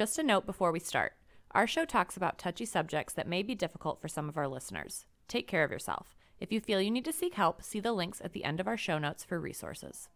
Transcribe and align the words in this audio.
Just 0.00 0.18
a 0.18 0.22
note 0.22 0.46
before 0.46 0.72
we 0.72 0.80
start 0.80 1.12
our 1.50 1.66
show 1.66 1.84
talks 1.84 2.16
about 2.16 2.38
touchy 2.38 2.64
subjects 2.64 3.12
that 3.12 3.28
may 3.28 3.42
be 3.42 3.54
difficult 3.54 4.00
for 4.00 4.08
some 4.08 4.30
of 4.30 4.38
our 4.38 4.48
listeners. 4.48 5.04
Take 5.28 5.46
care 5.46 5.62
of 5.62 5.70
yourself. 5.70 6.16
If 6.40 6.50
you 6.50 6.58
feel 6.58 6.80
you 6.80 6.90
need 6.90 7.04
to 7.04 7.12
seek 7.12 7.34
help, 7.34 7.62
see 7.62 7.80
the 7.80 7.92
links 7.92 8.22
at 8.24 8.32
the 8.32 8.44
end 8.44 8.60
of 8.60 8.66
our 8.66 8.78
show 8.78 8.96
notes 8.96 9.24
for 9.24 9.38
resources. 9.38 10.08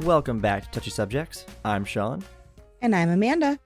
Welcome 0.00 0.40
back 0.40 0.64
to 0.64 0.70
Touchy 0.72 0.90
Subjects. 0.90 1.46
I'm 1.64 1.84
Sean. 1.84 2.24
And 2.82 2.96
I'm 2.96 3.10
Amanda. 3.10 3.58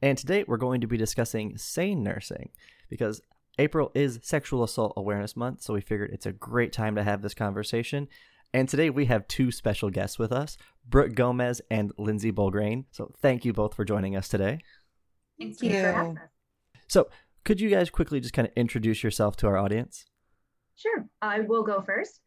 And 0.00 0.16
today 0.16 0.44
we're 0.46 0.56
going 0.56 0.82
to 0.82 0.86
be 0.86 0.96
discussing 0.96 1.58
sane 1.58 2.04
nursing 2.04 2.50
because 2.88 3.20
April 3.58 3.90
is 3.92 4.20
Sexual 4.22 4.62
Assault 4.62 4.92
Awareness 4.96 5.36
Month, 5.36 5.62
so 5.62 5.74
we 5.74 5.80
figured 5.80 6.10
it's 6.12 6.26
a 6.26 6.32
great 6.32 6.72
time 6.72 6.94
to 6.94 7.02
have 7.02 7.22
this 7.22 7.34
conversation. 7.34 8.06
And 8.54 8.68
today 8.68 8.88
we 8.88 9.06
have 9.06 9.26
two 9.26 9.50
special 9.50 9.90
guests 9.90 10.16
with 10.16 10.30
us, 10.30 10.56
Brooke 10.88 11.14
Gomez 11.14 11.60
and 11.70 11.90
Lindsay 11.98 12.30
Bulgrain. 12.30 12.84
So 12.92 13.12
thank 13.20 13.44
you 13.44 13.52
both 13.52 13.74
for 13.74 13.84
joining 13.84 14.14
us 14.14 14.28
today. 14.28 14.60
Thank 15.40 15.60
you. 15.60 16.16
So, 16.86 17.08
could 17.44 17.60
you 17.60 17.68
guys 17.68 17.90
quickly 17.90 18.20
just 18.20 18.34
kind 18.34 18.46
of 18.46 18.54
introduce 18.54 19.02
yourself 19.02 19.36
to 19.38 19.48
our 19.48 19.56
audience? 19.56 20.04
Sure. 20.76 21.04
I 21.20 21.40
will 21.40 21.64
go 21.64 21.80
first. 21.80 22.20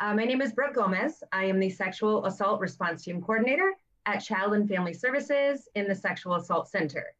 Uh, 0.00 0.12
my 0.12 0.24
name 0.24 0.42
is 0.42 0.52
Brooke 0.52 0.74
Gomez. 0.74 1.22
I 1.32 1.44
am 1.46 1.58
the 1.58 1.70
Sexual 1.70 2.26
Assault 2.26 2.60
Response 2.60 3.04
Team 3.04 3.22
Coordinator 3.22 3.72
at 4.08 4.20
Child 4.20 4.54
and 4.54 4.66
Family 4.66 4.94
Services 4.94 5.68
in 5.74 5.86
the 5.86 5.94
Sexual 5.94 6.36
Assault 6.36 6.66
Center. 6.66 7.14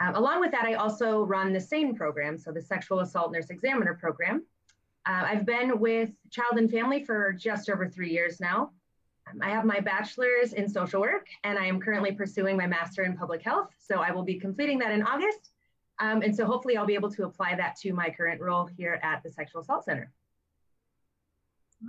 Um, 0.00 0.14
along 0.16 0.40
with 0.40 0.50
that, 0.50 0.66
I 0.66 0.74
also 0.74 1.22
run 1.22 1.54
the 1.54 1.60
SANE 1.60 1.96
program, 1.96 2.36
so 2.36 2.52
the 2.52 2.60
Sexual 2.60 3.00
Assault 3.00 3.32
Nurse 3.32 3.48
Examiner 3.48 3.94
program. 3.94 4.44
Uh, 5.06 5.24
I've 5.30 5.46
been 5.46 5.80
with 5.80 6.10
Child 6.30 6.58
and 6.58 6.70
Family 6.70 7.02
for 7.02 7.32
just 7.32 7.70
over 7.70 7.88
three 7.88 8.10
years 8.10 8.38
now. 8.38 8.70
Um, 9.30 9.40
I 9.40 9.48
have 9.48 9.64
my 9.64 9.80
bachelor's 9.80 10.52
in 10.52 10.68
social 10.68 11.00
work, 11.00 11.26
and 11.42 11.58
I 11.58 11.64
am 11.64 11.80
currently 11.80 12.12
pursuing 12.12 12.54
my 12.58 12.66
master 12.66 13.04
in 13.04 13.16
public 13.16 13.40
health. 13.40 13.70
So 13.78 14.00
I 14.00 14.10
will 14.10 14.22
be 14.22 14.38
completing 14.38 14.78
that 14.80 14.92
in 14.92 15.02
August. 15.02 15.52
Um, 16.00 16.20
and 16.20 16.36
so 16.36 16.44
hopefully 16.44 16.76
I'll 16.76 16.84
be 16.84 16.94
able 16.94 17.10
to 17.12 17.24
apply 17.24 17.54
that 17.54 17.76
to 17.76 17.94
my 17.94 18.10
current 18.10 18.42
role 18.42 18.66
here 18.76 19.00
at 19.02 19.22
the 19.22 19.30
Sexual 19.30 19.62
Assault 19.62 19.86
Center. 19.86 20.12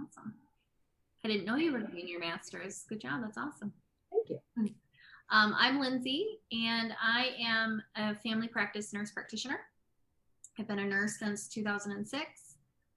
Awesome. 0.02 0.36
I 1.26 1.28
didn't 1.28 1.46
know 1.46 1.58
you 1.58 1.74
were 1.74 1.80
doing 1.80 2.08
your 2.08 2.22
master's. 2.22 2.86
Good 2.88 3.02
job. 3.02 3.22
That's 3.22 3.38
awesome. 3.38 3.74
Thank 4.12 4.30
you. 4.30 4.40
Um, 5.30 5.54
I'm 5.60 5.80
Lindsay, 5.80 6.40
and 6.54 6.94
I 7.02 7.32
am 7.46 7.82
a 7.98 8.16
family 8.16 8.48
practice 8.48 8.94
nurse 8.94 9.12
practitioner. 9.12 9.60
I've 10.58 10.68
been 10.68 10.80
a 10.80 10.86
nurse 10.86 11.20
since 11.20 11.50
2006. 11.50 12.56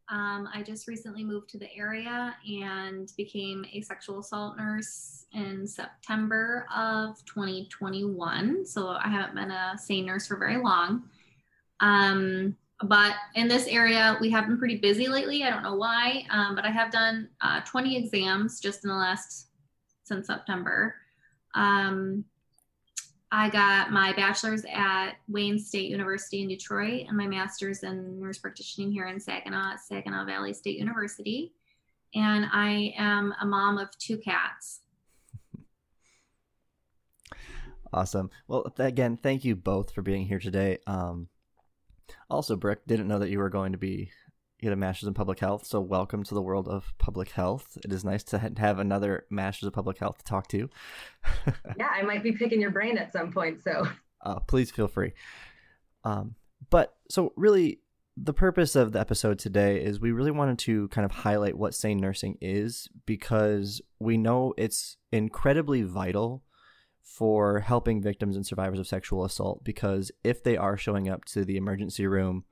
Um, 0.08 0.48
I 0.52 0.62
just 0.62 0.89
recently 0.89 1.25
moved 1.25 1.50
to 1.50 1.58
the 1.58 1.72
area 1.75 2.34
and 2.48 3.12
became 3.17 3.64
a 3.72 3.80
sexual 3.80 4.20
assault 4.20 4.56
nurse 4.56 5.27
in 5.33 5.67
September 5.67 6.67
of 6.75 7.17
2021. 7.27 8.64
So 8.64 8.89
I 8.89 9.08
haven't 9.08 9.34
been 9.34 9.50
a 9.50 9.77
sane 9.77 10.06
nurse 10.06 10.27
for 10.27 10.36
very 10.36 10.56
long. 10.56 11.05
Um, 11.80 12.56
but 12.83 13.14
in 13.34 13.47
this 13.47 13.67
area, 13.67 14.17
we 14.20 14.30
have 14.30 14.47
been 14.47 14.58
pretty 14.58 14.78
busy 14.78 15.06
lately. 15.06 15.45
I 15.45 15.50
don't 15.50 15.62
know 15.62 15.77
why, 15.77 16.24
um, 16.30 16.55
but 16.55 16.64
I 16.64 16.70
have 16.70 16.91
done 16.91 17.28
uh, 17.41 17.61
20 17.61 17.97
exams 17.97 18.61
just 18.61 18.84
in 18.84 18.91
the 18.91 18.97
last 18.97 19.48
since 20.05 20.27
September. 20.27 20.95
Um, 21.54 22.24
I 23.32 23.48
got 23.48 23.92
my 23.92 24.12
bachelor's 24.14 24.64
at 24.72 25.12
Wayne 25.28 25.58
State 25.58 25.88
University 25.88 26.42
in 26.42 26.48
Detroit 26.48 27.04
and 27.06 27.16
my 27.16 27.28
master's 27.28 27.84
in 27.84 28.20
nurse 28.20 28.38
practitioning 28.38 28.90
here 28.90 29.06
in 29.06 29.20
Saginaw 29.20 29.74
at 29.74 29.80
Saginaw 29.80 30.24
Valley 30.24 30.52
State 30.52 30.78
University. 30.78 31.52
And 32.14 32.46
I 32.52 32.92
am 32.98 33.33
a 33.40 33.46
mom 33.46 33.78
of 33.78 33.96
two 33.98 34.18
cats. 34.18 34.80
Awesome. 37.92 38.30
Well, 38.48 38.72
again, 38.78 39.16
thank 39.16 39.44
you 39.44 39.55
both 39.55 39.92
for 39.92 40.02
being 40.02 40.27
here 40.27 40.40
today. 40.40 40.78
Um, 40.86 41.28
also, 42.28 42.56
Brooke, 42.56 42.80
didn't 42.86 43.08
know 43.08 43.20
that 43.20 43.30
you 43.30 43.39
were 43.39 43.50
going 43.50 43.72
to 43.72 43.78
be 43.78 44.10
get 44.60 44.72
a 44.72 44.76
master's 44.76 45.08
in 45.08 45.14
public 45.14 45.40
health. 45.40 45.66
So, 45.66 45.80
welcome 45.80 46.22
to 46.24 46.34
the 46.34 46.42
world 46.42 46.68
of 46.68 46.92
public 46.98 47.30
health. 47.30 47.78
It 47.84 47.92
is 47.92 48.04
nice 48.04 48.22
to 48.24 48.38
have 48.58 48.78
another 48.78 49.26
master's 49.30 49.66
of 49.66 49.72
public 49.72 49.98
health 49.98 50.18
to 50.18 50.24
talk 50.24 50.48
to. 50.48 50.68
yeah, 51.78 51.88
I 51.92 52.02
might 52.02 52.22
be 52.22 52.32
picking 52.32 52.60
your 52.60 52.70
brain 52.70 52.98
at 52.98 53.12
some 53.12 53.32
point. 53.32 53.62
So, 53.62 53.86
uh, 54.24 54.40
please 54.40 54.70
feel 54.70 54.88
free. 54.88 55.12
Um, 56.04 56.34
but 56.70 56.94
so 57.08 57.32
really, 57.36 57.80
the 58.16 58.34
purpose 58.34 58.76
of 58.76 58.92
the 58.92 59.00
episode 59.00 59.38
today 59.38 59.82
is 59.82 60.00
we 60.00 60.12
really 60.12 60.30
wanted 60.30 60.58
to 60.60 60.88
kind 60.88 61.04
of 61.04 61.10
highlight 61.10 61.56
what 61.56 61.74
sane 61.74 61.98
nursing 61.98 62.36
is 62.40 62.88
because 63.06 63.80
we 63.98 64.16
know 64.16 64.52
it's 64.58 64.96
incredibly 65.10 65.82
vital 65.82 66.42
for 67.02 67.60
helping 67.60 68.02
victims 68.02 68.36
and 68.36 68.46
survivors 68.46 68.78
of 68.78 68.86
sexual 68.86 69.24
assault 69.24 69.64
because 69.64 70.10
if 70.22 70.42
they 70.42 70.56
are 70.56 70.77
showing 70.77 71.08
up 71.08 71.24
to 71.24 71.44
the 71.44 71.56
emergency 71.56 72.06
room 72.06 72.44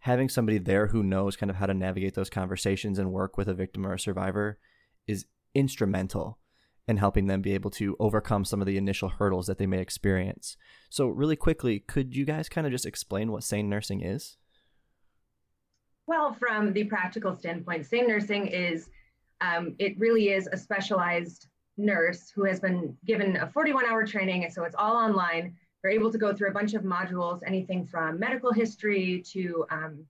having 0.00 0.28
somebody 0.28 0.58
there 0.58 0.88
who 0.88 1.02
knows 1.02 1.36
kind 1.36 1.50
of 1.50 1.56
how 1.56 1.66
to 1.66 1.74
navigate 1.74 2.14
those 2.14 2.30
conversations 2.30 2.98
and 2.98 3.12
work 3.12 3.36
with 3.36 3.48
a 3.48 3.54
victim 3.54 3.86
or 3.86 3.94
a 3.94 4.00
survivor 4.00 4.58
is 5.06 5.26
instrumental 5.54 6.38
in 6.88 6.96
helping 6.96 7.26
them 7.26 7.42
be 7.42 7.52
able 7.54 7.70
to 7.70 7.96
overcome 8.00 8.44
some 8.44 8.60
of 8.60 8.66
the 8.66 8.76
initial 8.76 9.10
hurdles 9.10 9.46
that 9.46 9.58
they 9.58 9.66
may 9.66 9.78
experience. 9.78 10.56
So, 10.88 11.06
really 11.06 11.36
quickly, 11.36 11.78
could 11.78 12.16
you 12.16 12.24
guys 12.24 12.48
kind 12.48 12.66
of 12.66 12.72
just 12.72 12.86
explain 12.86 13.30
what 13.30 13.44
sane 13.44 13.68
nursing 13.68 14.00
is? 14.00 14.36
Well, 16.06 16.32
from 16.32 16.72
the 16.72 16.84
practical 16.84 17.36
standpoint, 17.36 17.86
sane 17.86 18.08
nursing 18.08 18.48
is 18.48 18.88
um, 19.40 19.76
it 19.78 19.98
really 19.98 20.30
is 20.30 20.48
a 20.48 20.56
specialized 20.56 21.46
nurse 21.76 22.30
who 22.34 22.44
has 22.44 22.60
been 22.60 22.96
given 23.04 23.36
a 23.36 23.48
41 23.48 23.84
hour 23.86 24.04
training. 24.06 24.44
And 24.44 24.52
so 24.52 24.64
it's 24.64 24.74
all 24.76 24.96
online 24.96 25.56
they're 25.82 25.92
able 25.92 26.12
to 26.12 26.18
go 26.18 26.34
through 26.34 26.48
a 26.48 26.52
bunch 26.52 26.74
of 26.74 26.82
modules, 26.82 27.40
anything 27.46 27.86
from 27.86 28.18
medical 28.18 28.52
history 28.52 29.22
to 29.32 29.64
um, 29.70 30.04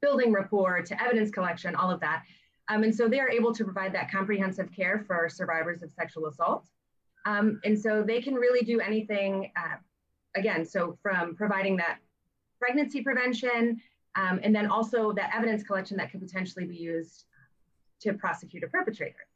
building 0.00 0.32
rapport 0.32 0.82
to 0.82 1.02
evidence 1.02 1.30
collection, 1.30 1.74
all 1.74 1.90
of 1.90 2.00
that. 2.00 2.24
Um, 2.68 2.82
and 2.82 2.94
so 2.94 3.08
they 3.08 3.20
are 3.20 3.30
able 3.30 3.52
to 3.54 3.64
provide 3.64 3.94
that 3.94 4.10
comprehensive 4.10 4.70
care 4.74 5.04
for 5.06 5.28
survivors 5.28 5.82
of 5.82 5.90
sexual 5.92 6.26
assault. 6.26 6.66
Um, 7.26 7.60
and 7.64 7.78
so 7.78 8.02
they 8.02 8.20
can 8.20 8.34
really 8.34 8.64
do 8.64 8.80
anything, 8.80 9.52
uh, 9.56 9.76
again, 10.34 10.64
so 10.64 10.98
from 11.02 11.36
providing 11.36 11.76
that 11.76 11.98
pregnancy 12.58 13.02
prevention, 13.02 13.80
um, 14.14 14.40
and 14.42 14.54
then 14.54 14.66
also 14.66 15.12
that 15.12 15.30
evidence 15.34 15.62
collection 15.62 15.96
that 15.98 16.10
could 16.10 16.20
potentially 16.20 16.64
be 16.64 16.76
used 16.76 17.24
to 18.00 18.12
prosecute 18.12 18.64
a 18.64 18.68
perpetrator. 18.68 19.26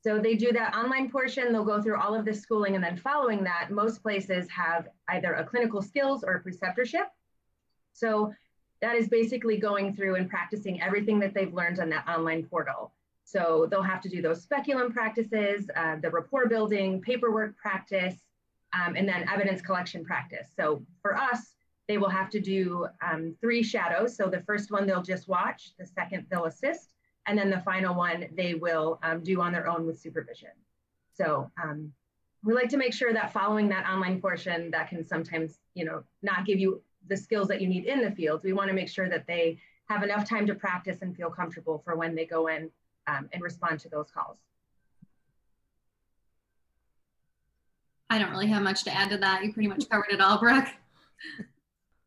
So 0.00 0.18
they 0.18 0.36
do 0.36 0.52
that 0.52 0.76
online 0.76 1.10
portion, 1.10 1.52
they'll 1.52 1.64
go 1.64 1.82
through 1.82 2.00
all 2.00 2.14
of 2.14 2.24
this 2.24 2.40
schooling, 2.40 2.76
and 2.76 2.84
then 2.84 2.96
following 2.96 3.42
that, 3.44 3.70
most 3.70 4.00
places 4.00 4.48
have 4.48 4.88
either 5.08 5.34
a 5.34 5.44
clinical 5.44 5.82
skills 5.82 6.22
or 6.22 6.34
a 6.34 6.42
preceptorship. 6.42 7.06
So 7.92 8.32
that 8.80 8.94
is 8.94 9.08
basically 9.08 9.58
going 9.58 9.94
through 9.94 10.14
and 10.14 10.30
practicing 10.30 10.80
everything 10.80 11.18
that 11.18 11.34
they've 11.34 11.52
learned 11.52 11.80
on 11.80 11.88
that 11.90 12.06
online 12.08 12.44
portal. 12.44 12.92
So 13.24 13.66
they'll 13.70 13.82
have 13.82 14.00
to 14.02 14.08
do 14.08 14.22
those 14.22 14.42
speculum 14.42 14.92
practices, 14.92 15.68
uh, 15.76 15.96
the 16.00 16.10
rapport 16.10 16.48
building, 16.48 17.00
paperwork 17.00 17.56
practice, 17.56 18.14
um, 18.72 18.96
and 18.96 19.08
then 19.08 19.28
evidence 19.28 19.60
collection 19.60 20.04
practice. 20.04 20.46
So 20.56 20.82
for 21.02 21.16
us, 21.16 21.54
they 21.88 21.98
will 21.98 22.08
have 22.08 22.30
to 22.30 22.40
do 22.40 22.86
um, 23.02 23.34
three 23.40 23.62
shadows. 23.62 24.16
So 24.16 24.28
the 24.28 24.42
first 24.42 24.70
one 24.70 24.86
they'll 24.86 25.02
just 25.02 25.26
watch, 25.26 25.72
the 25.78 25.86
second 25.86 26.26
they'll 26.30 26.44
assist, 26.44 26.94
and 27.28 27.38
then 27.38 27.50
the 27.50 27.60
final 27.60 27.94
one 27.94 28.26
they 28.34 28.54
will 28.54 28.98
um, 29.02 29.22
do 29.22 29.40
on 29.40 29.52
their 29.52 29.68
own 29.68 29.86
with 29.86 30.00
supervision. 30.00 30.48
So 31.12 31.50
um, 31.62 31.92
we 32.42 32.54
like 32.54 32.70
to 32.70 32.78
make 32.78 32.94
sure 32.94 33.12
that 33.12 33.32
following 33.32 33.68
that 33.68 33.86
online 33.86 34.20
portion 34.20 34.70
that 34.70 34.88
can 34.88 35.06
sometimes, 35.06 35.58
you 35.74 35.84
know, 35.84 36.02
not 36.22 36.46
give 36.46 36.58
you 36.58 36.80
the 37.06 37.16
skills 37.16 37.48
that 37.48 37.60
you 37.60 37.68
need 37.68 37.84
in 37.84 38.00
the 38.00 38.10
field. 38.10 38.40
We 38.42 38.54
want 38.54 38.68
to 38.68 38.74
make 38.74 38.88
sure 38.88 39.08
that 39.10 39.26
they 39.26 39.58
have 39.88 40.02
enough 40.02 40.28
time 40.28 40.46
to 40.46 40.54
practice 40.54 40.98
and 41.02 41.14
feel 41.14 41.30
comfortable 41.30 41.82
for 41.84 41.96
when 41.96 42.14
they 42.14 42.24
go 42.24 42.48
in 42.48 42.70
um, 43.06 43.28
and 43.32 43.42
respond 43.42 43.80
to 43.80 43.88
those 43.88 44.10
calls. 44.10 44.38
I 48.10 48.18
don't 48.18 48.30
really 48.30 48.46
have 48.46 48.62
much 48.62 48.84
to 48.84 48.94
add 48.94 49.10
to 49.10 49.18
that. 49.18 49.44
You 49.44 49.52
pretty 49.52 49.68
much 49.68 49.88
covered 49.88 50.10
it 50.10 50.20
all, 50.20 50.38
Brooke. 50.38 50.68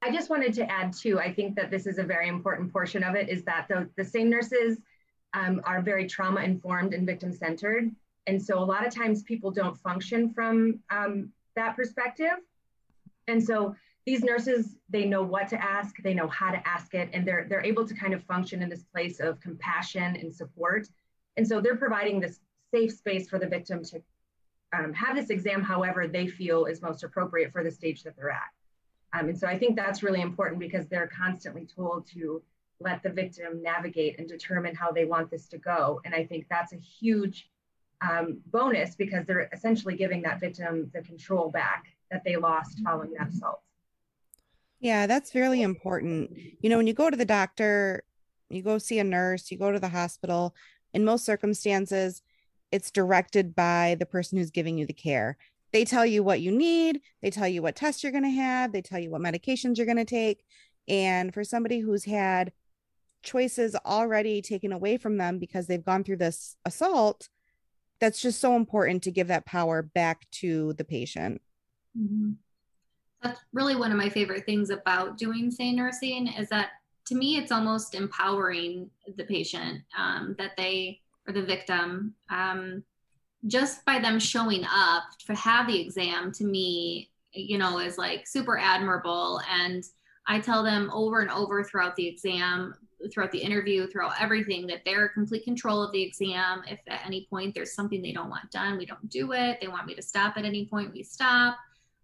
I 0.02 0.12
just 0.12 0.32
wanted 0.32 0.54
to 0.56 0.72
add 0.72 0.94
too, 0.94 1.20
I 1.20 1.32
think 1.32 1.56
that 1.58 1.70
this 1.70 1.86
is 1.86 2.00
a 2.00 2.04
very 2.04 2.28
important 2.28 2.74
portion 2.74 3.04
of 3.04 3.14
it 3.14 3.30
is 3.30 3.44
that 3.44 3.68
the, 3.68 3.88
the 3.98 4.04
SANE 4.04 4.32
nurses 4.32 4.80
um, 5.34 5.62
are 5.66 5.82
very 5.82 6.08
trauma 6.08 6.42
informed 6.42 6.94
and 6.94 7.06
victim 7.06 7.32
centered. 7.32 7.92
And 8.28 8.42
so 8.42 8.60
a 8.60 8.64
lot 8.64 8.86
of 8.86 8.94
times 8.94 9.24
people 9.24 9.52
don't 9.52 9.78
function 9.78 10.30
from 10.34 10.80
um, 10.90 11.32
that 11.56 11.76
perspective. 11.76 12.38
And 13.28 13.44
so 13.44 13.76
these 14.06 14.24
nurses, 14.24 14.76
they 14.90 15.06
know 15.06 15.24
what 15.24 15.48
to 15.50 15.64
ask, 15.64 15.96
they 16.04 16.14
know 16.14 16.28
how 16.28 16.52
to 16.52 16.68
ask 16.68 16.94
it, 16.94 17.10
and 17.14 17.26
they're, 17.26 17.46
they're 17.48 17.64
able 17.64 17.88
to 17.88 17.94
kind 17.94 18.14
of 18.14 18.24
function 18.24 18.62
in 18.62 18.70
this 18.70 18.84
place 18.84 19.20
of 19.20 19.40
compassion 19.40 20.16
and 20.16 20.34
support. 20.34 20.88
And 21.38 21.48
so 21.48 21.62
they're 21.62 21.78
providing 21.78 22.20
this 22.20 22.40
safe 22.74 22.92
space 22.92 23.30
for 23.30 23.38
the 23.38 23.48
victim 23.48 23.84
to 23.86 24.02
um, 24.74 24.94
have 24.94 25.16
this 25.16 25.30
exam 25.30 25.62
however 25.62 26.08
they 26.08 26.28
feel 26.28 26.66
is 26.66 26.82
most 26.82 27.04
appropriate 27.04 27.52
for 27.52 27.64
the 27.64 27.72
stage 27.72 28.04
that 28.04 28.16
they're 28.16 28.32
at. 28.32 28.50
Um, 29.14 29.30
and 29.30 29.38
so 29.38 29.48
I 29.48 29.58
think 29.60 29.76
that's 29.76 30.04
really 30.04 30.22
important 30.22 30.60
because 30.60 30.88
they're 30.88 31.08
constantly 31.08 31.66
told 31.66 32.08
to 32.14 32.42
let 32.82 33.04
the 33.04 33.10
victim 33.10 33.62
navigate 33.62 34.20
and 34.20 34.28
determine 34.28 34.76
how 34.76 34.92
they 34.92 35.06
want 35.06 35.30
this 35.30 35.48
to 35.50 35.58
go. 35.58 36.02
And 36.06 36.14
I 36.14 36.26
think 36.26 36.48
that's 36.50 36.74
a 36.74 36.78
huge 36.78 37.50
um, 38.02 38.40
bonus 38.48 38.96
because 38.96 39.26
they're 39.26 39.50
essentially 39.54 39.96
giving 39.96 40.22
that 40.24 40.40
victim 40.40 40.90
the 40.94 41.02
control 41.02 41.50
back 41.50 41.86
that 42.10 42.24
they 42.26 42.36
lost 42.36 42.80
following 42.84 43.14
that 43.18 43.30
assault. 43.30 43.62
Yeah, 44.80 45.06
that's 45.06 45.36
really 45.36 45.62
important. 45.62 46.32
You 46.60 46.70
know, 46.70 46.78
when 46.78 46.88
you 46.88 46.94
go 46.94 47.10
to 47.10 47.18
the 47.18 47.26
doctor, 47.26 48.04
you 48.50 48.64
go 48.64 48.80
see 48.80 49.00
a 49.00 49.04
nurse, 49.04 49.52
you 49.52 49.58
go 49.58 49.72
to 49.72 49.80
the 49.80 49.90
hospital, 49.90 50.56
in 50.94 51.06
most 51.06 51.24
circumstances, 51.24 52.22
it's 52.72 52.92
directed 52.92 53.56
by 53.56 53.96
the 54.00 54.06
person 54.06 54.38
who's 54.38 54.52
giving 54.52 54.78
you 54.78 54.86
the 54.86 54.94
care. 54.94 55.38
They 55.72 55.86
tell 55.86 56.06
you 56.06 56.24
what 56.24 56.42
you 56.42 56.52
need, 56.52 57.02
they 57.22 57.30
tell 57.30 57.48
you 57.48 57.62
what 57.62 57.76
tests 57.76 58.04
you're 58.04 58.12
going 58.12 58.24
to 58.24 58.30
have, 58.30 58.72
they 58.72 58.82
tell 58.82 59.00
you 59.00 59.10
what 59.10 59.22
medications 59.22 59.78
you're 59.78 59.86
going 59.86 59.98
to 59.98 60.06
take. 60.06 60.44
And 60.88 61.34
for 61.34 61.44
somebody 61.44 61.80
who's 61.80 62.06
had 62.06 62.52
choices 63.24 63.76
already 63.86 64.42
taken 64.42 64.72
away 64.72 64.98
from 64.98 65.18
them 65.18 65.40
because 65.40 65.68
they've 65.68 65.84
gone 65.84 66.04
through 66.04 66.18
this 66.18 66.56
assault, 66.66 67.30
that's 68.00 68.22
just 68.22 68.40
so 68.40 68.56
important 68.56 69.04
to 69.04 69.12
give 69.12 69.28
that 69.28 69.46
power 69.46 69.82
back 69.82 70.30
to 70.32 70.74
the 70.74 70.84
patient. 70.84 71.42
Mm-hmm. 71.98 72.32
That's 73.22 73.40
really 73.54 73.76
one 73.76 73.92
of 73.92 73.98
my 73.98 74.10
favorite 74.10 74.46
things 74.46 74.72
about 74.72 75.18
doing 75.18 75.52
SANE 75.52 75.76
nursing 75.76 76.28
is 76.28 76.50
that 76.50 76.70
to 77.06 77.16
me 77.16 77.38
it's 77.38 77.52
almost 77.52 77.96
empowering 77.96 78.90
the 79.18 79.24
patient 79.24 79.82
um, 79.98 80.36
that 80.38 80.52
they 80.58 81.00
or 81.28 81.34
the 81.34 81.44
victim 81.44 82.16
um, 82.30 82.84
just 83.48 83.84
by 83.86 84.00
them 84.00 84.20
showing 84.20 84.64
up 84.64 85.04
to 85.28 85.36
have 85.36 85.68
the 85.68 85.80
exam 85.80 86.32
to 86.32 86.44
me 86.44 87.10
you 87.34 87.58
know 87.58 87.80
is 87.80 87.98
like 87.98 88.28
super 88.28 88.58
admirable 88.58 89.42
and 89.50 89.84
i 90.28 90.40
tell 90.40 90.64
them 90.64 90.90
over 90.94 91.22
and 91.22 91.32
over 91.32 91.64
throughout 91.64 91.96
the 91.96 92.08
exam 92.08 92.74
throughout 93.10 93.32
the 93.32 93.40
interview 93.40 93.88
throughout 93.88 94.14
everything 94.20 94.68
that 94.68 94.82
they're 94.86 95.10
complete 95.10 95.44
control 95.44 95.82
of 95.82 95.92
the 95.92 96.02
exam. 96.02 96.64
If 96.68 96.80
at 96.88 97.06
any 97.06 97.28
point 97.30 97.56
there's 97.56 97.74
something 97.74 98.02
they 98.02 98.12
don't 98.12 98.30
want 98.30 98.52
done 98.52 98.78
we 98.78 98.86
don't 98.86 99.10
do 99.10 99.34
it. 99.34 99.60
They 99.62 99.68
want 99.68 99.88
me 99.88 99.96
to 99.96 100.02
stop 100.02 100.38
at 100.38 100.46
any 100.46 100.66
point 100.66 100.94
we 100.94 101.04
stop. 101.04 101.58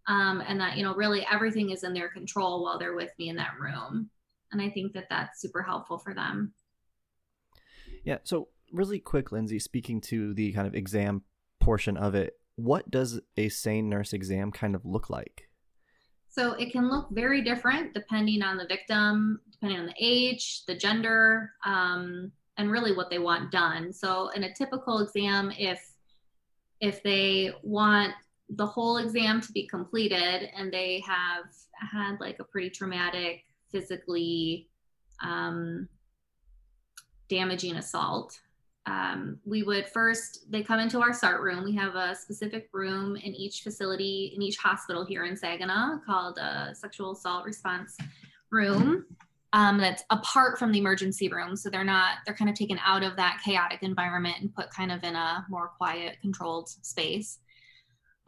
Um, 0.08 0.42
and 0.48 0.60
that 0.60 0.78
you 0.78 0.84
know 0.84 0.96
really 0.96 1.26
everything 1.32 1.72
is 1.72 1.84
in 1.84 1.94
their 1.94 2.10
control 2.10 2.64
while 2.64 2.80
they're 2.80 2.96
with 2.96 3.12
me 3.20 3.30
in 3.30 3.36
that 3.38 3.60
room. 3.60 4.10
And 4.52 4.62
i 4.62 4.70
think 4.70 4.94
that 4.94 5.08
that's 5.10 5.42
super 5.42 5.62
helpful 5.62 5.98
for 5.98 6.14
them. 6.14 6.54
Yeah 8.04 8.20
so 8.24 8.50
really 8.72 9.00
quick 9.00 9.32
lindsay 9.32 9.60
speaking 9.60 10.02
to 10.02 10.34
the 10.34 10.52
kind 10.54 10.68
of 10.68 10.76
exam 10.76 11.24
portion 11.60 11.98
of 11.98 12.16
it 12.16 12.34
what 12.56 12.90
does 12.90 13.22
a 13.38 13.50
sane 13.50 13.88
nurse 13.88 14.14
exam 14.14 14.52
kind 14.52 14.76
of 14.76 14.84
look 14.84 15.10
like 15.10 15.47
so 16.38 16.52
it 16.54 16.72
can 16.72 16.90
look 16.90 17.08
very 17.10 17.42
different 17.42 17.94
depending 17.94 18.44
on 18.44 18.58
the 18.58 18.68
victim 18.68 19.40
depending 19.52 19.80
on 19.80 19.88
the 19.88 19.96
age 20.00 20.66
the 20.66 20.76
gender 20.76 21.52
um, 21.66 22.32
and 22.58 22.72
really 22.72 22.94
what 22.94 23.10
they 23.10 23.20
want 23.20 23.52
done. 23.52 23.94
So 23.94 24.30
in 24.30 24.44
a 24.44 24.54
typical 24.54 25.00
exam 25.00 25.52
if 25.58 25.94
if 26.80 27.02
they 27.02 27.54
want 27.64 28.14
the 28.50 28.66
whole 28.66 28.98
exam 28.98 29.42
to 29.42 29.52
be 29.52 29.68
completed 29.68 30.50
and 30.56 30.72
they 30.72 31.04
have 31.06 31.46
had 31.74 32.18
like 32.20 32.40
a 32.40 32.44
pretty 32.44 32.70
traumatic 32.70 33.44
physically 33.72 34.70
um, 35.24 35.90
damaging 37.30 37.76
assault 37.76 38.40
um, 38.88 39.38
we 39.46 39.64
would 39.64 39.88
first 39.88 40.50
they 40.50 40.64
come 40.64 40.80
into 40.80 41.02
our 41.02 41.14
SART 41.14 41.42
room. 41.42 41.64
We 41.64 41.76
have 41.76 41.96
a 41.96 42.16
specific 42.16 42.70
room 42.72 43.18
in 43.18 43.36
each 43.36 43.62
facility 43.62 44.32
in 44.34 44.42
each 44.42 44.58
hospital 44.58 45.06
here 45.06 45.26
in 45.26 45.36
saginaw 45.36 46.00
called 46.06 46.38
a 46.38 46.74
sexual 46.74 47.12
assault 47.12 47.46
response 47.46 47.98
room. 48.50 49.06
Um, 49.54 49.78
that's 49.78 50.04
apart 50.10 50.60
from 50.60 50.72
the 50.72 50.80
emergency 50.80 51.30
room. 51.30 51.56
So 51.56 51.70
they're 51.70 51.84
not 51.84 52.20
they're 52.26 52.36
kind 52.36 52.50
of 52.50 52.56
taken 52.56 52.80
out 52.86 53.04
of 53.04 53.16
that 53.18 53.42
chaotic 53.44 53.84
environment 53.84 54.38
and 54.40 54.54
put 54.54 54.70
kind 54.72 54.92
of 54.92 55.04
in 55.04 55.16
a 55.16 55.46
more 55.50 55.72
quiet 55.78 56.18
controlled 56.22 56.70
space. 56.70 57.40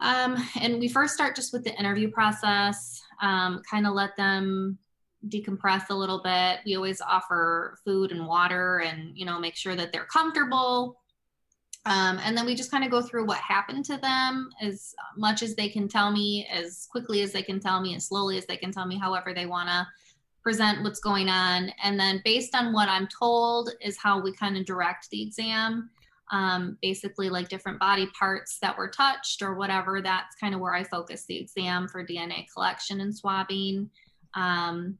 Um, 0.00 0.36
and 0.60 0.78
we 0.78 0.88
first 0.88 1.14
start 1.14 1.36
just 1.36 1.52
with 1.52 1.64
the 1.64 1.78
interview 1.78 2.10
process, 2.10 3.02
um, 3.22 3.62
kind 3.70 3.86
of 3.86 3.94
let 3.94 4.16
them 4.16 4.78
decompress 5.28 5.90
a 5.90 5.94
little 5.94 6.22
bit. 6.22 6.60
We 6.64 6.76
always 6.76 7.00
offer 7.00 7.76
food 7.84 8.12
and 8.12 8.26
water 8.26 8.78
and, 8.78 9.16
you 9.16 9.24
know, 9.24 9.38
make 9.38 9.56
sure 9.56 9.76
that 9.76 9.92
they're 9.92 10.06
comfortable. 10.06 10.98
Um, 11.86 12.18
and 12.22 12.36
then 12.36 12.46
we 12.46 12.54
just 12.54 12.70
kind 12.70 12.84
of 12.84 12.90
go 12.90 13.00
through 13.00 13.26
what 13.26 13.38
happened 13.38 13.84
to 13.86 13.96
them 13.96 14.50
as 14.60 14.94
much 15.16 15.42
as 15.42 15.54
they 15.54 15.68
can 15.68 15.88
tell 15.88 16.10
me, 16.10 16.46
as 16.52 16.86
quickly 16.90 17.22
as 17.22 17.32
they 17.32 17.42
can 17.42 17.58
tell 17.58 17.80
me, 17.80 17.94
as 17.94 18.06
slowly 18.06 18.36
as 18.36 18.46
they 18.46 18.56
can 18.56 18.70
tell 18.70 18.86
me, 18.86 18.98
however 18.98 19.32
they 19.32 19.46
want 19.46 19.68
to 19.68 19.86
present 20.42 20.82
what's 20.82 21.00
going 21.00 21.28
on. 21.28 21.70
And 21.82 21.98
then 21.98 22.20
based 22.24 22.54
on 22.54 22.72
what 22.72 22.88
I'm 22.88 23.08
told 23.08 23.70
is 23.80 23.98
how 23.98 24.20
we 24.20 24.32
kind 24.32 24.56
of 24.56 24.64
direct 24.64 25.08
the 25.10 25.22
exam 25.22 25.90
um, 26.30 26.78
basically 26.80 27.28
like 27.28 27.48
different 27.48 27.78
body 27.78 28.08
parts 28.18 28.58
that 28.60 28.76
were 28.76 28.88
touched 28.88 29.42
or 29.42 29.54
whatever. 29.54 30.00
That's 30.00 30.36
kind 30.36 30.54
of 30.54 30.60
where 30.60 30.74
I 30.74 30.84
focus 30.84 31.24
the 31.26 31.36
exam 31.36 31.88
for 31.88 32.06
DNA 32.06 32.46
collection 32.52 33.00
and 33.00 33.14
swabbing. 33.14 33.90
Um, 34.34 34.96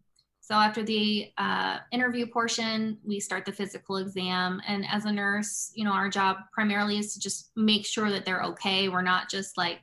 so 0.51 0.57
after 0.57 0.83
the 0.83 1.31
uh, 1.39 1.79
interview 1.93 2.27
portion, 2.27 2.99
we 3.05 3.21
start 3.21 3.45
the 3.45 3.53
physical 3.53 3.99
exam. 3.99 4.61
And 4.67 4.85
as 4.91 5.05
a 5.05 5.13
nurse, 5.13 5.71
you 5.77 5.85
know, 5.85 5.93
our 5.93 6.09
job 6.09 6.39
primarily 6.53 6.99
is 6.99 7.15
to 7.15 7.21
just 7.21 7.53
make 7.55 7.87
sure 7.87 8.11
that 8.11 8.25
they're 8.25 8.43
okay. 8.43 8.89
We're 8.89 9.01
not 9.01 9.31
just 9.31 9.57
like 9.57 9.79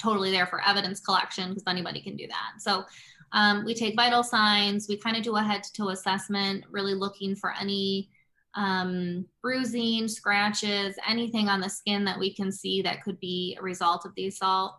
totally 0.00 0.30
there 0.30 0.46
for 0.46 0.62
evidence 0.64 1.00
collection 1.00 1.48
because 1.48 1.64
anybody 1.66 2.00
can 2.00 2.14
do 2.16 2.28
that. 2.28 2.60
So 2.62 2.84
um, 3.32 3.64
we 3.64 3.74
take 3.74 3.96
vital 3.96 4.22
signs. 4.22 4.86
We 4.88 4.96
kind 4.96 5.16
of 5.16 5.24
do 5.24 5.34
a 5.38 5.42
head 5.42 5.64
to 5.64 5.72
toe 5.72 5.88
assessment, 5.88 6.62
really 6.70 6.94
looking 6.94 7.34
for 7.34 7.52
any 7.60 8.08
um, 8.54 9.26
bruising, 9.42 10.06
scratches, 10.06 10.94
anything 11.08 11.48
on 11.48 11.58
the 11.58 11.68
skin 11.68 12.04
that 12.04 12.20
we 12.20 12.32
can 12.32 12.52
see 12.52 12.80
that 12.82 13.02
could 13.02 13.18
be 13.18 13.56
a 13.58 13.62
result 13.64 14.06
of 14.06 14.14
the 14.14 14.28
assault. 14.28 14.76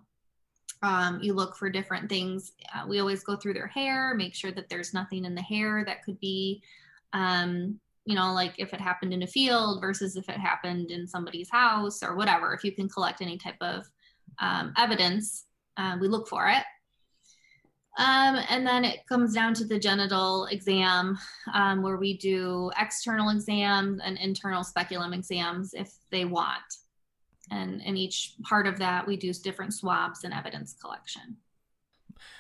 Um, 0.83 1.19
you 1.21 1.33
look 1.33 1.55
for 1.55 1.69
different 1.69 2.07
things. 2.07 2.53
Uh, 2.73 2.85
we 2.87 2.99
always 2.99 3.23
go 3.23 3.35
through 3.35 3.55
their 3.55 3.67
hair, 3.67 4.13
make 4.15 4.35
sure 4.35 4.51
that 4.51 4.69
there's 4.69 4.93
nothing 4.93 5.25
in 5.25 5.33
the 5.33 5.41
hair 5.41 5.83
that 5.85 6.03
could 6.03 6.19
be, 6.19 6.61
um, 7.13 7.79
you 8.05 8.15
know, 8.15 8.33
like 8.33 8.53
if 8.57 8.73
it 8.73 8.79
happened 8.79 9.13
in 9.13 9.23
a 9.23 9.27
field 9.27 9.81
versus 9.81 10.15
if 10.15 10.29
it 10.29 10.37
happened 10.37 10.91
in 10.91 11.07
somebody's 11.07 11.49
house 11.49 12.03
or 12.03 12.15
whatever. 12.15 12.53
If 12.53 12.63
you 12.63 12.71
can 12.71 12.87
collect 12.87 13.21
any 13.21 13.37
type 13.37 13.57
of 13.59 13.89
um, 14.39 14.73
evidence, 14.77 15.45
uh, 15.77 15.97
we 15.99 16.07
look 16.07 16.27
for 16.27 16.47
it. 16.47 16.63
Um, 17.97 18.37
and 18.49 18.65
then 18.65 18.85
it 18.85 19.07
comes 19.07 19.33
down 19.33 19.55
to 19.55 19.65
the 19.65 19.79
genital 19.79 20.45
exam, 20.45 21.17
um, 21.53 21.81
where 21.81 21.97
we 21.97 22.15
do 22.15 22.69
external 22.79 23.29
exams 23.31 23.99
and 24.03 24.19
internal 24.19 24.63
speculum 24.63 25.13
exams 25.13 25.73
if 25.73 25.91
they 26.11 26.23
want. 26.23 26.61
And 27.51 27.81
in 27.81 27.97
each 27.97 28.35
part 28.43 28.67
of 28.67 28.77
that, 28.79 29.07
we 29.07 29.17
do 29.17 29.31
different 29.33 29.73
swabs 29.73 30.23
and 30.23 30.33
evidence 30.33 30.73
collection. 30.73 31.37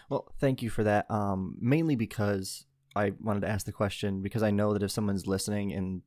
Well, 0.09 0.31
thank 0.39 0.61
you 0.61 0.69
for 0.69 0.83
that. 0.83 1.09
Um, 1.09 1.57
mainly 1.59 1.95
because 1.95 2.65
I 2.95 3.13
wanted 3.21 3.41
to 3.41 3.49
ask 3.49 3.65
the 3.65 3.71
question 3.71 4.21
because 4.21 4.43
I 4.43 4.51
know 4.51 4.73
that 4.73 4.83
if 4.83 4.91
someone's 4.91 5.27
listening 5.27 5.71
and 5.73 6.01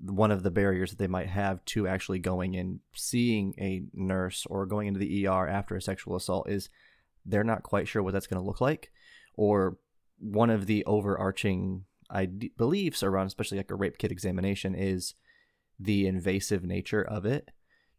one 0.00 0.30
of 0.30 0.42
the 0.42 0.50
barriers 0.50 0.90
that 0.90 0.98
they 0.98 1.08
might 1.08 1.28
have 1.28 1.64
to 1.66 1.88
actually 1.88 2.20
going 2.20 2.56
and 2.56 2.80
seeing 2.94 3.54
a 3.58 3.82
nurse 3.92 4.46
or 4.48 4.64
going 4.64 4.86
into 4.86 5.00
the 5.00 5.26
ER 5.26 5.48
after 5.48 5.76
a 5.76 5.82
sexual 5.82 6.16
assault 6.16 6.48
is 6.48 6.70
they're 7.26 7.44
not 7.44 7.62
quite 7.62 7.88
sure 7.88 8.02
what 8.02 8.12
that's 8.12 8.26
going 8.26 8.40
to 8.40 8.46
look 8.46 8.60
like 8.60 8.92
or 9.34 9.76
one 10.18 10.50
of 10.50 10.66
the 10.66 10.84
overarching 10.84 11.84
ide- 12.10 12.50
beliefs 12.56 13.02
around 13.02 13.26
especially 13.26 13.58
like 13.58 13.70
a 13.70 13.74
rape 13.74 13.98
kit 13.98 14.12
examination 14.12 14.74
is 14.74 15.14
the 15.80 16.06
invasive 16.06 16.64
nature 16.64 17.02
of 17.02 17.26
it 17.26 17.50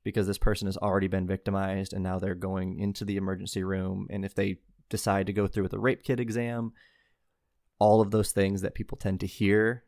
because 0.09 0.27
this 0.27 0.37
person 0.37 0.67
has 0.67 0.77
already 0.77 1.07
been 1.07 1.27
victimized 1.27 1.93
and 1.93 2.03
now 2.03 2.19
they're 2.19 2.35
going 2.35 2.79
into 2.79 3.05
the 3.05 3.17
emergency 3.17 3.63
room 3.63 4.07
and 4.09 4.25
if 4.25 4.35
they 4.35 4.57
decide 4.89 5.27
to 5.27 5.33
go 5.33 5.47
through 5.47 5.63
with 5.63 5.73
a 5.73 5.79
rape 5.79 6.03
kit 6.03 6.19
exam 6.19 6.71
all 7.77 8.01
of 8.01 8.11
those 8.11 8.31
things 8.31 8.61
that 8.61 8.75
people 8.75 8.97
tend 8.97 9.19
to 9.19 9.27
hear 9.27 9.83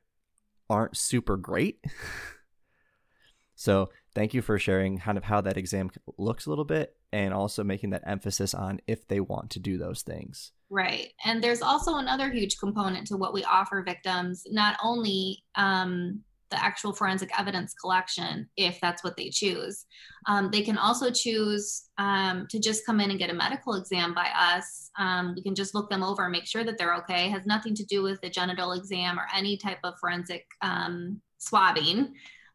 aren't 0.69 0.95
super 0.95 1.37
great 1.37 1.83
so 3.55 3.89
thank 4.13 4.33
you 4.33 4.41
for 4.41 4.59
sharing 4.59 4.97
kind 4.97 5.17
of 5.17 5.23
how 5.23 5.41
that 5.41 5.57
exam 5.57 5.89
looks 6.17 6.45
a 6.45 6.49
little 6.49 6.65
bit 6.65 6.95
and 7.11 7.33
also 7.33 7.63
making 7.63 7.91
that 7.91 8.03
emphasis 8.05 8.53
on 8.53 8.79
if 8.87 9.07
they 9.07 9.19
want 9.19 9.49
to 9.51 9.59
do 9.59 9.77
those 9.77 10.01
things. 10.01 10.51
Right. 10.69 11.09
And 11.25 11.43
there's 11.43 11.61
also 11.61 11.95
another 11.95 12.31
huge 12.31 12.57
component 12.57 13.07
to 13.07 13.17
what 13.17 13.33
we 13.33 13.43
offer 13.43 13.83
victims, 13.83 14.45
not 14.49 14.77
only 14.81 15.43
um, 15.55 16.21
the 16.51 16.63
actual 16.63 16.93
forensic 16.93 17.31
evidence 17.39 17.73
collection, 17.73 18.47
if 18.55 18.79
that's 18.79 19.03
what 19.03 19.17
they 19.17 19.29
choose. 19.29 19.85
Um, 20.27 20.49
they 20.51 20.61
can 20.61 20.77
also 20.77 21.09
choose 21.09 21.89
um, 21.97 22.45
to 22.51 22.59
just 22.59 22.85
come 22.85 22.99
in 22.99 23.09
and 23.09 23.17
get 23.17 23.31
a 23.31 23.33
medical 23.33 23.73
exam 23.73 24.13
by 24.13 24.29
us. 24.37 24.91
Um, 24.99 25.33
we 25.35 25.41
can 25.41 25.55
just 25.55 25.73
look 25.73 25.89
them 25.89 26.03
over 26.03 26.23
and 26.23 26.31
make 26.31 26.45
sure 26.45 26.63
that 26.63 26.77
they're 26.77 26.95
okay. 26.95 27.25
It 27.25 27.31
has 27.31 27.45
nothing 27.45 27.73
to 27.75 27.85
do 27.85 28.03
with 28.03 28.21
the 28.21 28.29
genital 28.29 28.73
exam 28.73 29.17
or 29.17 29.25
any 29.35 29.57
type 29.57 29.79
of 29.83 29.95
forensic 29.99 30.45
um, 30.61 31.19
swabbing. 31.39 32.13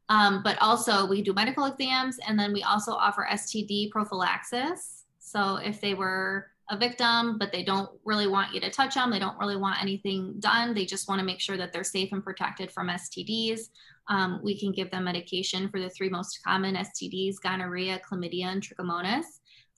Um, 0.08 0.42
but 0.44 0.56
also, 0.60 1.06
we 1.06 1.22
do 1.22 1.32
medical 1.32 1.64
exams 1.64 2.18
and 2.26 2.38
then 2.38 2.52
we 2.52 2.62
also 2.62 2.92
offer 2.92 3.26
STD 3.28 3.90
prophylaxis. 3.90 5.04
So, 5.18 5.56
if 5.56 5.80
they 5.80 5.94
were 5.94 6.46
a 6.68 6.76
victim, 6.76 7.38
but 7.38 7.52
they 7.52 7.62
don't 7.62 7.90
really 8.04 8.26
want 8.26 8.52
you 8.52 8.60
to 8.60 8.70
touch 8.70 8.94
them, 8.94 9.10
they 9.10 9.18
don't 9.18 9.38
really 9.38 9.56
want 9.56 9.80
anything 9.80 10.34
done, 10.40 10.74
they 10.74 10.84
just 10.84 11.08
want 11.08 11.18
to 11.20 11.24
make 11.24 11.40
sure 11.40 11.56
that 11.56 11.72
they're 11.72 11.84
safe 11.84 12.10
and 12.12 12.24
protected 12.24 12.72
from 12.72 12.88
STDs. 12.88 13.60
Um, 14.08 14.40
we 14.42 14.58
can 14.58 14.72
give 14.72 14.90
them 14.90 15.04
medication 15.04 15.68
for 15.68 15.80
the 15.80 15.90
three 15.90 16.08
most 16.08 16.40
common 16.44 16.74
STDs 16.74 17.36
gonorrhea, 17.42 18.00
chlamydia, 18.08 18.46
and 18.46 18.62
trichomonas. 18.62 19.24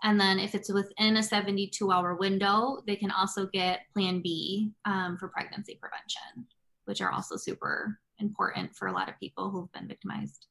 And 0.03 0.21
then 0.21 0.39
if 0.39 0.55
it's 0.55 0.73
within 0.73 1.17
a 1.17 1.23
72 1.23 1.91
hour 1.91 2.15
window, 2.15 2.79
they 2.87 2.97
can 2.97 3.11
also 3.11 3.47
get 3.47 3.81
Plan 3.93 4.21
B 4.23 4.71
um, 4.85 5.17
for 5.19 5.29
pregnancy 5.29 5.79
prevention, 5.81 6.47
which 6.85 7.01
are 7.01 7.11
also 7.11 7.37
super 7.37 7.99
important 8.19 8.75
for 8.77 8.89
a 8.89 8.93
lot 8.93 9.09
of 9.09 9.19
people 9.19 9.51
who've 9.51 9.73
been 9.73 9.89
victimized. 9.89 10.47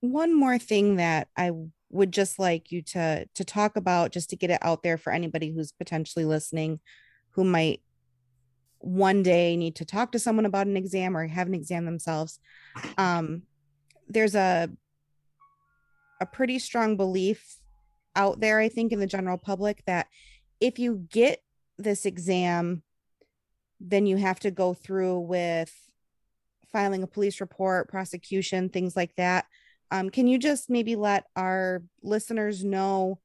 One 0.00 0.34
more 0.34 0.58
thing 0.58 0.96
that 0.96 1.28
I 1.36 1.52
would 1.92 2.12
just 2.12 2.38
like 2.38 2.72
you 2.72 2.82
to 2.82 3.26
to 3.34 3.44
talk 3.44 3.76
about 3.76 4.12
just 4.12 4.30
to 4.30 4.36
get 4.36 4.50
it 4.50 4.58
out 4.62 4.82
there 4.82 4.98
for 4.98 5.12
anybody 5.12 5.52
who's 5.52 5.72
potentially 5.72 6.24
listening 6.24 6.80
who 7.30 7.44
might 7.44 7.80
one 8.78 9.22
day 9.22 9.56
need 9.56 9.76
to 9.76 9.84
talk 9.84 10.10
to 10.10 10.18
someone 10.18 10.46
about 10.46 10.66
an 10.66 10.76
exam 10.76 11.16
or 11.16 11.26
have 11.26 11.46
an 11.46 11.54
exam 11.54 11.84
themselves 11.84 12.40
um, 12.98 13.42
there's 14.08 14.34
a 14.34 14.68
a 16.20 16.26
pretty 16.26 16.58
strong 16.58 16.96
belief 16.96 17.58
out 18.14 18.40
there, 18.40 18.58
I 18.60 18.68
think, 18.68 18.92
in 18.92 19.00
the 19.00 19.06
general 19.06 19.38
public 19.38 19.82
that 19.86 20.06
if 20.60 20.78
you 20.78 21.06
get 21.10 21.42
this 21.78 22.06
exam, 22.06 22.82
then 23.80 24.06
you 24.06 24.16
have 24.16 24.38
to 24.40 24.50
go 24.50 24.72
through 24.72 25.18
with 25.20 25.74
filing 26.70 27.02
a 27.02 27.08
police 27.08 27.40
report, 27.40 27.88
prosecution, 27.88 28.68
things 28.68 28.96
like 28.96 29.14
that. 29.16 29.46
Um, 29.92 30.08
can 30.08 30.26
you 30.26 30.38
just 30.38 30.70
maybe 30.70 30.96
let 30.96 31.26
our 31.36 31.82
listeners 32.02 32.64
know 32.64 33.20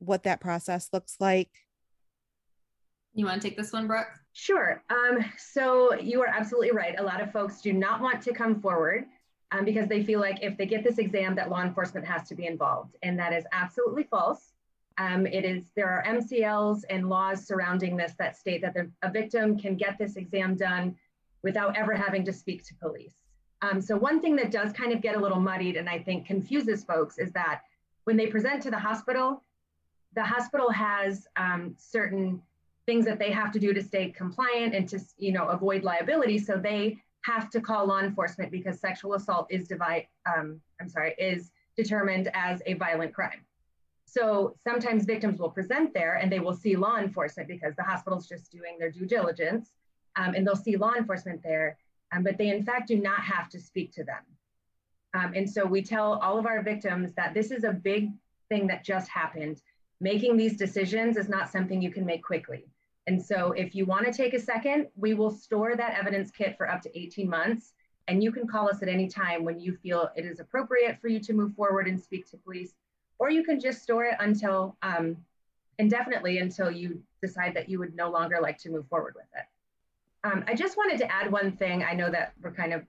what 0.00 0.24
that 0.24 0.40
process 0.40 0.88
looks 0.92 1.16
like? 1.20 1.48
You 3.14 3.24
want 3.24 3.40
to 3.40 3.48
take 3.48 3.56
this 3.56 3.72
one, 3.72 3.86
Brooke? 3.86 4.08
Sure. 4.32 4.82
Um, 4.90 5.24
so 5.38 5.94
you 5.94 6.20
are 6.20 6.26
absolutely 6.26 6.72
right. 6.72 6.98
A 6.98 7.02
lot 7.02 7.20
of 7.20 7.30
folks 7.30 7.60
do 7.60 7.72
not 7.72 8.00
want 8.00 8.20
to 8.22 8.32
come 8.32 8.60
forward 8.60 9.04
um, 9.52 9.64
because 9.64 9.88
they 9.88 10.02
feel 10.02 10.18
like 10.18 10.42
if 10.42 10.56
they 10.56 10.66
get 10.66 10.82
this 10.82 10.98
exam 10.98 11.36
that 11.36 11.50
law 11.50 11.62
enforcement 11.62 12.04
has 12.04 12.26
to 12.30 12.34
be 12.34 12.46
involved. 12.46 12.96
And 13.04 13.16
that 13.20 13.32
is 13.32 13.44
absolutely 13.52 14.02
false. 14.02 14.54
Um, 14.98 15.24
it 15.24 15.44
is 15.44 15.70
there 15.76 15.88
are 15.88 16.04
MCLs 16.04 16.80
and 16.90 17.08
laws 17.08 17.46
surrounding 17.46 17.96
this 17.96 18.14
that 18.18 18.36
state 18.36 18.60
that 18.62 18.74
the, 18.74 18.90
a 19.02 19.10
victim 19.10 19.56
can 19.56 19.76
get 19.76 19.98
this 19.98 20.16
exam 20.16 20.56
done 20.56 20.96
without 21.44 21.76
ever 21.76 21.94
having 21.94 22.24
to 22.24 22.32
speak 22.32 22.64
to 22.64 22.74
police. 22.74 23.21
Um, 23.62 23.80
so 23.80 23.96
one 23.96 24.20
thing 24.20 24.36
that 24.36 24.50
does 24.50 24.72
kind 24.72 24.92
of 24.92 25.00
get 25.00 25.16
a 25.16 25.20
little 25.20 25.40
muddied 25.40 25.76
and 25.76 25.88
I 25.88 26.00
think 26.00 26.26
confuses 26.26 26.84
folks 26.84 27.18
is 27.18 27.32
that 27.32 27.62
when 28.04 28.16
they 28.16 28.26
present 28.26 28.62
to 28.64 28.70
the 28.70 28.78
hospital, 28.78 29.42
the 30.14 30.24
hospital 30.24 30.70
has 30.70 31.26
um, 31.36 31.74
certain 31.78 32.42
things 32.86 33.04
that 33.04 33.18
they 33.18 33.30
have 33.30 33.52
to 33.52 33.60
do 33.60 33.72
to 33.72 33.82
stay 33.82 34.10
compliant 34.10 34.74
and 34.74 34.88
to 34.88 35.00
you 35.16 35.32
know 35.32 35.46
avoid 35.48 35.84
liability. 35.84 36.38
So 36.38 36.56
they 36.56 36.98
have 37.22 37.50
to 37.50 37.60
call 37.60 37.86
law 37.86 38.00
enforcement 38.00 38.50
because 38.50 38.80
sexual 38.80 39.14
assault 39.14 39.46
is 39.48 39.68
divide, 39.68 40.08
um, 40.26 40.60
I'm 40.80 40.88
sorry, 40.88 41.14
is 41.18 41.52
determined 41.76 42.30
as 42.34 42.60
a 42.66 42.74
violent 42.74 43.14
crime. 43.14 43.44
So 44.04 44.56
sometimes 44.62 45.04
victims 45.04 45.38
will 45.38 45.50
present 45.50 45.94
there 45.94 46.16
and 46.16 46.30
they 46.30 46.40
will 46.40 46.52
see 46.52 46.76
law 46.76 46.98
enforcement 46.98 47.48
because 47.48 47.74
the 47.76 47.82
hospital's 47.84 48.28
just 48.28 48.50
doing 48.50 48.76
their 48.78 48.90
due 48.90 49.06
diligence 49.06 49.70
um, 50.16 50.34
and 50.34 50.46
they'll 50.46 50.56
see 50.56 50.76
law 50.76 50.92
enforcement 50.94 51.42
there, 51.42 51.78
um, 52.12 52.22
but 52.22 52.38
they 52.38 52.48
in 52.48 52.62
fact 52.62 52.88
do 52.88 52.96
not 52.96 53.20
have 53.20 53.48
to 53.50 53.60
speak 53.60 53.92
to 53.94 54.04
them. 54.04 54.22
Um, 55.14 55.32
and 55.34 55.48
so 55.48 55.66
we 55.66 55.82
tell 55.82 56.14
all 56.22 56.38
of 56.38 56.46
our 56.46 56.62
victims 56.62 57.12
that 57.14 57.34
this 57.34 57.50
is 57.50 57.64
a 57.64 57.72
big 57.72 58.10
thing 58.48 58.66
that 58.68 58.84
just 58.84 59.08
happened. 59.08 59.60
Making 60.00 60.36
these 60.36 60.56
decisions 60.56 61.16
is 61.16 61.28
not 61.28 61.50
something 61.50 61.80
you 61.80 61.90
can 61.90 62.06
make 62.06 62.22
quickly. 62.24 62.66
And 63.06 63.20
so 63.20 63.52
if 63.52 63.74
you 63.74 63.84
want 63.84 64.06
to 64.06 64.12
take 64.12 64.32
a 64.32 64.38
second, 64.38 64.88
we 64.96 65.14
will 65.14 65.30
store 65.30 65.76
that 65.76 65.98
evidence 65.98 66.30
kit 66.30 66.56
for 66.56 66.70
up 66.70 66.82
to 66.82 66.98
18 66.98 67.28
months. 67.28 67.72
And 68.08 68.22
you 68.22 68.32
can 68.32 68.46
call 68.46 68.68
us 68.68 68.82
at 68.82 68.88
any 68.88 69.08
time 69.08 69.44
when 69.44 69.60
you 69.60 69.76
feel 69.76 70.10
it 70.16 70.24
is 70.24 70.40
appropriate 70.40 70.98
for 71.00 71.08
you 71.08 71.20
to 71.20 71.32
move 71.32 71.54
forward 71.54 71.86
and 71.88 72.00
speak 72.00 72.28
to 72.30 72.36
police, 72.36 72.72
or 73.18 73.30
you 73.30 73.44
can 73.44 73.60
just 73.60 73.82
store 73.82 74.04
it 74.04 74.16
until 74.18 74.76
um, 74.82 75.16
indefinitely 75.78 76.38
until 76.38 76.70
you 76.70 77.00
decide 77.22 77.54
that 77.54 77.68
you 77.68 77.78
would 77.78 77.94
no 77.94 78.10
longer 78.10 78.38
like 78.40 78.58
to 78.58 78.70
move 78.70 78.86
forward 78.88 79.14
with 79.14 79.26
it. 79.36 79.44
Um, 80.24 80.44
I 80.46 80.54
just 80.54 80.76
wanted 80.76 80.98
to 80.98 81.12
add 81.12 81.30
one 81.30 81.52
thing. 81.56 81.82
I 81.82 81.94
know 81.94 82.10
that 82.10 82.32
we're 82.40 82.52
kind 82.52 82.72
of 82.72 82.82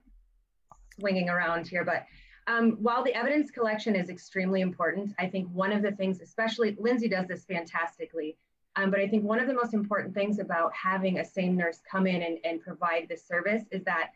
swinging 0.98 1.28
around 1.28 1.66
here, 1.66 1.84
but 1.84 2.06
um, 2.46 2.72
while 2.80 3.02
the 3.02 3.14
evidence 3.14 3.50
collection 3.50 3.96
is 3.96 4.08
extremely 4.08 4.60
important, 4.60 5.14
I 5.18 5.26
think 5.26 5.48
one 5.48 5.72
of 5.72 5.82
the 5.82 5.92
things, 5.92 6.20
especially 6.20 6.76
Lindsay 6.78 7.08
does 7.08 7.26
this 7.26 7.44
fantastically, 7.44 8.36
um, 8.76 8.90
but 8.90 9.00
I 9.00 9.08
think 9.08 9.24
one 9.24 9.40
of 9.40 9.46
the 9.46 9.54
most 9.54 9.72
important 9.72 10.14
things 10.14 10.38
about 10.38 10.72
having 10.74 11.18
a 11.18 11.24
SANE 11.24 11.56
nurse 11.56 11.80
come 11.90 12.06
in 12.06 12.22
and, 12.22 12.38
and 12.44 12.60
provide 12.60 13.06
this 13.08 13.26
service 13.26 13.62
is 13.70 13.82
that 13.84 14.10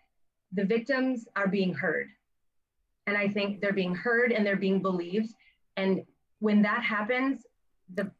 the 0.52 0.64
victims 0.64 1.26
are 1.36 1.48
being 1.48 1.72
heard. 1.72 2.08
And 3.06 3.16
I 3.16 3.28
think 3.28 3.60
they're 3.60 3.72
being 3.72 3.94
heard 3.94 4.32
and 4.32 4.44
they're 4.44 4.56
being 4.56 4.82
believed. 4.82 5.32
And 5.76 6.02
when 6.40 6.62
that 6.62 6.82
happens, 6.82 7.46
the 7.94 8.10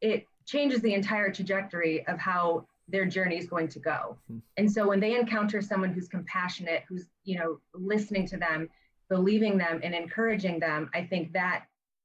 it 0.00 0.26
changes 0.46 0.80
the 0.80 0.94
entire 0.94 1.32
trajectory 1.32 2.06
of 2.06 2.18
how 2.18 2.66
their 2.90 3.06
journey 3.06 3.36
is 3.36 3.46
going 3.46 3.68
to 3.68 3.78
go. 3.78 4.16
Hmm. 4.28 4.38
And 4.56 4.70
so 4.70 4.88
when 4.88 5.00
they 5.00 5.18
encounter 5.18 5.60
someone 5.60 5.92
who's 5.92 6.08
compassionate, 6.08 6.84
who's, 6.88 7.06
you 7.24 7.38
know, 7.38 7.60
listening 7.74 8.26
to 8.28 8.36
them, 8.36 8.68
believing 9.08 9.58
them 9.58 9.80
and 9.82 9.94
encouraging 9.94 10.60
them, 10.60 10.90
I 10.94 11.04
think 11.04 11.32
that 11.32 11.64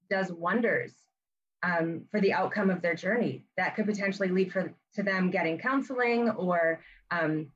does 0.09 0.31
wonders 0.31 0.93
um, 1.63 2.03
for 2.11 2.21
the 2.21 2.33
outcome 2.33 2.69
of 2.69 2.81
their 2.81 2.95
journey. 2.95 3.45
That 3.57 3.75
could 3.75 3.85
potentially 3.85 4.29
lead 4.29 4.51
for, 4.51 4.73
to 4.95 5.03
them 5.03 5.31
getting 5.31 5.57
counseling 5.57 6.29
or 6.29 6.81
um, 7.11 7.47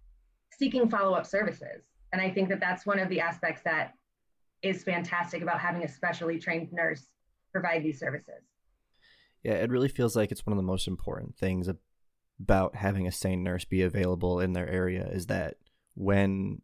seeking 0.57 0.89
follow 0.89 1.13
up 1.13 1.25
services. 1.25 1.83
And 2.11 2.21
I 2.21 2.29
think 2.31 2.49
that 2.49 2.59
that's 2.59 2.85
one 2.85 2.99
of 2.99 3.09
the 3.09 3.19
aspects 3.19 3.61
that 3.63 3.93
is 4.61 4.83
fantastic 4.83 5.41
about 5.41 5.59
having 5.59 5.83
a 5.83 5.87
specially 5.87 6.39
trained 6.39 6.73
nurse 6.73 7.05
provide 7.51 7.83
these 7.83 7.99
services. 7.99 8.43
Yeah, 9.43 9.53
it 9.53 9.69
really 9.69 9.87
feels 9.87 10.15
like 10.15 10.31
it's 10.31 10.45
one 10.45 10.51
of 10.51 10.57
the 10.57 10.63
most 10.63 10.87
important 10.87 11.37
things 11.37 11.67
about 12.39 12.75
having 12.75 13.07
a 13.07 13.11
SANE 13.11 13.43
nurse 13.43 13.65
be 13.65 13.81
available 13.81 14.39
in 14.39 14.53
their 14.53 14.67
area 14.67 15.07
is 15.11 15.27
that 15.27 15.55
when 15.95 16.61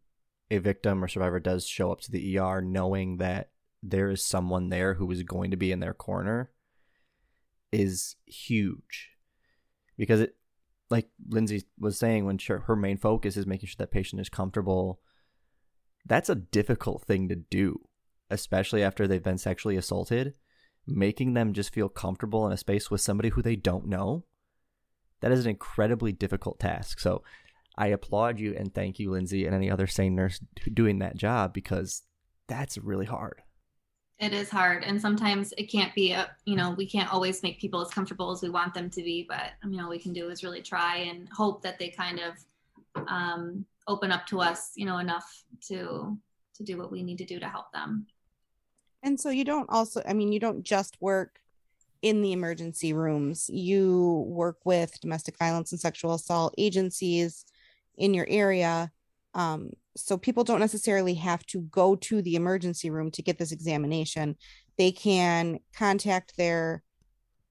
a 0.50 0.58
victim 0.58 1.04
or 1.04 1.08
survivor 1.08 1.40
does 1.40 1.68
show 1.68 1.92
up 1.92 2.02
to 2.02 2.12
the 2.12 2.38
ER, 2.38 2.62
knowing 2.62 3.18
that 3.18 3.50
there 3.84 4.10
is 4.10 4.24
someone 4.24 4.70
there 4.70 4.96
who 4.96 5.10
is 5.12 5.24
going 5.24 5.52
to 5.52 5.58
be 5.58 5.72
in 5.72 5.80
their 5.80 5.94
corner 5.94 6.52
is 7.72 8.16
huge. 8.26 9.10
Because 9.98 10.22
it 10.22 10.36
like 10.90 11.10
lindsay 11.30 11.64
was 11.80 11.98
saying 11.98 12.26
when 12.26 12.38
her 12.48 12.76
main 12.76 12.98
focus 12.98 13.36
is 13.36 13.48
making 13.48 13.68
sure 13.68 13.76
that 13.80 13.90
patient 13.90 14.22
is 14.22 14.30
comfortable 14.30 15.00
that's 16.06 16.30
a 16.30 16.36
difficult 16.36 17.04
thing 17.04 17.28
to 17.28 17.36
do 17.36 17.80
especially 18.30 18.84
after 18.84 19.08
they've 19.08 19.24
been 19.24 19.38
sexually 19.38 19.78
assaulted. 19.78 20.34
Making 20.88 21.34
them 21.34 21.54
just 21.54 21.74
feel 21.74 21.90
comfortable 21.90 22.46
in 22.46 22.54
a 22.54 22.58
space 22.58 22.92
with 22.92 23.02
somebody 23.02 23.30
who 23.30 23.42
they 23.42 23.56
don't 23.56 23.88
know 23.88 24.26
that 25.22 25.32
is 25.32 25.46
an 25.46 25.52
incredibly 25.52 26.12
difficult 26.12 26.60
task. 26.60 27.00
So 27.00 27.24
i 27.78 27.88
applaud 27.88 28.40
you 28.40 28.56
and 28.56 28.74
thank 28.74 29.00
you 29.00 29.12
lindsay 29.12 29.46
and 29.46 29.54
any 29.54 29.70
other 29.70 29.88
SANE 29.88 30.16
nurse 30.16 30.40
doing 30.74 31.00
that 31.00 31.18
job 31.18 31.54
because 31.54 32.04
that's 32.48 32.78
really 32.78 33.06
hard. 33.06 33.42
It 34.18 34.34
is 34.34 34.50
hard 34.50 34.84
and 34.84 35.02
sometimes 35.02 35.54
it 35.58 35.66
can't 35.66 35.94
be 35.94 36.12
a 36.12 36.30
you 36.46 36.56
know 36.56 36.72
we 36.72 36.88
can't 36.88 37.14
always 37.14 37.44
make 37.44 37.60
people 37.60 37.82
as 37.82 37.90
comfortable 37.90 38.32
as 38.32 38.42
we 38.42 38.50
want 38.50 38.74
them 38.74 38.90
to 38.92 39.02
be 39.02 39.26
but 39.28 39.52
you 39.70 39.78
know 39.78 39.90
we 39.90 40.00
can 40.00 40.14
do 40.14 40.30
is 40.30 40.44
really 40.44 40.62
try 40.62 40.98
and 40.98 41.28
hope 41.30 41.62
that 41.64 41.78
they 41.80 41.90
kind 41.90 42.20
of 42.20 43.08
um, 43.08 43.66
open 43.88 44.12
up 44.12 44.26
to 44.28 44.40
us 44.40 44.72
you 44.76 44.86
know 44.86 45.00
enough 45.00 45.44
to 45.68 46.18
to 46.56 46.64
do 46.64 46.78
what 46.78 46.92
we 46.92 47.04
need 47.04 47.18
to 47.18 47.26
do 47.26 47.40
to 47.40 47.50
help 47.50 47.72
them. 47.74 48.08
And 49.04 49.20
so 49.20 49.30
you 49.30 49.44
don't 49.44 49.70
also 49.70 50.02
i 50.08 50.14
mean 50.14 50.32
you 50.32 50.40
don't 50.40 50.64
just 50.64 50.96
work 51.02 51.42
in 52.06 52.22
the 52.22 52.32
emergency 52.32 52.94
rooms 52.94 53.50
you 53.50 54.26
work 54.28 54.58
with 54.64 55.00
domestic 55.02 55.38
violence 55.38 55.72
and 55.72 55.82
sexual 55.82 56.14
assault 56.14 56.54
agencies 56.58 57.46
in 57.98 58.14
your 58.14 58.28
area 58.30 58.92
um, 59.36 59.72
so 59.98 60.18
people 60.18 60.44
don't 60.44 60.62
necessarily 60.62 61.14
have 61.16 61.46
to 61.48 61.62
go 61.62 61.96
to 61.96 62.22
the 62.22 62.36
emergency 62.36 62.90
room 62.90 63.12
to 63.12 63.22
get 63.22 63.38
this 63.38 63.52
examination. 63.52 64.38
They 64.78 64.92
can 64.92 65.60
contact 65.76 66.36
their, 66.38 66.84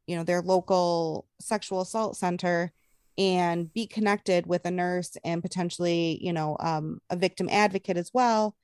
you 0.06 0.16
know, 0.16 0.24
their 0.24 0.42
local 0.42 1.26
sexual 1.40 1.82
assault 1.82 2.16
center 2.16 2.72
and 3.16 3.72
be 3.72 3.86
connected 3.86 4.46
with 4.46 4.64
a 4.66 4.70
nurse 4.70 5.16
and 5.24 5.42
potentially, 5.42 6.18
you 6.20 6.32
know, 6.32 6.56
um, 6.58 7.00
a 7.10 7.16
victim 7.16 7.48
advocate 7.50 7.96
as 7.96 8.10
well, 8.12 8.56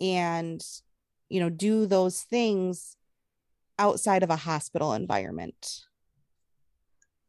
and 0.00 0.60
you 1.28 1.40
know, 1.40 1.50
do 1.50 1.86
those 1.86 2.22
things 2.22 2.96
outside 3.78 4.22
of 4.22 4.30
a 4.30 4.36
hospital 4.36 4.94
environment. 4.94 5.84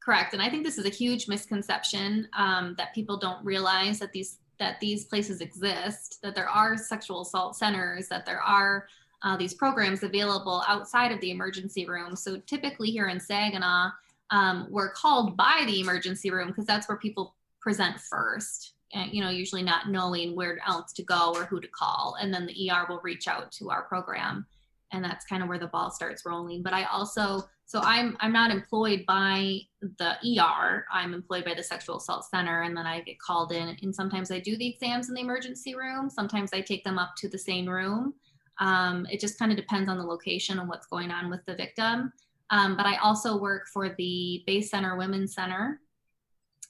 Correct, 0.03 0.34
and 0.34 0.41
I 0.41 0.50
think 0.50 0.63
this 0.63 0.77
is 0.77 0.86
a 0.86 0.89
huge 0.89 1.27
misconception 1.27 2.27
um, 2.38 2.75
that 2.77 2.94
people 2.96 3.18
don't 3.18 3.44
realize 3.46 4.00
that 4.00 4.12
these 4.12 4.39
that 4.60 4.79
these 4.79 5.06
places 5.06 5.39
exist, 5.39 6.20
that 6.22 6.36
there 6.36 6.50
are 6.50 6.75
sexual 6.75 7.22
assault 7.22 7.56
centers, 7.56 8.10
that 8.10 8.25
there 8.25 8.41
are 8.41 8.88
uh, 9.24 9.36
these 9.38 9.53
programs 9.53 10.03
available 10.03 10.63
outside 10.68 11.12
of 11.12 11.20
the 11.22 11.32
emergency 11.32 11.86
room. 11.86 12.15
So 12.15 12.38
typically 12.46 12.89
here 12.89 13.08
in 13.08 13.20
Saginaw, 13.20 13.91
um, 14.32 14.68
we're 14.70 14.91
called 14.91 15.36
by 15.36 15.63
the 15.65 15.79
emergency 15.79 16.29
room 16.29 16.50
because 16.50 16.65
that's 16.65 16.88
where 16.88 16.98
people 16.98 17.36
present 17.60 18.00
first. 18.00 18.74
And, 18.94 19.12
you 19.13 19.24
know, 19.24 19.29
usually 19.29 19.63
not 19.63 19.89
knowing 19.89 20.36
where 20.36 20.60
else 20.65 20.94
to 20.94 21.03
go 21.03 21.34
or 21.36 21.46
who 21.46 21.60
to 21.60 21.68
call, 21.68 22.18
and 22.20 22.34
then 22.34 22.48
the 22.48 22.72
ER 22.72 22.86
will 22.89 23.01
reach 23.03 23.27
out 23.27 23.51
to 23.53 23.70
our 23.70 23.84
program, 23.84 24.48
and 24.91 25.03
that's 25.03 25.25
kind 25.25 25.43
of 25.43 25.50
where 25.50 25.60
the 25.60 25.67
ball 25.67 25.91
starts 25.91 26.24
rolling. 26.25 26.63
But 26.63 26.74
I 26.74 26.84
also, 26.86 27.43
so 27.65 27.81
I'm 27.84 28.17
I'm 28.19 28.34
not 28.34 28.51
employed 28.51 29.05
by 29.08 29.60
the 29.81 30.15
ER. 30.39 30.86
I'm 30.91 31.13
employed 31.13 31.46
by 31.46 31.53
the 31.53 31.63
sexual 31.63 31.98
assault 31.98 32.25
center, 32.25 32.63
and 32.63 32.75
then 32.75 32.86
I 32.86 33.01
get 33.01 33.19
called 33.19 33.51
in. 33.51 33.77
And 33.81 33.93
sometimes 33.93 34.31
I 34.31 34.39
do 34.39 34.58
the 34.58 34.67
exams 34.67 35.10
in 35.10 35.15
the 35.15 35.22
emergency 35.22 35.75
room. 35.75 36.10
Sometimes 36.10 36.51
I 36.53 36.62
take 36.62 36.84
them 36.84 36.98
up 36.98 37.12
to 37.17 37.29
the 37.29 37.38
SANE 37.38 37.69
room. 37.69 38.13
Um, 38.60 39.08
it 39.10 39.19
just 39.19 39.39
kind 39.39 39.51
of 39.51 39.58
depends 39.58 39.89
on 39.89 39.98
the 39.98 40.03
location 40.03 40.60
and 40.60 40.67
what's 40.67 40.88
going 40.88 41.12
on 41.12 41.29
with 41.29 41.46
the 41.46 41.55
victim. 41.55 42.12
Um, 42.50 42.75
but 42.75 42.86
I 42.86 42.98
also 42.98 43.38
work 43.38 43.67
for 43.67 43.89
the 43.89 44.43
Bay 44.46 44.63
Area 44.74 44.98
Women's 44.98 45.34
Center. 45.34 45.79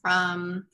Um, 0.06 0.66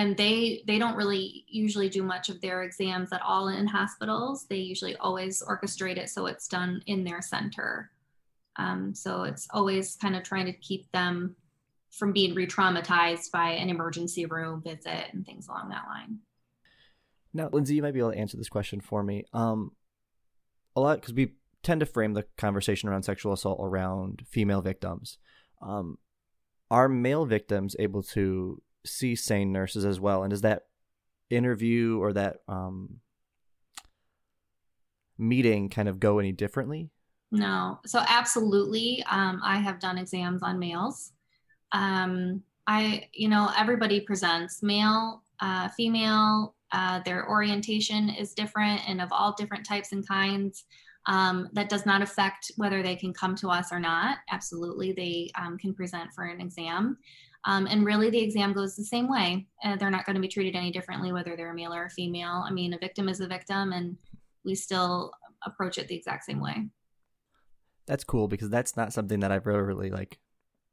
and 0.00 0.16
they 0.16 0.62
they 0.66 0.78
don't 0.78 0.96
really 0.96 1.44
usually 1.46 1.90
do 1.90 2.02
much 2.02 2.30
of 2.30 2.40
their 2.40 2.62
exams 2.62 3.12
at 3.12 3.20
all 3.20 3.48
in 3.48 3.66
hospitals. 3.66 4.46
They 4.46 4.56
usually 4.56 4.96
always 4.96 5.42
orchestrate 5.42 5.98
it 5.98 6.08
so 6.08 6.24
it's 6.24 6.48
done 6.48 6.82
in 6.86 7.04
their 7.04 7.20
center. 7.20 7.90
Um, 8.56 8.94
so 8.94 9.24
it's 9.24 9.46
always 9.50 9.96
kind 9.96 10.16
of 10.16 10.22
trying 10.22 10.46
to 10.46 10.54
keep 10.54 10.90
them 10.92 11.36
from 11.90 12.12
being 12.12 12.34
re-traumatized 12.34 13.30
by 13.30 13.50
an 13.50 13.68
emergency 13.68 14.24
room 14.24 14.62
visit 14.62 15.12
and 15.12 15.26
things 15.26 15.48
along 15.48 15.68
that 15.68 15.84
line. 15.86 16.20
Now, 17.34 17.50
Lindsay, 17.52 17.74
you 17.74 17.82
might 17.82 17.92
be 17.92 18.00
able 18.00 18.12
to 18.12 18.18
answer 18.18 18.38
this 18.38 18.48
question 18.48 18.80
for 18.80 19.02
me. 19.02 19.24
Um, 19.34 19.72
a 20.74 20.80
lot 20.80 21.00
because 21.00 21.14
we 21.14 21.34
tend 21.62 21.80
to 21.80 21.86
frame 21.86 22.14
the 22.14 22.24
conversation 22.38 22.88
around 22.88 23.02
sexual 23.02 23.34
assault 23.34 23.60
around 23.62 24.22
female 24.26 24.62
victims. 24.62 25.18
Um, 25.60 25.98
are 26.70 26.88
male 26.88 27.26
victims 27.26 27.76
able 27.78 28.02
to 28.02 28.62
see 28.84 29.14
SANE 29.14 29.52
nurses 29.52 29.84
as 29.84 30.00
well? 30.00 30.22
And 30.22 30.30
does 30.30 30.42
that 30.42 30.64
interview 31.28 31.98
or 32.00 32.12
that 32.12 32.38
um, 32.48 33.00
meeting 35.18 35.68
kind 35.68 35.88
of 35.88 36.00
go 36.00 36.18
any 36.18 36.32
differently? 36.32 36.90
No. 37.30 37.78
So 37.86 38.02
absolutely. 38.08 39.04
Um, 39.08 39.40
I 39.44 39.58
have 39.58 39.78
done 39.78 39.98
exams 39.98 40.42
on 40.42 40.58
males. 40.58 41.12
Um, 41.72 42.42
I, 42.66 43.08
you 43.12 43.28
know, 43.28 43.50
everybody 43.56 44.00
presents 44.00 44.62
male, 44.62 45.22
uh, 45.40 45.68
female, 45.68 46.54
uh, 46.72 47.00
their 47.04 47.28
orientation 47.28 48.10
is 48.10 48.34
different 48.34 48.88
and 48.88 49.00
of 49.00 49.08
all 49.12 49.32
different 49.32 49.66
types 49.66 49.92
and 49.92 50.06
kinds. 50.06 50.64
Um, 51.06 51.48
that 51.54 51.68
does 51.68 51.86
not 51.86 52.02
affect 52.02 52.52
whether 52.56 52.82
they 52.82 52.94
can 52.94 53.12
come 53.12 53.34
to 53.36 53.48
us 53.48 53.72
or 53.72 53.80
not. 53.80 54.18
Absolutely, 54.30 54.92
they 54.92 55.30
um, 55.34 55.56
can 55.56 55.72
present 55.74 56.12
for 56.12 56.24
an 56.24 56.40
exam. 56.40 56.98
Um, 57.46 57.66
and 57.66 57.86
really, 57.86 58.10
the 58.10 58.20
exam 58.22 58.52
goes 58.52 58.76
the 58.76 58.84
same 58.84 59.08
way. 59.08 59.46
Uh, 59.64 59.76
they're 59.76 59.90
not 59.90 60.04
going 60.04 60.16
to 60.16 60.20
be 60.20 60.28
treated 60.28 60.56
any 60.56 60.70
differently, 60.70 61.12
whether 61.12 61.36
they're 61.36 61.52
a 61.52 61.54
male 61.54 61.72
or 61.72 61.86
a 61.86 61.90
female. 61.90 62.44
I 62.46 62.50
mean, 62.50 62.74
a 62.74 62.78
victim 62.78 63.08
is 63.08 63.20
a 63.20 63.26
victim, 63.26 63.72
and 63.72 63.96
we 64.44 64.54
still 64.54 65.12
approach 65.46 65.78
it 65.78 65.88
the 65.88 65.96
exact 65.96 66.24
same 66.24 66.40
way. 66.40 66.68
That's 67.86 68.04
cool 68.04 68.28
because 68.28 68.50
that's 68.50 68.76
not 68.76 68.92
something 68.92 69.20
that 69.20 69.32
I've 69.32 69.46
really, 69.46 69.62
really 69.62 69.90
like 69.90 70.18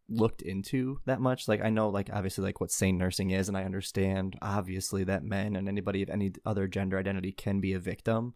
looked 0.09 0.41
into 0.41 0.99
that 1.05 1.19
much. 1.21 1.47
Like 1.47 1.63
I 1.63 1.69
know 1.69 1.89
like 1.89 2.09
obviously 2.11 2.43
like 2.43 2.61
what 2.61 2.71
sane 2.71 2.97
nursing 2.97 3.31
is 3.31 3.47
and 3.47 3.57
I 3.57 3.63
understand 3.63 4.37
obviously 4.41 5.03
that 5.05 5.23
men 5.23 5.55
and 5.55 5.67
anybody 5.67 6.01
of 6.01 6.09
any 6.09 6.33
other 6.45 6.67
gender 6.67 6.97
identity 6.97 7.31
can 7.31 7.59
be 7.59 7.73
a 7.73 7.79
victim, 7.79 8.33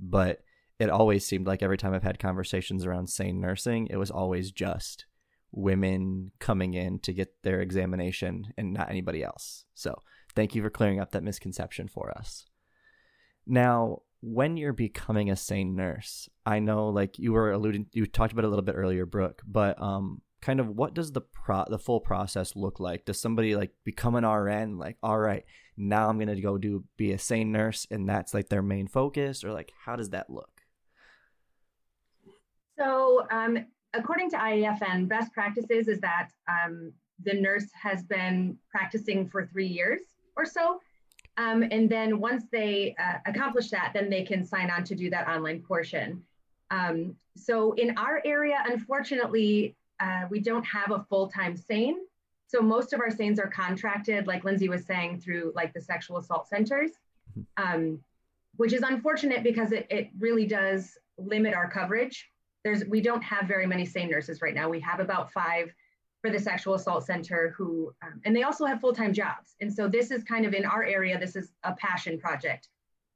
but 0.00 0.40
it 0.78 0.90
always 0.90 1.24
seemed 1.24 1.46
like 1.46 1.62
every 1.62 1.78
time 1.78 1.94
I've 1.94 2.02
had 2.02 2.18
conversations 2.18 2.84
around 2.84 3.08
sane 3.08 3.40
nursing, 3.40 3.86
it 3.88 3.96
was 3.96 4.10
always 4.10 4.50
just 4.50 5.06
women 5.52 6.32
coming 6.38 6.74
in 6.74 6.98
to 7.00 7.12
get 7.12 7.42
their 7.42 7.60
examination 7.60 8.52
and 8.56 8.72
not 8.72 8.90
anybody 8.90 9.22
else. 9.22 9.64
So, 9.74 10.02
thank 10.34 10.54
you 10.54 10.62
for 10.62 10.70
clearing 10.70 11.00
up 11.00 11.12
that 11.12 11.22
misconception 11.22 11.88
for 11.88 12.10
us. 12.16 12.46
Now, 13.46 14.02
when 14.20 14.56
you're 14.56 14.72
becoming 14.72 15.30
a 15.30 15.36
sane 15.36 15.76
nurse, 15.76 16.28
I 16.44 16.58
know 16.58 16.88
like 16.88 17.18
you 17.18 17.32
were 17.32 17.52
alluding 17.52 17.86
you 17.92 18.06
talked 18.06 18.32
about 18.32 18.44
a 18.44 18.48
little 18.48 18.64
bit 18.64 18.74
earlier, 18.74 19.06
Brooke, 19.06 19.42
but 19.46 19.80
um 19.80 20.22
kind 20.40 20.60
of 20.60 20.68
what 20.68 20.94
does 20.94 21.12
the 21.12 21.20
pro 21.20 21.64
the 21.68 21.78
full 21.78 22.00
process 22.00 22.56
look 22.56 22.80
like? 22.80 23.04
Does 23.04 23.20
somebody 23.20 23.54
like 23.54 23.72
become 23.84 24.14
an 24.14 24.26
RN 24.26 24.78
like, 24.78 24.96
all 25.02 25.18
right, 25.18 25.44
now 25.76 26.08
I'm 26.08 26.18
gonna 26.18 26.40
go 26.40 26.58
do 26.58 26.84
be 26.96 27.12
a 27.12 27.18
sane 27.18 27.52
nurse 27.52 27.86
and 27.90 28.08
that's 28.08 28.34
like 28.34 28.48
their 28.48 28.62
main 28.62 28.88
focus, 28.88 29.44
or 29.44 29.52
like 29.52 29.72
how 29.84 29.96
does 29.96 30.10
that 30.10 30.30
look? 30.30 30.62
So 32.78 33.26
um, 33.30 33.66
according 33.96 34.30
to 34.30 34.36
IAFN, 34.36 35.08
best 35.08 35.32
practices 35.32 35.88
is 35.88 36.00
that 36.00 36.28
um, 36.48 36.92
the 37.24 37.34
nurse 37.34 37.66
has 37.80 38.02
been 38.04 38.56
practicing 38.70 39.28
for 39.28 39.46
three 39.46 39.66
years 39.66 40.00
or 40.36 40.44
so. 40.44 40.80
Um, 41.38 41.62
and 41.70 41.88
then 41.88 42.18
once 42.18 42.44
they 42.50 42.94
uh, 42.98 43.18
accomplish 43.26 43.70
that, 43.70 43.92
then 43.92 44.08
they 44.08 44.22
can 44.22 44.44
sign 44.44 44.70
on 44.70 44.84
to 44.84 44.94
do 44.94 45.10
that 45.10 45.28
online 45.28 45.60
portion. 45.60 46.22
Um, 46.70 47.16
so 47.36 47.72
in 47.72 47.96
our 47.98 48.22
area, 48.24 48.62
unfortunately, 48.66 49.76
uh, 50.00 50.22
we 50.30 50.40
don't 50.40 50.64
have 50.64 50.90
a 50.90 51.04
full-time 51.08 51.56
SANE. 51.56 51.98
So 52.48 52.60
most 52.60 52.92
of 52.92 53.00
our 53.00 53.10
SANEs 53.10 53.38
are 53.38 53.48
contracted, 53.48 54.26
like 54.26 54.44
Lindsay 54.44 54.68
was 54.68 54.84
saying, 54.86 55.20
through 55.20 55.52
like 55.54 55.74
the 55.74 55.80
sexual 55.80 56.18
assault 56.18 56.48
centers, 56.48 56.92
mm-hmm. 57.38 57.74
um, 57.74 58.00
which 58.56 58.72
is 58.72 58.82
unfortunate 58.82 59.42
because 59.42 59.72
it, 59.72 59.86
it 59.90 60.10
really 60.18 60.46
does 60.46 60.96
limit 61.18 61.54
our 61.54 61.68
coverage. 61.68 62.30
There's 62.66 62.84
we 62.86 63.00
don't 63.00 63.22
have 63.22 63.46
very 63.46 63.64
many 63.64 63.86
SANE 63.86 64.10
nurses 64.10 64.42
right 64.42 64.52
now. 64.52 64.68
We 64.68 64.80
have 64.80 64.98
about 64.98 65.30
five 65.30 65.72
for 66.20 66.30
the 66.32 66.40
sexual 66.40 66.74
assault 66.74 67.06
center 67.06 67.54
who, 67.56 67.94
um, 68.02 68.20
and 68.24 68.34
they 68.34 68.42
also 68.42 68.64
have 68.64 68.80
full-time 68.80 69.12
jobs. 69.12 69.54
And 69.60 69.72
so 69.72 69.86
this 69.86 70.10
is 70.10 70.24
kind 70.24 70.44
of 70.44 70.52
in 70.52 70.64
our 70.64 70.82
area, 70.82 71.16
this 71.16 71.36
is 71.36 71.52
a 71.62 71.74
passion 71.74 72.18
project. 72.18 72.66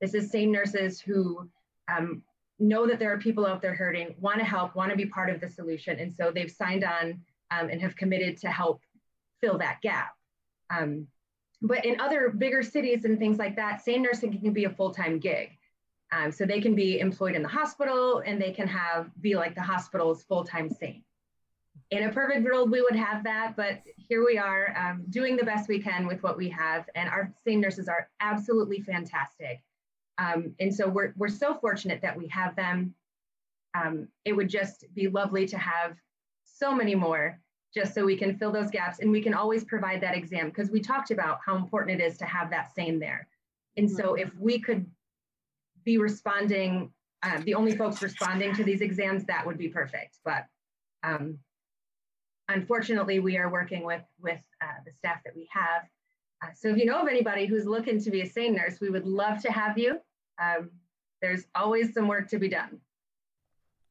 This 0.01 0.15
is 0.15 0.31
SANE 0.31 0.53
nurses 0.53 1.01
who 1.01 1.51
um, 1.93 2.23
know 2.61 2.87
that 2.87 3.01
there 3.01 3.13
are 3.13 3.19
people 3.19 3.45
out 3.45 3.61
there 3.61 3.75
hurting, 3.75 4.15
want 4.21 4.39
to 4.39 4.45
help, 4.45 4.77
want 4.77 4.93
to 4.93 4.97
be 4.97 5.07
part 5.07 5.31
of 5.31 5.41
the 5.41 5.49
solution. 5.49 5.99
And 5.99 6.13
so 6.15 6.31
they've 6.31 6.49
signed 6.49 6.85
on 6.85 7.21
um, 7.51 7.71
and 7.71 7.81
have 7.81 7.97
committed 7.97 8.37
to 8.43 8.51
help 8.51 8.83
fill 9.41 9.59
that 9.59 9.81
gap. 9.83 10.13
Um, 10.71 11.09
but 11.61 11.85
in 11.85 12.01
other 12.01 12.31
bigger 12.31 12.63
cities 12.63 13.05
and 13.05 13.19
things 13.19 13.39
like 13.39 13.57
that, 13.57 13.83
SANE 13.83 14.03
nursing 14.03 14.39
can 14.39 14.53
be 14.53 14.67
a 14.67 14.71
full-time 14.71 15.19
gig. 15.19 15.59
Um, 16.12 16.33
so 16.33 16.44
they 16.44 16.61
can 16.61 16.75
be 16.75 16.99
employed 16.99 17.37
in 17.37 17.42
the 17.42 17.49
hospital 17.49 18.23
and 18.27 18.40
they 18.40 18.51
can 18.51 18.66
have 18.66 19.11
be 19.20 19.37
like 19.37 19.55
the 19.55 19.62
hospital's 19.62 20.25
full-time 20.25 20.68
SANE. 20.68 21.05
In 21.90 22.05
a 22.05 22.12
perfect 22.12 22.44
world, 22.44 22.70
we 22.70 22.83
would 22.83 22.96
have 22.96 23.25
that, 23.25 23.57
but 23.57 23.81
here 23.96 24.25
we 24.25 24.38
are 24.38 24.75
um, 24.77 25.05
doing 25.11 25.37
the 25.37 25.44
best 25.44 25.68
we 25.68 25.81
can 25.81 26.07
with 26.07 26.23
what 26.23 26.37
we 26.37 26.49
have. 26.49 26.88
And 26.94 27.09
our 27.09 27.33
SANE 27.44 27.61
nurses 27.61 27.88
are 27.88 28.09
absolutely 28.20 28.81
fantastic. 28.81 29.62
Um, 30.18 30.55
and 30.61 30.75
so 30.75 30.88
we're, 30.88 31.12
we're 31.16 31.29
so 31.29 31.55
fortunate 31.55 32.01
that 32.03 32.16
we 32.16 32.29
have 32.29 32.55
them. 32.55 32.94
Um, 33.75 34.09
it 34.25 34.33
would 34.33 34.49
just 34.49 34.85
be 34.94 35.09
lovely 35.09 35.46
to 35.46 35.59
have 35.59 35.96
so 36.44 36.75
many 36.75 36.94
more 36.94 37.40
just 37.73 37.94
so 37.94 38.05
we 38.05 38.16
can 38.16 38.37
fill 38.37 38.53
those 38.53 38.70
gaps 38.70 38.99
and 38.99 39.11
we 39.11 39.23
can 39.23 39.33
always 39.33 39.64
provide 39.64 40.01
that 40.01 40.16
exam 40.16 40.49
because 40.49 40.70
we 40.70 40.81
talked 40.81 41.11
about 41.11 41.38
how 41.44 41.57
important 41.57 42.01
it 42.01 42.05
is 42.05 42.18
to 42.18 42.25
have 42.25 42.51
that 42.51 42.75
SANE 42.75 42.99
there. 42.99 43.29
And 43.77 43.90
so 43.90 44.14
if 44.14 44.35
we 44.37 44.59
could 44.59 44.87
be 45.85 45.99
responding, 45.99 46.93
uh, 47.23 47.40
the 47.45 47.55
only 47.55 47.77
folks 47.77 48.03
responding 48.03 48.55
to 48.55 48.64
these 48.64 48.81
exams, 48.81 49.25
that 49.25 49.47
would 49.47 49.59
be 49.59 49.69
perfect. 49.69 50.19
But 50.25 50.47
um, 51.03 51.38
unfortunately, 52.49 53.21
we 53.21 53.37
are 53.37 53.51
working 53.51 53.85
with, 53.85 54.03
with 54.21 54.40
uh, 54.62 54.81
the 54.85 54.93
staff 54.93 55.21
that 55.25 55.35
we 55.35 55.49
have. 55.53 55.83
Uh, 56.43 56.53
so 56.55 56.69
if 56.69 56.77
you 56.77 56.87
know 56.87 57.01
of 57.01 57.09
anybody 57.09 57.47
who's 57.47 57.66
looking 57.66 58.01
to 58.03 58.11
be 58.11 58.23
a 58.23 58.27
SANE 58.27 58.55
nurse, 58.55 58.81
we 58.81 58.90
would 58.90 59.07
love 59.07 59.43
to 59.43 59.53
have 59.53 59.77
you. 59.79 59.99
Um, 60.43 60.71
there's 61.21 61.45
always 61.55 61.93
some 61.93 62.09
work 62.09 62.29
to 62.31 62.38
be 62.38 62.49
done. 62.49 62.81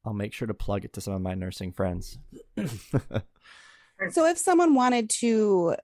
I'll 0.04 0.14
make 0.14 0.32
sure 0.32 0.48
to 0.48 0.54
plug 0.54 0.84
it 0.84 0.92
to 0.94 1.00
some 1.00 1.12
of 1.12 1.20
my 1.20 1.34
nursing 1.34 1.72
friends. 1.72 2.18
so, 2.56 4.26
if 4.26 4.38
someone 4.38 4.74
wanted 4.74 5.10
to 5.10 5.76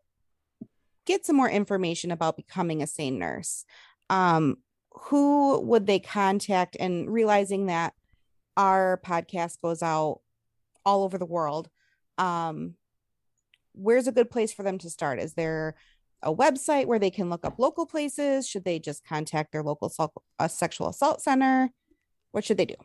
get 1.04 1.26
some 1.26 1.36
more 1.36 1.48
information 1.48 2.10
about 2.10 2.36
becoming 2.36 2.82
a 2.82 2.86
SANE 2.86 3.18
nurse, 3.18 3.64
um, 4.10 4.56
who 4.98 5.60
would 5.60 5.86
they 5.86 5.98
contact? 5.98 6.76
And 6.78 7.10
realizing 7.10 7.66
that 7.66 7.94
our 8.56 9.00
podcast 9.04 9.60
goes 9.60 9.82
out 9.82 10.20
all 10.84 11.04
over 11.04 11.18
the 11.18 11.26
world, 11.26 11.68
um, 12.18 12.74
where's 13.72 14.06
a 14.06 14.12
good 14.12 14.30
place 14.30 14.52
for 14.52 14.62
them 14.62 14.78
to 14.78 14.90
start? 14.90 15.20
Is 15.20 15.34
there 15.34 15.74
a 16.22 16.34
website 16.34 16.86
where 16.86 16.98
they 16.98 17.10
can 17.10 17.28
look 17.28 17.44
up 17.44 17.58
local 17.58 17.86
places? 17.86 18.48
Should 18.48 18.64
they 18.64 18.78
just 18.78 19.04
contact 19.04 19.52
their 19.52 19.62
local 19.62 19.92
uh, 20.38 20.48
sexual 20.48 20.88
assault 20.88 21.20
center? 21.20 21.70
What 22.32 22.44
should 22.44 22.56
they 22.56 22.66
do? 22.66 22.76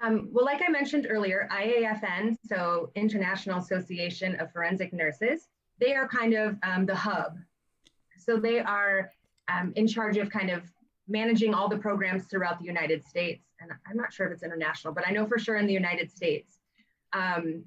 Um, 0.00 0.28
well, 0.32 0.44
like 0.44 0.62
I 0.66 0.70
mentioned 0.70 1.08
earlier, 1.10 1.48
IAFN, 1.52 2.36
so 2.46 2.92
International 2.94 3.58
Association 3.58 4.36
of 4.36 4.52
Forensic 4.52 4.92
Nurses, 4.92 5.48
they 5.80 5.94
are 5.94 6.06
kind 6.06 6.34
of 6.34 6.56
um, 6.62 6.86
the 6.86 6.94
hub. 6.94 7.36
So 8.16 8.36
they 8.36 8.60
are 8.60 9.10
um, 9.48 9.72
in 9.76 9.86
charge 9.86 10.16
of 10.16 10.30
kind 10.30 10.50
of 10.50 10.62
managing 11.08 11.54
all 11.54 11.68
the 11.68 11.78
programs 11.78 12.24
throughout 12.24 12.58
the 12.58 12.66
United 12.66 13.06
States. 13.06 13.44
And 13.60 13.70
I'm 13.88 13.96
not 13.96 14.12
sure 14.12 14.26
if 14.26 14.32
it's 14.32 14.42
international, 14.42 14.92
but 14.92 15.06
I 15.06 15.10
know 15.10 15.26
for 15.26 15.38
sure 15.38 15.56
in 15.56 15.66
the 15.66 15.72
United 15.72 16.10
States. 16.10 16.58
Um, 17.12 17.64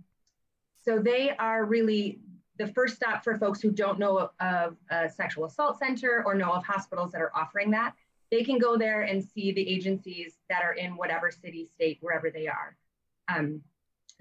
so 0.84 1.00
they 1.00 1.32
are 1.38 1.66
really 1.66 2.20
the 2.58 2.68
first 2.68 2.96
stop 2.96 3.24
for 3.24 3.38
folks 3.38 3.62
who 3.62 3.72
don't 3.72 3.98
know 3.98 4.30
of 4.40 4.78
a 4.90 5.10
sexual 5.10 5.46
assault 5.46 5.80
center 5.80 6.24
or 6.26 6.36
know 6.36 6.52
of 6.52 6.64
hospitals 6.64 7.12
that 7.12 7.22
are 7.22 7.32
offering 7.36 7.72
that. 7.72 7.96
They 8.30 8.44
can 8.44 8.60
go 8.60 8.78
there 8.78 9.02
and 9.02 9.24
see 9.24 9.52
the 9.52 9.68
agencies 9.68 10.38
that 10.50 10.64
are 10.64 10.74
in 10.74 10.96
whatever 10.96 11.32
city, 11.32 11.68
state, 11.74 11.98
wherever 12.02 12.30
they 12.30 12.48
are. 12.48 12.78
Um, 13.28 13.62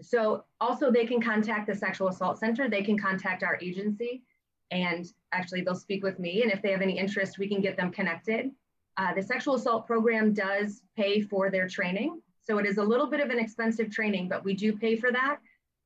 so 0.01 0.45
also 0.61 0.91
they 0.91 1.05
can 1.05 1.21
contact 1.21 1.67
the 1.67 1.75
sexual 1.75 2.09
assault 2.09 2.39
center. 2.39 2.69
They 2.69 2.83
can 2.83 2.99
contact 2.99 3.43
our 3.43 3.59
agency 3.61 4.23
and 4.71 5.07
actually 5.33 5.63
they'll 5.63 5.75
speak 5.75 6.03
with 6.03 6.19
me. 6.19 6.43
And 6.43 6.53
if 6.53 6.63
they 6.63 6.71
have 6.71 6.83
any 6.83 6.99
interest, 6.99 7.39
we 7.39 7.49
can 7.49 7.61
get 7.61 7.77
them 7.77 7.91
connected. 7.91 8.51
Uh, 8.97 9.15
the 9.15 9.23
sexual 9.23 9.55
assault 9.55 9.87
program 9.87 10.33
does 10.33 10.83
pay 10.97 11.21
for 11.21 11.51
their 11.51 11.69
training. 11.69 12.21
So 12.43 12.59
it 12.59 12.67
is 12.67 12.79
a 12.79 12.83
little 12.83 13.07
bit 13.07 13.21
of 13.21 13.31
an 13.31 13.39
expensive 13.39 13.91
training, 13.91 14.29
but 14.29 14.45
we 14.45 14.55
do 14.55 14.77
pay 14.77 14.97
for 14.97 15.13
that. 15.13 15.39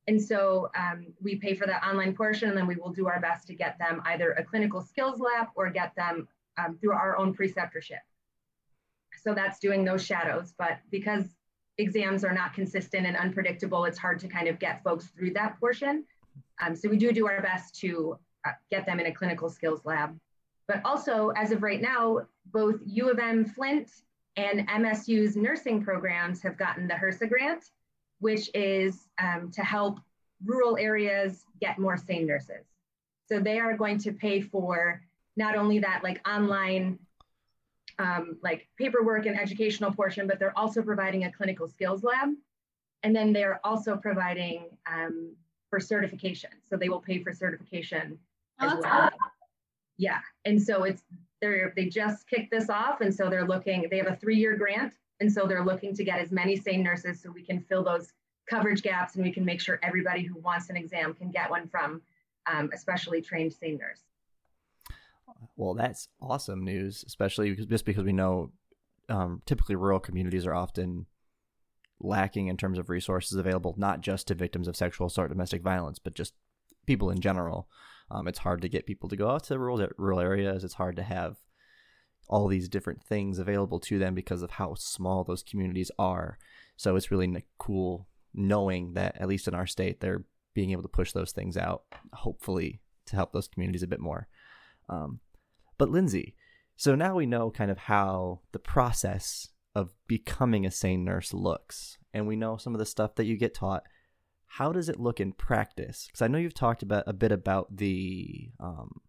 And 0.07 0.21
so 0.21 0.69
um, 0.77 1.07
we 1.21 1.35
pay 1.35 1.55
for 1.55 1.65
the 1.65 1.83
online 1.87 2.15
portion, 2.15 2.49
and 2.49 2.57
then 2.57 2.67
we 2.67 2.75
will 2.75 2.91
do 2.91 3.07
our 3.07 3.19
best 3.19 3.47
to 3.47 3.55
get 3.55 3.77
them 3.79 4.01
either 4.05 4.31
a 4.33 4.43
clinical 4.43 4.81
skills 4.81 5.19
lab 5.19 5.47
or 5.55 5.69
get 5.69 5.95
them 5.95 6.27
um, 6.57 6.77
through 6.77 6.93
our 6.93 7.17
own 7.17 7.35
preceptorship. 7.35 8.03
So 9.23 9.33
that's 9.33 9.59
doing 9.59 9.83
those 9.83 10.05
shadows. 10.05 10.53
But 10.57 10.79
because 10.91 11.25
exams 11.77 12.23
are 12.23 12.33
not 12.33 12.53
consistent 12.53 13.07
and 13.07 13.17
unpredictable, 13.17 13.85
it's 13.85 13.97
hard 13.97 14.19
to 14.19 14.27
kind 14.27 14.47
of 14.47 14.59
get 14.59 14.83
folks 14.83 15.07
through 15.07 15.33
that 15.33 15.59
portion. 15.59 16.05
Um, 16.61 16.75
so 16.75 16.87
we 16.87 16.97
do 16.97 17.11
do 17.11 17.27
our 17.27 17.41
best 17.41 17.75
to 17.81 18.17
get 18.69 18.85
them 18.85 18.99
in 18.99 19.05
a 19.05 19.11
clinical 19.13 19.49
skills 19.49 19.81
lab. 19.85 20.17
But 20.67 20.81
also, 20.83 21.29
as 21.29 21.51
of 21.51 21.61
right 21.63 21.81
now, 21.81 22.27
both 22.51 22.79
U 22.85 23.09
of 23.09 23.19
M 23.19 23.45
Flint 23.45 23.89
and 24.37 24.67
MSU's 24.67 25.35
nursing 25.35 25.83
programs 25.83 26.41
have 26.41 26.57
gotten 26.57 26.87
the 26.87 26.95
HRSA 26.95 27.29
grant, 27.29 27.65
which 28.19 28.49
is 28.53 29.07
um, 29.21 29.51
to 29.51 29.63
help 29.63 29.99
rural 30.43 30.77
areas 30.77 31.45
get 31.61 31.79
more 31.79 31.97
SANE 31.97 32.27
nurses. 32.27 32.65
So 33.27 33.39
they 33.39 33.59
are 33.59 33.77
going 33.77 33.97
to 33.99 34.11
pay 34.11 34.41
for 34.41 35.01
not 35.35 35.55
only 35.55 35.79
that 35.79 36.03
like 36.03 36.27
online 36.27 36.99
um, 37.97 38.37
like 38.43 38.67
paperwork 38.77 39.25
and 39.25 39.39
educational 39.39 39.91
portion, 39.91 40.27
but 40.27 40.37
they're 40.37 40.57
also 40.57 40.81
providing 40.81 41.23
a 41.23 41.31
clinical 41.31 41.67
skills 41.67 42.03
lab. 42.03 42.29
And 43.03 43.15
then 43.15 43.31
they're 43.31 43.59
also 43.63 43.95
providing 43.95 44.69
um, 44.91 45.33
for 45.69 45.79
certification. 45.79 46.49
So 46.69 46.75
they 46.75 46.89
will 46.89 46.99
pay 46.99 47.23
for 47.23 47.31
certification 47.31 48.19
oh, 48.59 48.67
as 48.67 48.83
well. 48.83 49.09
Yeah. 49.97 50.19
And 50.45 50.61
so 50.61 50.83
it's 50.83 51.03
they're 51.41 51.73
they 51.75 51.85
just 51.85 52.27
kicked 52.27 52.51
this 52.51 52.69
off. 52.69 53.01
And 53.01 53.13
so 53.13 53.29
they're 53.29 53.47
looking, 53.47 53.87
they 53.89 53.97
have 53.97 54.07
a 54.07 54.15
three-year 54.15 54.57
grant. 54.57 54.93
And 55.19 55.31
so 55.31 55.45
they're 55.47 55.63
looking 55.63 55.95
to 55.95 56.03
get 56.03 56.19
as 56.19 56.31
many 56.31 56.55
SANE 56.55 56.83
nurses 56.83 57.21
so 57.21 57.31
we 57.31 57.43
can 57.43 57.61
fill 57.61 57.83
those 57.83 58.11
coverage 58.49 58.81
gaps 58.81 59.15
and 59.15 59.23
we 59.23 59.31
can 59.31 59.45
make 59.45 59.61
sure 59.61 59.79
everybody 59.81 60.23
who 60.23 60.39
wants 60.39 60.69
an 60.69 60.77
exam 60.77 61.13
can 61.13 61.31
get 61.31 61.49
one 61.49 61.67
from 61.67 62.01
um, 62.51 62.69
a 62.73 62.77
specially 62.77 63.21
trained 63.21 63.53
SANE 63.53 63.77
nurse. 63.77 64.01
Well, 65.55 65.73
that's 65.73 66.09
awesome 66.21 66.63
news, 66.63 67.03
especially 67.07 67.51
because, 67.51 67.65
just 67.65 67.85
because 67.85 68.03
we 68.03 68.13
know 68.13 68.51
um, 69.09 69.41
typically 69.45 69.75
rural 69.75 69.99
communities 69.99 70.45
are 70.45 70.53
often 70.53 71.05
lacking 71.99 72.47
in 72.47 72.57
terms 72.57 72.77
of 72.77 72.89
resources 72.89 73.37
available, 73.37 73.73
not 73.77 74.01
just 74.01 74.27
to 74.27 74.35
victims 74.35 74.67
of 74.67 74.75
sexual 74.75 75.07
assault, 75.07 75.29
domestic 75.29 75.61
violence, 75.61 75.97
but 75.97 76.13
just 76.13 76.33
people 76.85 77.09
in 77.09 77.19
general. 77.19 77.67
Um, 78.11 78.27
it's 78.27 78.39
hard 78.39 78.61
to 78.61 78.69
get 78.69 78.85
people 78.85 79.09
to 79.09 79.15
go 79.15 79.29
out 79.29 79.45
to 79.45 79.57
rural 79.57 79.87
rural 79.97 80.19
areas. 80.19 80.63
It's 80.63 80.75
hard 80.75 80.95
to 80.97 81.03
have 81.03 81.37
all 82.27 82.47
these 82.47 82.69
different 82.69 83.03
things 83.03 83.39
available 83.39 83.79
to 83.79 83.99
them 83.99 84.15
because 84.15 84.41
of 84.41 84.51
how 84.51 84.75
small 84.75 85.23
those 85.23 85.43
communities 85.43 85.91
are. 85.97 86.37
So 86.75 86.95
it's 86.95 87.11
really 87.11 87.45
cool 87.57 88.07
knowing 88.33 88.93
that 88.93 89.15
at 89.19 89.27
least 89.27 89.47
in 89.47 89.55
our 89.55 89.67
state 89.67 90.01
they're 90.01 90.25
being 90.53 90.71
able 90.71 90.81
to 90.81 90.87
push 90.87 91.11
those 91.11 91.31
things 91.31 91.57
out, 91.57 91.83
hopefully 92.13 92.81
to 93.07 93.15
help 93.15 93.31
those 93.31 93.47
communities 93.47 93.83
a 93.83 93.87
bit 93.87 93.99
more. 93.99 94.27
Um, 94.89 95.19
but 95.77 95.89
Lindsay, 95.89 96.35
so 96.75 96.95
now 96.95 97.15
we 97.15 97.25
know 97.25 97.51
kind 97.51 97.71
of 97.71 97.77
how 97.77 98.41
the 98.51 98.59
process 98.59 99.49
of 99.73 99.89
becoming 100.07 100.65
a 100.65 100.71
SANE 100.71 101.03
nurse 101.03 101.33
looks, 101.33 101.97
and 102.13 102.27
we 102.27 102.35
know 102.35 102.57
some 102.57 102.73
of 102.73 102.79
the 102.79 102.85
stuff 102.85 103.15
that 103.15 103.25
you 103.25 103.37
get 103.37 103.53
taught. 103.53 103.83
How 104.57 104.71
does 104.71 104.87
it 104.87 104.99
look 104.99 105.19
in 105.19 105.33
practice? 105.33 106.07
Because 106.07 106.21
I 106.21 106.27
know 106.27 106.37
you've 106.37 106.53
talked 106.53 106.81
about 106.81 107.03
a 107.07 107.13
bit 107.13 107.33
about 107.33 107.75
the, 107.75 108.51
um, 108.59 109.01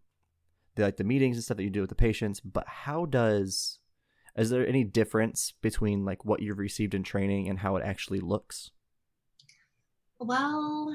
the 0.75 0.83
like 0.83 0.97
the 0.97 1.05
meetings 1.05 1.37
and 1.37 1.43
stuff 1.43 1.55
that 1.55 1.63
you 1.63 1.69
do 1.69 1.81
with 1.81 1.89
the 1.89 1.95
patients, 1.95 2.41
but 2.41 2.67
how 2.67 3.05
does 3.05 3.79
is 4.35 4.49
there 4.49 4.67
any 4.67 4.83
difference 4.83 5.53
between 5.61 6.03
like 6.03 6.25
what 6.25 6.41
you've 6.41 6.59
received 6.59 6.93
in 6.93 7.01
training 7.01 7.47
and 7.47 7.59
how 7.59 7.77
it 7.77 7.83
actually 7.83 8.19
looks? 8.19 8.71
Well, 10.19 10.93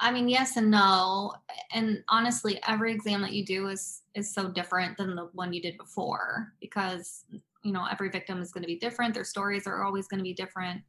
I 0.00 0.10
mean, 0.10 0.28
yes 0.28 0.56
and 0.56 0.70
no. 0.70 1.32
And 1.72 2.02
honestly, 2.08 2.60
every 2.66 2.92
exam 2.92 3.22
that 3.22 3.32
you 3.32 3.44
do 3.44 3.68
is 3.68 4.02
is 4.14 4.34
so 4.34 4.50
different 4.50 4.98
than 4.98 5.14
the 5.14 5.30
one 5.32 5.52
you 5.52 5.62
did 5.62 5.78
before 5.78 6.52
because 6.60 7.24
you 7.62 7.72
know 7.72 7.86
every 7.90 8.10
victim 8.10 8.42
is 8.42 8.50
going 8.50 8.62
to 8.62 8.68
be 8.68 8.80
different. 8.80 9.14
Their 9.14 9.24
stories 9.24 9.68
are 9.68 9.84
always 9.84 10.08
going 10.08 10.18
to 10.18 10.24
be 10.24 10.34
different. 10.34 10.82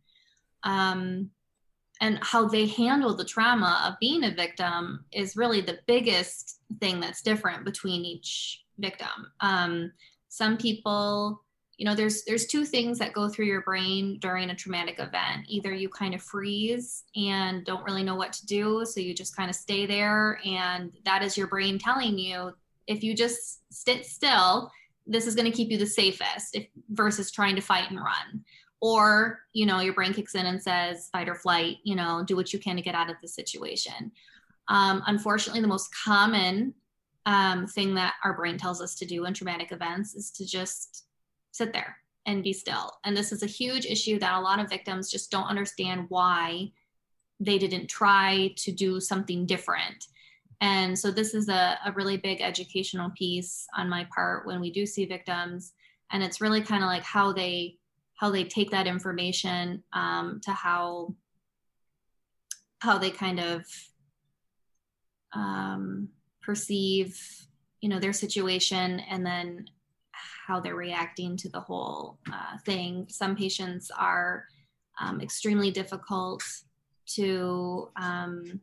Um, 0.64 1.30
and 2.02 2.20
how 2.22 2.48
they 2.48 2.68
handle 2.68 3.16
the 3.16 3.26
trauma 3.26 3.84
of 3.88 4.00
being 4.00 4.24
a 4.24 4.32
victim 4.32 5.06
is 5.12 5.38
really 5.38 5.62
the 5.62 5.80
biggest 5.88 6.60
thing 6.80 7.00
that's 7.00 7.22
different 7.22 7.66
between 7.66 8.06
each 8.06 8.64
victim. 8.78 9.32
Um, 9.40 9.92
some 10.30 10.58
people 10.58 11.44
you 11.78 11.86
know 11.86 11.94
there's 11.94 12.24
there's 12.26 12.48
two 12.48 12.66
things 12.66 12.98
that 13.00 13.14
go 13.14 13.30
through 13.30 13.46
your 13.46 13.62
brain 13.62 14.18
during 14.20 14.50
a 14.50 14.56
traumatic 14.56 15.00
event 15.00 15.46
either 15.48 15.74
you 15.74 15.88
kind 15.88 16.14
of 16.14 16.22
freeze 16.22 17.04
and 17.16 17.64
don't 17.66 17.86
really 17.86 18.04
know 18.04 18.16
what 18.16 18.34
to 18.34 18.46
do 18.46 18.84
so 18.84 19.00
you 19.00 19.14
just 19.14 19.36
kind 19.36 19.50
of 19.50 19.56
stay 19.56 19.86
there 19.86 20.40
and 20.44 20.92
that 21.06 21.24
is 21.24 21.38
your 21.38 21.48
brain 21.48 21.78
telling 21.78 22.18
you 22.18 22.52
if 22.88 23.04
you 23.04 23.14
just 23.16 23.62
sit 23.72 24.06
still 24.06 24.72
this 25.06 25.28
is 25.28 25.36
going 25.36 25.50
to 25.50 25.56
keep 25.56 25.70
you 25.70 25.78
the 25.78 25.86
safest 25.86 26.56
if, 26.56 26.68
versus 26.90 27.32
trying 27.32 27.56
to 27.56 27.62
fight 27.62 27.90
and 27.90 28.00
run 28.00 28.44
or 28.82 29.40
you 29.54 29.66
know 29.66 29.80
your 29.80 29.94
brain 29.94 30.14
kicks 30.14 30.36
in 30.36 30.46
and 30.46 30.62
says 30.62 31.10
fight 31.12 31.28
or 31.28 31.36
flight 31.36 31.78
you 31.84 31.96
know 31.96 32.24
do 32.26 32.36
what 32.36 32.54
you 32.54 32.60
can 32.60 32.76
to 32.76 32.82
get 32.82 32.96
out 32.96 33.10
of 33.10 33.16
the 33.22 33.28
situation 33.28 34.12
um, 34.68 35.02
unfortunately 35.08 35.62
the 35.62 35.68
most 35.68 35.90
common 36.04 36.74
um, 37.26 37.68
thing 37.68 37.94
that 37.96 38.14
our 38.24 38.34
brain 38.34 38.58
tells 38.58 38.82
us 38.82 38.96
to 38.96 39.06
do 39.06 39.26
in 39.26 39.34
traumatic 39.34 39.72
events 39.72 40.16
is 40.16 40.32
to 40.32 40.46
just 40.46 41.06
sit 41.52 41.74
there 41.74 41.98
and 42.26 42.44
be 42.44 42.54
still. 42.54 42.92
And 43.04 43.16
this 43.16 43.32
is 43.32 43.44
a 43.44 43.48
huge 43.48 43.86
issue 43.86 44.20
that 44.20 44.34
a 44.34 44.40
lot 44.40 44.60
of 44.60 44.70
victims 44.70 45.10
just 45.12 45.30
don't 45.32 45.48
understand 45.48 46.06
why 46.10 46.72
they 47.40 47.58
didn't 47.58 47.88
try 47.88 48.54
to 48.58 48.72
do 48.72 49.00
something 49.00 49.46
different. 49.46 50.06
And 50.62 50.98
so 50.98 51.12
this 51.12 51.34
is 51.34 51.50
a, 51.50 51.78
a 51.86 51.92
really 51.92 52.18
big 52.18 52.42
educational 52.42 53.12
piece 53.12 53.68
on 53.76 53.90
my 53.90 54.08
part 54.14 54.48
when 54.48 54.60
we 54.60 54.72
do 54.72 54.86
see 54.86 55.06
victims. 55.06 55.74
And 56.12 56.24
it's 56.24 56.42
really 56.42 56.62
kind 56.62 56.84
of 56.84 56.88
like 56.88 57.04
how 57.04 57.32
they 57.32 57.78
how 58.18 58.30
they 58.32 58.44
take 58.44 58.72
that 58.72 58.88
information 58.88 59.84
um, 59.94 60.42
to 60.44 60.52
how 60.52 61.14
how 62.80 62.98
they 62.98 63.10
kind 63.10 63.40
of 63.40 63.66
um, 65.34 66.10
perceive 66.42 67.20
you 67.82 67.90
know 67.90 68.00
their 68.00 68.14
situation 68.14 69.00
and 69.10 69.26
then 69.26 69.66
how 70.48 70.60
they're 70.60 70.76
reacting 70.76 71.36
to 71.38 71.50
the 71.50 71.60
whole 71.60 72.18
uh, 72.32 72.58
thing. 72.66 73.06
Some 73.10 73.36
patients 73.36 73.92
are 73.92 74.46
um, 75.00 75.22
extremely 75.22 75.72
difficult 75.72 76.42
to 77.16 77.90
um, 77.98 78.62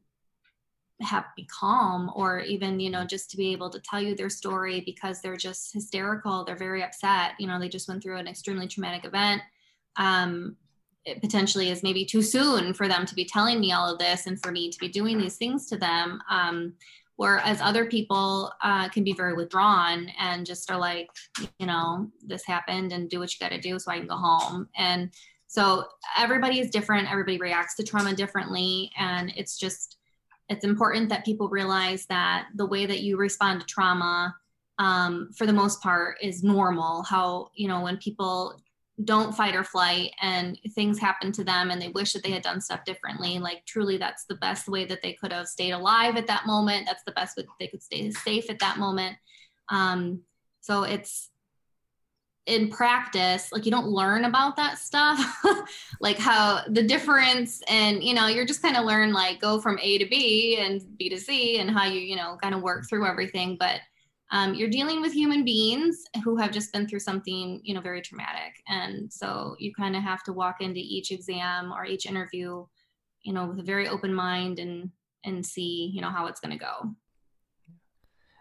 have 1.05 1.27
be 1.37 1.47
calm 1.47 2.11
or 2.15 2.41
even 2.41 2.81
you 2.81 2.91
know 2.91 3.05
just 3.05 3.31
to 3.31 3.37
be 3.37 3.53
able 3.53 3.71
to 3.71 3.81
tell 3.81 4.01
you 4.01 4.15
their 4.15 4.31
story 4.31 4.83
because 4.85 5.21
they're 5.21 5.37
just 5.37 5.73
hysterical 5.73 6.45
they're 6.45 6.57
very 6.57 6.83
upset 6.83 7.33
you 7.39 7.47
know 7.47 7.59
they 7.59 7.69
just 7.69 7.89
went 7.89 8.03
through 8.03 8.17
an 8.17 8.29
extremely 8.29 8.67
traumatic 8.67 9.05
event 9.05 9.43
um, 9.97 10.57
it 11.05 11.21
potentially 11.21 11.71
is 11.71 11.83
maybe 11.83 12.05
too 12.05 12.23
soon 12.23 12.73
for 12.73 12.89
them 12.89 13.05
to 13.05 13.15
be 13.15 13.25
telling 13.25 13.61
me 13.61 13.73
all 13.73 13.93
of 13.93 13.99
this 13.99 14.27
and 14.27 14.43
for 14.43 14.51
me 14.51 14.71
to 14.71 14.79
be 14.79 14.89
doing 14.89 15.19
these 15.19 15.37
things 15.37 15.67
to 15.67 15.77
them 15.77 16.21
um, 16.31 16.75
whereas 17.17 17.61
other 17.61 17.87
people 17.87 18.53
uh, 18.63 18.89
can 18.89 19.05
be 19.05 19.13
very 19.13 19.35
withdrawn 19.35 20.09
and 20.19 20.47
just 20.47 20.71
are 20.71 20.79
like 20.79 21.09
you 21.59 21.67
know 21.67 22.11
this 22.27 22.45
happened 22.45 22.93
and 22.93 23.11
do 23.11 23.19
what 23.19 23.33
you 23.33 23.39
got 23.41 23.55
to 23.55 23.61
do 23.61 23.79
so 23.79 23.91
i 23.91 23.99
can 23.99 24.07
go 24.07 24.17
home. 24.17 24.69
And 24.77 25.11
so 25.47 25.85
everybody 26.19 26.59
is 26.59 26.71
different 26.71 27.11
everybody 27.11 27.39
reacts 27.39 27.77
to 27.77 27.85
trauma 27.85 28.15
differently 28.15 28.91
and 28.99 29.33
it's 29.37 29.57
just 29.57 29.94
it's 30.49 30.65
important 30.65 31.09
that 31.09 31.25
people 31.25 31.49
realize 31.49 32.07
that 32.07 32.49
the 32.55 32.67
way 32.67 32.87
that 32.87 33.01
you 33.01 33.17
respond 33.17 33.61
to 33.61 33.67
trauma 33.67 34.35
um, 34.79 35.31
for 35.37 35.47
the 35.47 35.53
most 35.53 35.81
part 35.83 36.17
is 36.21 36.43
normal. 36.43 37.03
How 37.03 37.51
you 37.55 37.69
know 37.69 37.81
when 37.81 37.97
people 37.97 38.61
don't 39.05 39.35
fight 39.35 39.57
or 39.57 39.65
flight 39.65 40.13
and 40.21 40.59
things 40.75 41.01
happen 41.01 41.33
to 41.33 41.43
them 41.43 41.71
and 41.71 41.83
they 41.83 41.89
wish 41.89 42.13
that 42.13 42.23
they 42.23 42.31
had 42.31 42.43
done 42.43 42.61
stuff 42.61 42.85
differently 42.85 43.41
like 43.41 43.67
truly 43.67 43.97
that's 43.97 44.25
the 44.27 44.37
best 44.37 44.69
way 44.69 44.85
that 44.85 45.03
they 45.03 45.13
could 45.15 45.33
have 45.33 45.49
stayed 45.49 45.73
alive 45.73 46.17
at 46.17 46.29
that 46.29 46.47
moment. 46.47 46.87
That's 46.87 47.03
the 47.05 47.13
best 47.13 47.37
way 47.37 47.45
they 47.59 47.67
could 47.67 47.83
stay 47.83 48.09
safe 48.13 48.49
at 48.51 48.61
that 48.61 48.79
moment. 48.79 49.17
Um, 49.69 50.21
so 50.61 50.85
it's 50.85 51.31
in 52.47 52.69
practice 52.69 53.51
like 53.53 53.65
you 53.65 53.71
don't 53.71 53.89
learn 53.89 54.25
about 54.25 54.57
that 54.57 54.79
stuff. 54.79 55.21
Like 56.01 56.19
how 56.19 56.61
the 56.69 56.83
difference 56.83 57.63
and 57.69 58.03
you 58.03 58.13
know 58.13 58.27
you're 58.27 58.45
just 58.45 58.61
kind 58.61 58.77
of 58.77 58.85
learn 58.85 59.13
like 59.13 59.41
go 59.41 59.61
from 59.61 59.79
a 59.81 59.97
to 59.99 60.05
b 60.07 60.59
and 60.61 60.83
b 60.99 61.09
to 61.09 61.19
c 61.19 61.59
and 61.59 61.71
how 61.71 61.85
you 61.87 62.01
you 62.01 62.17
know 62.17 62.37
kind 62.43 62.55
of 62.55 62.61
work 62.61 62.87
through 62.89 63.07
everything. 63.07 63.57
But 63.59 63.81
um, 64.31 64.53
you're 64.53 64.69
dealing 64.69 65.01
with 65.01 65.13
human 65.13 65.45
beings 65.45 66.05
who 66.23 66.37
have 66.37 66.51
just 66.51 66.73
been 66.73 66.87
through 66.87 67.01
something 67.01 67.61
you 67.65 67.73
know 67.73 67.81
very 67.81 68.03
traumatic. 68.03 68.53
And 68.69 69.11
so 69.11 69.57
you 69.59 69.73
kind 69.73 69.97
of 69.97 70.03
have 70.03 70.23
to 70.25 70.35
walk 70.35 70.57
into 70.61 70.81
each 70.81 71.11
exam 71.11 71.73
or 71.73 71.87
each 71.87 72.05
interview 72.05 72.67
you 73.23 73.33
know 73.33 73.47
with 73.47 73.61
a 73.61 73.65
very 73.65 73.89
open 73.89 74.13
mind 74.13 74.59
and 74.59 74.91
and 75.25 75.47
see 75.47 75.91
you 75.95 76.03
know 76.03 76.11
how 76.11 76.27
it's 76.27 76.41
going 76.41 76.59
to 76.59 76.63
go. 76.63 76.91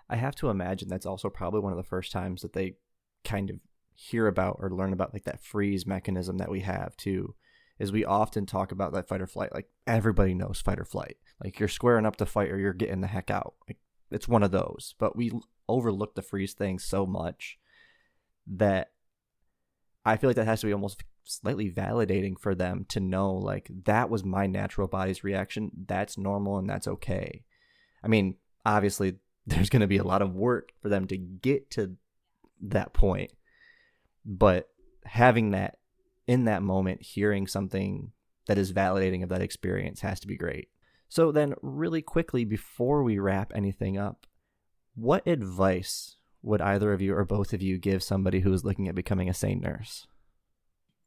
I 0.09 0.17
have 0.17 0.35
to 0.35 0.49
imagine 0.49 0.89
that's 0.89 1.05
also 1.05 1.29
probably 1.29 1.61
one 1.61 1.71
of 1.71 1.77
the 1.77 1.83
first 1.83 2.11
times 2.11 2.41
that 2.41 2.51
they 2.51 2.75
kind 3.23 3.49
of 3.49 3.57
hear 3.95 4.27
about 4.27 4.57
or 4.59 4.69
learn 4.69 4.93
about 4.93 5.13
like 5.13 5.23
that 5.25 5.43
freeze 5.43 5.85
mechanism 5.85 6.37
that 6.37 6.51
we 6.51 6.61
have 6.61 6.95
too 6.97 7.35
is 7.79 7.91
we 7.91 8.05
often 8.05 8.45
talk 8.45 8.71
about 8.71 8.93
that 8.93 9.07
fight 9.07 9.21
or 9.21 9.27
flight 9.27 9.53
like 9.53 9.67
everybody 9.87 10.33
knows 10.33 10.61
fight 10.61 10.79
or 10.79 10.85
flight. 10.85 11.17
Like 11.43 11.59
you're 11.59 11.69
squaring 11.69 12.05
up 12.05 12.15
to 12.17 12.25
fight 12.25 12.51
or 12.51 12.57
you're 12.57 12.73
getting 12.73 13.01
the 13.01 13.07
heck 13.07 13.31
out. 13.31 13.55
Like 13.67 13.77
it's 14.11 14.27
one 14.27 14.43
of 14.43 14.51
those. 14.51 14.95
But 14.99 15.15
we 15.15 15.31
overlook 15.67 16.15
the 16.15 16.21
freeze 16.21 16.53
thing 16.53 16.77
so 16.77 17.05
much 17.05 17.57
that 18.45 18.91
i 20.05 20.17
feel 20.17 20.29
like 20.29 20.35
that 20.35 20.45
has 20.45 20.59
to 20.59 20.67
be 20.67 20.73
almost 20.73 21.01
slightly 21.23 21.71
validating 21.71 22.37
for 22.37 22.53
them 22.53 22.85
to 22.89 22.99
know 22.99 23.31
like 23.31 23.69
that 23.85 24.09
was 24.09 24.25
my 24.25 24.45
natural 24.45 24.87
body's 24.87 25.23
reaction. 25.23 25.71
That's 25.87 26.17
normal 26.17 26.57
and 26.57 26.69
that's 26.69 26.87
okay. 26.87 27.43
I 28.03 28.07
mean 28.07 28.35
obviously 28.65 29.15
there's 29.47 29.69
going 29.69 29.81
to 29.81 29.87
be 29.87 29.97
a 29.97 30.03
lot 30.03 30.21
of 30.21 30.35
work 30.35 30.73
for 30.81 30.89
them 30.89 31.07
to 31.07 31.17
get 31.17 31.71
to 31.71 31.95
that 32.61 32.93
point 32.93 33.31
but 34.25 34.69
having 35.05 35.51
that 35.51 35.77
in 36.27 36.45
that 36.45 36.63
moment 36.63 37.01
hearing 37.01 37.47
something 37.47 38.11
that 38.47 38.57
is 38.57 38.73
validating 38.73 39.23
of 39.23 39.29
that 39.29 39.41
experience 39.41 40.01
has 40.01 40.19
to 40.19 40.27
be 40.27 40.37
great. 40.37 40.69
So 41.09 41.31
then 41.31 41.53
really 41.61 42.01
quickly 42.01 42.45
before 42.45 43.03
we 43.03 43.19
wrap 43.19 43.51
anything 43.53 43.97
up 43.97 44.25
what 44.95 45.27
advice 45.27 46.17
would 46.43 46.61
either 46.61 46.93
of 46.93 47.01
you 47.01 47.15
or 47.15 47.25
both 47.25 47.51
of 47.51 47.61
you 47.61 47.79
give 47.79 48.03
somebody 48.03 48.41
who 48.41 48.53
is 48.53 48.63
looking 48.63 48.87
at 48.87 48.95
becoming 48.95 49.27
a 49.27 49.33
SANE 49.33 49.59
nurse? 49.59 50.05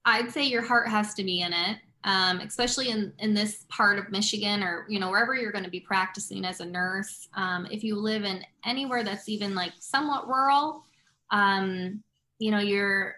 I'd 0.05 0.31
say 0.33 0.45
your 0.45 0.63
heart 0.63 0.89
has 0.89 1.15
to 1.15 1.25
be 1.25 1.41
in 1.41 1.53
it 1.53 1.79
um, 2.07 2.39
especially 2.39 2.91
in, 2.91 3.13
in 3.19 3.35
this 3.35 3.67
part 3.69 3.99
of 3.99 4.11
michigan 4.11 4.63
or 4.63 4.87
you 4.89 4.99
know 4.99 5.11
wherever 5.11 5.35
you're 5.35 5.53
going 5.53 5.65
to 5.65 5.71
be 5.71 5.81
practicing 5.81 6.45
as 6.45 6.61
a 6.61 6.65
nurse. 6.65 7.29
Um, 7.35 7.67
if 7.71 7.85
you 7.85 7.97
live 7.97 8.25
in 8.25 8.43
anywhere 8.65 9.05
that's 9.05 9.29
even 9.29 9.55
like 9.55 9.73
somewhat 9.81 10.27
rural 10.27 10.85
um, 11.31 12.03
you 12.38 12.51
know 12.51 12.59
you're 12.59 13.16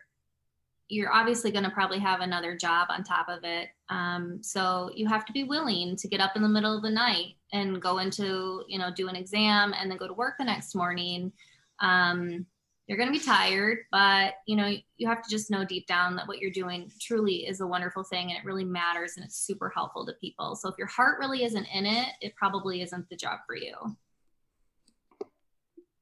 you're 0.88 1.12
obviously 1.12 1.50
going 1.50 1.64
to 1.64 1.70
probably 1.70 1.98
have 1.98 2.20
another 2.20 2.56
job 2.56 2.88
on 2.90 3.04
top 3.04 3.28
of 3.28 3.44
it. 3.44 3.68
Um, 3.90 4.38
so 4.42 4.90
you 4.94 5.06
have 5.06 5.26
to 5.26 5.32
be 5.32 5.44
willing 5.44 5.96
to 5.96 6.08
get 6.08 6.20
up 6.20 6.34
in 6.34 6.42
the 6.42 6.48
middle 6.48 6.74
of 6.74 6.82
the 6.82 6.90
night 6.90 7.34
and 7.52 7.80
go 7.80 7.98
into 7.98 8.64
you 8.68 8.78
know 8.78 8.90
do 8.94 9.08
an 9.08 9.16
exam 9.16 9.74
and 9.78 9.90
then 9.90 9.98
go 9.98 10.08
to 10.08 10.14
work 10.14 10.34
the 10.38 10.44
next 10.44 10.74
morning. 10.74 11.32
Um, 11.80 12.46
you're 12.86 12.96
going 12.96 13.12
to 13.12 13.18
be 13.18 13.24
tired 13.24 13.80
but 13.92 14.36
you 14.46 14.56
know 14.56 14.74
you 14.96 15.06
have 15.06 15.22
to 15.22 15.28
just 15.28 15.50
know 15.50 15.62
deep 15.62 15.86
down 15.86 16.16
that 16.16 16.26
what 16.26 16.38
you're 16.38 16.50
doing 16.50 16.90
truly 16.98 17.46
is 17.46 17.60
a 17.60 17.66
wonderful 17.66 18.02
thing 18.02 18.30
and 18.30 18.38
it 18.38 18.46
really 18.46 18.64
matters 18.64 19.12
and 19.16 19.26
it's 19.26 19.36
super 19.36 19.68
helpful 19.68 20.06
to 20.06 20.14
people. 20.14 20.56
So 20.56 20.70
if 20.70 20.78
your 20.78 20.86
heart 20.86 21.18
really 21.18 21.44
isn't 21.44 21.66
in 21.72 21.84
it 21.84 22.08
it 22.22 22.34
probably 22.34 22.80
isn't 22.80 23.08
the 23.10 23.16
job 23.16 23.40
for 23.46 23.56
you 23.56 23.74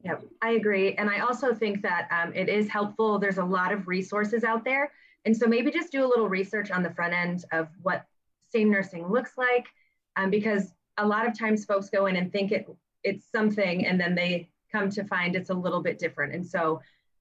Yep, 0.07 0.23
I 0.40 0.51
agree. 0.51 0.95
And 0.95 1.11
I 1.11 1.19
also 1.19 1.53
think 1.53 1.83
that 1.83 2.07
um, 2.12 2.33
it 2.33 2.49
is 2.49 2.69
helpful. 2.69 3.19
There's 3.19 3.38
a 3.38 3.45
lot 3.45 3.73
of 3.73 3.88
resources 3.88 4.45
out 4.45 4.64
there. 4.64 4.92
And 5.25 5.37
so 5.37 5.49
maybe 5.49 5.73
just 5.73 5.90
do 5.90 6.05
a 6.05 6.07
little 6.07 6.29
research 6.29 6.71
on 6.71 6.85
the 6.85 6.90
front 6.90 7.12
end 7.12 7.45
of 7.51 7.66
what 7.83 8.07
SANE 8.53 8.71
nursing 8.71 9.09
looks 9.09 9.33
like, 9.37 9.66
um, 10.14 10.31
because 10.31 10.73
a 10.97 11.05
lot 11.05 11.27
of 11.27 11.37
times 11.37 11.64
folks 11.64 11.90
go 11.90 12.07
in 12.07 12.14
and 12.14 12.31
think 12.31 12.53
it 12.53 12.69
it's 13.03 13.27
something, 13.33 13.85
and 13.85 14.01
then 14.01 14.14
they 14.14 14.49
come 14.71 14.90
to 14.90 15.03
find 15.05 15.35
it's 15.35 15.51
a 15.51 15.55
little 15.55 15.83
bit 15.83 15.99
different. 15.99 16.33
And 16.35 16.47
so 16.47 16.81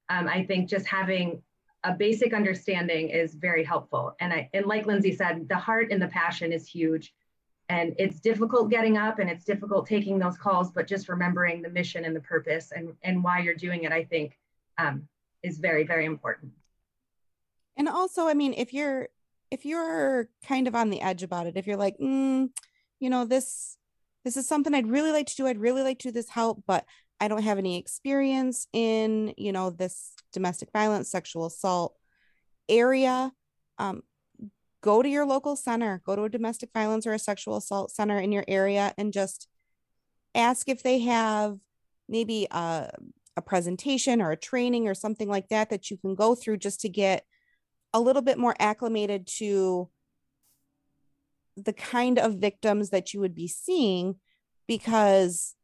um, 0.09 0.27
I 0.27 0.45
think 0.45 0.69
just 0.69 0.85
having 0.85 1.41
a 1.83 1.91
basic 1.91 2.33
understanding 2.33 3.09
is 3.09 3.33
very 3.33 3.63
helpful. 3.63 4.15
And 4.19 4.31
I 4.31 4.47
and 4.53 4.67
like 4.67 4.85
Lindsay 4.85 5.15
said, 5.15 5.49
the 5.49 5.57
heart 5.57 5.91
and 5.91 5.99
the 5.99 6.07
passion 6.09 6.53
is 6.53 6.67
huge 6.67 7.15
and 7.69 7.95
it's 7.97 8.19
difficult 8.19 8.69
getting 8.69 8.97
up 8.97 9.19
and 9.19 9.29
it's 9.29 9.43
difficult 9.43 9.87
taking 9.87 10.19
those 10.19 10.37
calls 10.37 10.71
but 10.71 10.87
just 10.87 11.09
remembering 11.09 11.61
the 11.61 11.69
mission 11.69 12.05
and 12.05 12.15
the 12.15 12.21
purpose 12.21 12.71
and 12.75 12.93
and 13.03 13.23
why 13.23 13.39
you're 13.39 13.55
doing 13.55 13.83
it 13.83 13.91
i 13.91 14.03
think 14.03 14.37
um, 14.77 15.07
is 15.41 15.57
very 15.57 15.83
very 15.83 16.05
important. 16.05 16.51
And 17.77 17.87
also 17.87 18.27
i 18.27 18.33
mean 18.33 18.53
if 18.53 18.73
you're 18.73 19.09
if 19.51 19.65
you're 19.65 20.29
kind 20.47 20.67
of 20.67 20.75
on 20.75 20.89
the 20.89 21.01
edge 21.01 21.23
about 21.23 21.47
it 21.47 21.57
if 21.57 21.67
you're 21.67 21.77
like 21.77 21.97
mm, 21.97 22.49
you 22.99 23.09
know 23.09 23.25
this 23.25 23.77
this 24.23 24.37
is 24.37 24.47
something 24.47 24.73
i'd 24.73 24.87
really 24.87 25.11
like 25.11 25.27
to 25.27 25.35
do 25.35 25.47
i'd 25.47 25.59
really 25.59 25.83
like 25.83 25.99
to 25.99 26.07
do 26.09 26.11
this 26.11 26.29
help 26.29 26.63
but 26.65 26.85
i 27.19 27.27
don't 27.27 27.43
have 27.43 27.57
any 27.57 27.77
experience 27.77 28.67
in 28.73 29.33
you 29.37 29.51
know 29.51 29.69
this 29.69 30.13
domestic 30.33 30.69
violence 30.71 31.09
sexual 31.09 31.45
assault 31.45 31.95
area 32.69 33.31
um, 33.77 34.03
go 34.85 35.01
to 35.01 35.09
your 35.09 35.25
local 35.25 35.55
center, 35.55 35.99
go 36.05 36.15
to 36.15 36.25
a 36.25 36.29
domestic 36.29 36.69
violence 36.71 37.07
or 37.07 37.13
a 37.13 37.17
sexual 37.19 37.57
assault 37.57 37.89
center 37.89 38.19
in 38.19 38.31
your 38.31 38.45
area 38.47 38.93
and 38.99 39.11
just 39.11 39.47
ask 40.35 40.69
if 40.69 40.83
they 40.83 40.99
have 40.99 41.57
maybe 42.07 42.45
a, 42.51 42.91
a 43.35 43.41
presentation 43.41 44.21
or 44.21 44.29
a 44.29 44.37
training 44.37 44.87
or 44.87 44.93
something 44.93 45.27
like 45.27 45.49
that 45.49 45.71
that 45.71 45.89
you 45.89 45.97
can 45.97 46.13
go 46.13 46.35
through 46.35 46.57
just 46.57 46.81
to 46.81 46.87
get 46.87 47.25
a 47.95 47.99
little 47.99 48.21
bit 48.21 48.37
more 48.37 48.53
acclimated 48.59 49.25
to 49.25 49.89
the 51.57 51.73
kind 51.73 52.19
of 52.19 52.35
victims 52.35 52.91
that 52.91 53.11
you 53.11 53.19
would 53.19 53.33
be 53.33 53.47
seeing. 53.47 54.17
Because 54.67 55.55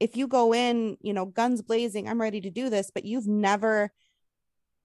if 0.00 0.16
you 0.16 0.26
go 0.26 0.52
in 0.52 0.96
you 1.00 1.12
know 1.12 1.26
guns 1.26 1.60
blazing 1.60 2.08
i'm 2.08 2.20
ready 2.20 2.40
to 2.40 2.50
do 2.50 2.70
this 2.70 2.88
but 2.94 3.04
you've 3.04 3.26
never 3.26 3.92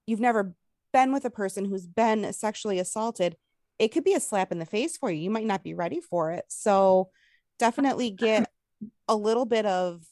you've 0.06 0.18
never 0.18 0.56
been 0.92 1.12
with 1.12 1.24
a 1.24 1.30
person 1.30 1.64
who's 1.64 1.86
been 1.86 2.32
sexually 2.32 2.80
assaulted 2.80 3.36
it 3.78 3.88
could 3.88 4.04
be 4.04 4.14
a 4.14 4.20
slap 4.20 4.52
in 4.52 4.58
the 4.58 4.66
face 4.66 4.96
for 4.96 5.10
you. 5.10 5.20
You 5.20 5.30
might 5.30 5.46
not 5.46 5.64
be 5.64 5.74
ready 5.74 6.00
for 6.00 6.30
it. 6.32 6.44
So 6.48 7.10
definitely 7.58 8.10
get 8.10 8.50
a 9.08 9.16
little 9.16 9.44
bit 9.44 9.66
of 9.66 10.04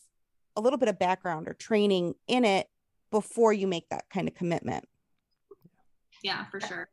a 0.57 0.61
little 0.61 0.79
bit 0.79 0.89
of 0.89 0.99
background 0.99 1.49
or 1.49 1.55
training 1.55 2.15
in 2.29 2.45
it 2.45 2.69
before 3.11 3.53
you 3.53 3.67
make 3.67 3.89
that 3.89 4.05
kind 4.11 4.29
of 4.29 4.35
commitment. 4.35 4.87
Yeah, 6.23 6.45
for 6.47 6.61
sure. 6.61 6.89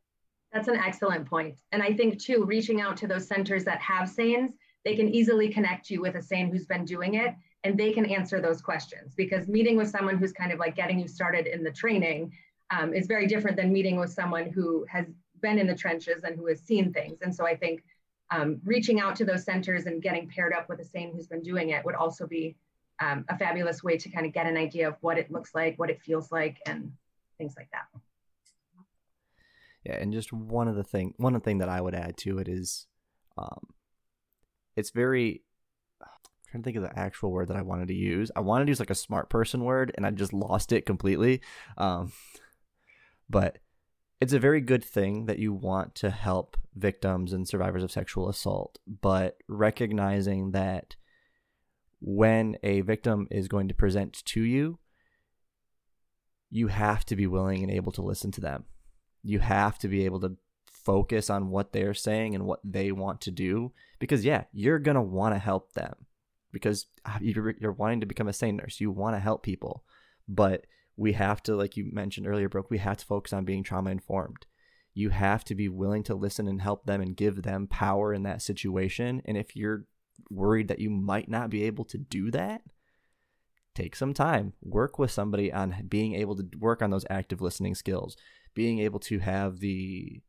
That's 0.52 0.68
an 0.68 0.76
excellent 0.76 1.28
point. 1.28 1.56
And 1.70 1.82
I 1.82 1.92
think 1.92 2.18
too, 2.20 2.44
reaching 2.44 2.80
out 2.80 2.96
to 2.98 3.06
those 3.06 3.28
centers 3.28 3.64
that 3.64 3.80
have 3.80 4.08
SANEs, 4.08 4.52
they 4.84 4.96
can 4.96 5.08
easily 5.08 5.48
connect 5.50 5.90
you 5.90 6.00
with 6.00 6.14
a 6.14 6.22
SANE 6.22 6.50
who's 6.50 6.66
been 6.66 6.84
doing 6.84 7.14
it 7.14 7.34
and 7.64 7.78
they 7.78 7.92
can 7.92 8.06
answer 8.06 8.40
those 8.40 8.62
questions 8.62 9.14
because 9.14 9.46
meeting 9.46 9.76
with 9.76 9.88
someone 9.88 10.16
who's 10.16 10.32
kind 10.32 10.52
of 10.52 10.58
like 10.58 10.74
getting 10.74 10.98
you 10.98 11.06
started 11.06 11.46
in 11.46 11.62
the 11.62 11.70
training 11.70 12.32
um, 12.70 12.94
is 12.94 13.06
very 13.06 13.26
different 13.26 13.56
than 13.56 13.72
meeting 13.72 13.96
with 13.98 14.10
someone 14.10 14.50
who 14.50 14.86
has 14.88 15.06
been 15.40 15.58
in 15.58 15.66
the 15.66 15.74
trenches 15.74 16.24
and 16.24 16.36
who 16.36 16.46
has 16.46 16.60
seen 16.60 16.92
things. 16.92 17.18
And 17.22 17.34
so 17.34 17.46
I 17.46 17.56
think 17.56 17.82
um, 18.30 18.60
reaching 18.64 19.00
out 19.00 19.16
to 19.16 19.24
those 19.24 19.44
centers 19.44 19.86
and 19.86 20.02
getting 20.02 20.28
paired 20.28 20.52
up 20.52 20.68
with 20.68 20.78
the 20.78 20.84
SANE 20.84 21.12
who's 21.14 21.26
been 21.26 21.42
doing 21.42 21.70
it 21.70 21.84
would 21.84 21.94
also 21.94 22.26
be 22.26 22.56
um, 23.00 23.24
a 23.28 23.36
fabulous 23.36 23.82
way 23.82 23.96
to 23.96 24.10
kind 24.10 24.26
of 24.26 24.32
get 24.32 24.46
an 24.46 24.56
idea 24.56 24.88
of 24.88 24.96
what 25.00 25.18
it 25.18 25.30
looks 25.30 25.54
like, 25.54 25.78
what 25.78 25.90
it 25.90 26.00
feels 26.02 26.30
like, 26.30 26.58
and 26.66 26.92
things 27.38 27.54
like 27.56 27.68
that. 27.72 27.86
Yeah, 29.84 29.94
and 29.94 30.12
just 30.12 30.32
one 30.32 30.68
of 30.68 30.76
the 30.76 30.84
thing, 30.84 31.14
one 31.16 31.34
of 31.34 31.40
the 31.40 31.44
thing 31.44 31.58
that 31.58 31.68
I 31.68 31.80
would 31.80 31.94
add 31.94 32.16
to 32.18 32.38
it 32.38 32.48
is, 32.48 32.86
um, 33.38 33.68
it's 34.76 34.90
very. 34.90 35.42
I'm 36.02 36.08
trying 36.50 36.62
to 36.62 36.64
think 36.64 36.76
of 36.76 36.82
the 36.82 36.98
actual 36.98 37.30
word 37.30 37.48
that 37.48 37.56
I 37.56 37.62
wanted 37.62 37.88
to 37.88 37.94
use. 37.94 38.30
I 38.34 38.40
wanted 38.40 38.66
to 38.66 38.70
use 38.70 38.80
like 38.80 38.90
a 38.90 38.94
smart 38.94 39.30
person 39.30 39.64
word, 39.64 39.92
and 39.96 40.04
I 40.04 40.10
just 40.10 40.32
lost 40.32 40.72
it 40.72 40.84
completely. 40.84 41.40
Um, 41.78 42.12
but 43.30 43.58
it's 44.20 44.32
a 44.32 44.38
very 44.38 44.60
good 44.60 44.84
thing 44.84 45.26
that 45.26 45.38
you 45.38 45.52
want 45.52 45.94
to 45.96 46.10
help 46.10 46.56
victims 46.74 47.32
and 47.32 47.48
survivors 47.48 47.82
of 47.82 47.90
sexual 47.90 48.28
assault, 48.28 48.78
but 48.86 49.38
recognizing 49.48 50.50
that 50.52 50.96
when 52.00 52.56
a 52.62 52.82
victim 52.82 53.26
is 53.30 53.48
going 53.48 53.68
to 53.68 53.74
present 53.74 54.24
to 54.24 54.42
you, 54.42 54.78
you 56.50 56.66
have 56.66 57.04
to 57.06 57.16
be 57.16 57.26
willing 57.26 57.62
and 57.62 57.70
able 57.70 57.92
to 57.92 58.02
listen 58.02 58.30
to 58.32 58.40
them. 58.40 58.64
You 59.22 59.38
have 59.38 59.78
to 59.78 59.88
be 59.88 60.04
able 60.04 60.20
to 60.20 60.36
focus 60.66 61.30
on 61.30 61.50
what 61.50 61.72
they're 61.72 61.94
saying 61.94 62.34
and 62.34 62.44
what 62.44 62.60
they 62.64 62.90
want 62.90 63.20
to 63.22 63.30
do 63.30 63.72
because 63.98 64.24
yeah, 64.24 64.44
you're 64.52 64.78
going 64.78 64.96
to 64.96 65.00
want 65.00 65.34
to 65.34 65.38
help 65.38 65.72
them 65.74 65.94
because 66.52 66.86
uh, 67.04 67.18
you're, 67.20 67.72
wanting 67.72 68.00
to 68.00 68.06
become 68.06 68.28
a 68.28 68.32
SANE 68.32 68.56
nurse. 68.56 68.80
You 68.80 68.90
want 68.90 69.14
to 69.14 69.20
help 69.20 69.42
people, 69.42 69.84
but 70.28 70.64
we 71.00 71.14
have 71.14 71.42
to, 71.42 71.56
like 71.56 71.78
you 71.78 71.88
mentioned 71.90 72.26
earlier, 72.26 72.50
Brooke, 72.50 72.70
we 72.70 72.76
have 72.76 72.98
to 72.98 73.06
focus 73.06 73.32
on 73.32 73.46
being 73.46 73.62
trauma 73.62 73.90
informed. 73.90 74.44
You 74.92 75.08
have 75.08 75.44
to 75.44 75.54
be 75.54 75.66
willing 75.66 76.02
to 76.04 76.14
listen 76.14 76.46
and 76.46 76.60
help 76.60 76.84
them 76.84 77.00
and 77.00 77.16
give 77.16 77.40
them 77.40 77.66
power 77.68 78.12
in 78.12 78.24
that 78.24 78.42
situation. 78.42 79.22
And 79.24 79.38
if 79.38 79.56
you're 79.56 79.86
worried 80.28 80.68
that 80.68 80.78
you 80.78 80.90
might 80.90 81.30
not 81.30 81.48
be 81.48 81.64
able 81.64 81.86
to 81.86 81.96
do 81.96 82.30
that, 82.32 82.60
take 83.74 83.96
some 83.96 84.12
time, 84.12 84.52
work 84.60 84.98
with 84.98 85.10
somebody 85.10 85.50
on 85.50 85.86
being 85.88 86.14
able 86.16 86.36
to 86.36 86.46
work 86.58 86.82
on 86.82 86.90
those 86.90 87.06
active 87.08 87.40
listening 87.40 87.74
skills, 87.74 88.14
being 88.54 88.78
able 88.78 89.00
to 89.00 89.20
have 89.20 89.60
the 89.60 90.20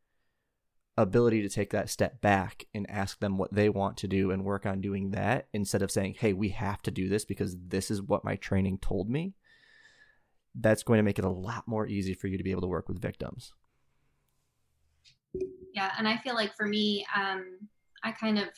ability 0.95 1.41
to 1.41 1.49
take 1.49 1.71
that 1.71 1.89
step 1.89 2.21
back 2.21 2.65
and 2.73 2.89
ask 2.89 3.19
them 3.19 3.37
what 3.37 3.53
they 3.53 3.67
want 3.67 3.97
to 3.97 4.07
do 4.07 4.31
and 4.31 4.45
work 4.45 4.65
on 4.65 4.79
doing 4.79 5.11
that 5.11 5.49
instead 5.51 5.81
of 5.81 5.91
saying, 5.91 6.15
hey, 6.17 6.31
we 6.31 6.49
have 6.49 6.81
to 6.83 6.91
do 6.91 7.09
this 7.09 7.25
because 7.25 7.57
this 7.67 7.91
is 7.91 8.01
what 8.01 8.23
my 8.23 8.37
training 8.37 8.77
told 8.77 9.09
me. 9.09 9.33
That's 10.53 10.83
going 10.83 10.97
to 10.97 11.03
make 11.03 11.19
it 11.19 11.25
a 11.25 11.29
lot 11.29 11.67
more 11.67 11.87
easy 11.87 12.13
for 12.13 12.27
you 12.27 12.37
to 12.37 12.43
be 12.43 12.51
able 12.51 12.61
to 12.61 12.67
work 12.67 12.87
with 12.87 13.01
victims. 13.01 13.53
Yeah, 15.73 15.91
and 15.97 16.07
I 16.07 16.17
feel 16.17 16.35
like 16.35 16.55
for 16.55 16.67
me, 16.67 17.05
um, 17.15 17.57
I 18.03 18.11
kind 18.11 18.37
of 18.37 18.49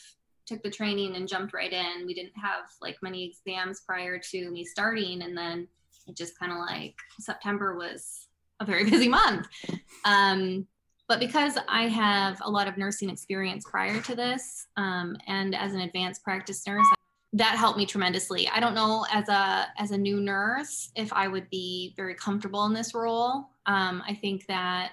took 0.46 0.62
the 0.62 0.70
training 0.70 1.16
and 1.16 1.28
jumped 1.28 1.54
right 1.54 1.72
in. 1.72 2.06
We 2.06 2.14
didn't 2.14 2.36
have 2.36 2.64
like 2.82 2.96
many 3.02 3.24
exams 3.24 3.80
prior 3.80 4.18
to 4.18 4.50
me 4.50 4.64
starting, 4.64 5.22
and 5.22 5.36
then 5.36 5.68
it 6.06 6.16
just 6.16 6.38
kind 6.38 6.52
of 6.52 6.58
like 6.58 6.96
September 7.20 7.76
was 7.76 8.28
a 8.60 8.64
very 8.64 8.84
busy 8.90 9.08
month. 9.08 9.46
Um, 10.04 10.66
but 11.06 11.20
because 11.20 11.58
I 11.68 11.88
have 11.88 12.40
a 12.42 12.50
lot 12.50 12.66
of 12.66 12.78
nursing 12.78 13.10
experience 13.10 13.64
prior 13.70 14.00
to 14.00 14.14
this, 14.14 14.66
um, 14.76 15.16
and 15.26 15.54
as 15.54 15.74
an 15.74 15.80
advanced 15.80 16.22
practice 16.22 16.66
nurse, 16.66 16.86
that 17.34 17.56
helped 17.56 17.76
me 17.76 17.84
tremendously. 17.84 18.48
I 18.48 18.60
don't 18.60 18.74
know 18.74 19.04
as 19.12 19.28
a 19.28 19.66
as 19.76 19.90
a 19.90 19.98
new 19.98 20.20
nurse 20.20 20.90
if 20.94 21.12
I 21.12 21.26
would 21.26 21.50
be 21.50 21.92
very 21.96 22.14
comfortable 22.14 22.64
in 22.66 22.72
this 22.72 22.94
role. 22.94 23.50
Um, 23.66 24.02
I 24.06 24.14
think 24.14 24.46
that 24.46 24.92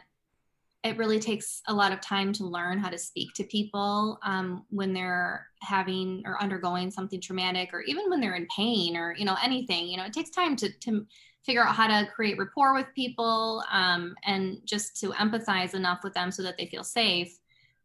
it 0.84 0.98
really 0.98 1.20
takes 1.20 1.62
a 1.68 1.74
lot 1.74 1.92
of 1.92 2.02
time 2.02 2.34
to 2.34 2.44
learn 2.44 2.80
how 2.80 2.90
to 2.90 2.98
speak 2.98 3.36
to 3.36 3.44
people 3.44 4.18
um, 4.24 4.66
when 4.72 4.92
they're 4.92 5.46
having 5.62 6.24
or 6.26 6.42
undergoing 6.42 6.90
something 6.90 7.22
traumatic 7.22 7.70
or 7.74 7.82
even 7.82 8.10
when 8.10 8.20
they're 8.20 8.34
in 8.34 8.48
pain 8.56 8.98
or 8.98 9.14
you 9.16 9.24
know 9.24 9.38
anything 9.44 9.88
you 9.88 9.96
know 9.96 10.06
it 10.06 10.14
takes 10.14 10.32
time 10.32 10.56
to, 10.56 10.72
to 10.80 11.06
figure 11.46 11.64
out 11.64 11.76
how 11.76 11.88
to 11.88 12.10
create 12.10 12.40
rapport 12.40 12.74
with 12.74 12.88
people 12.96 13.64
um, 13.72 14.16
and 14.26 14.58
just 14.66 15.00
to 15.00 15.10
empathize 15.12 15.76
enough 15.76 16.00
with 16.04 16.14
them 16.16 16.32
so 16.32 16.42
that 16.42 16.58
they 16.58 16.66
feel 16.66 16.84
safe 16.84 17.38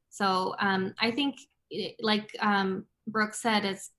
so 0.09 0.55
um, 0.61 0.95
i 0.99 1.11
think 1.11 1.37
like 2.01 2.35
um, 2.40 2.87
brooke 3.07 3.35
said 3.35 3.66
it's 3.66 3.90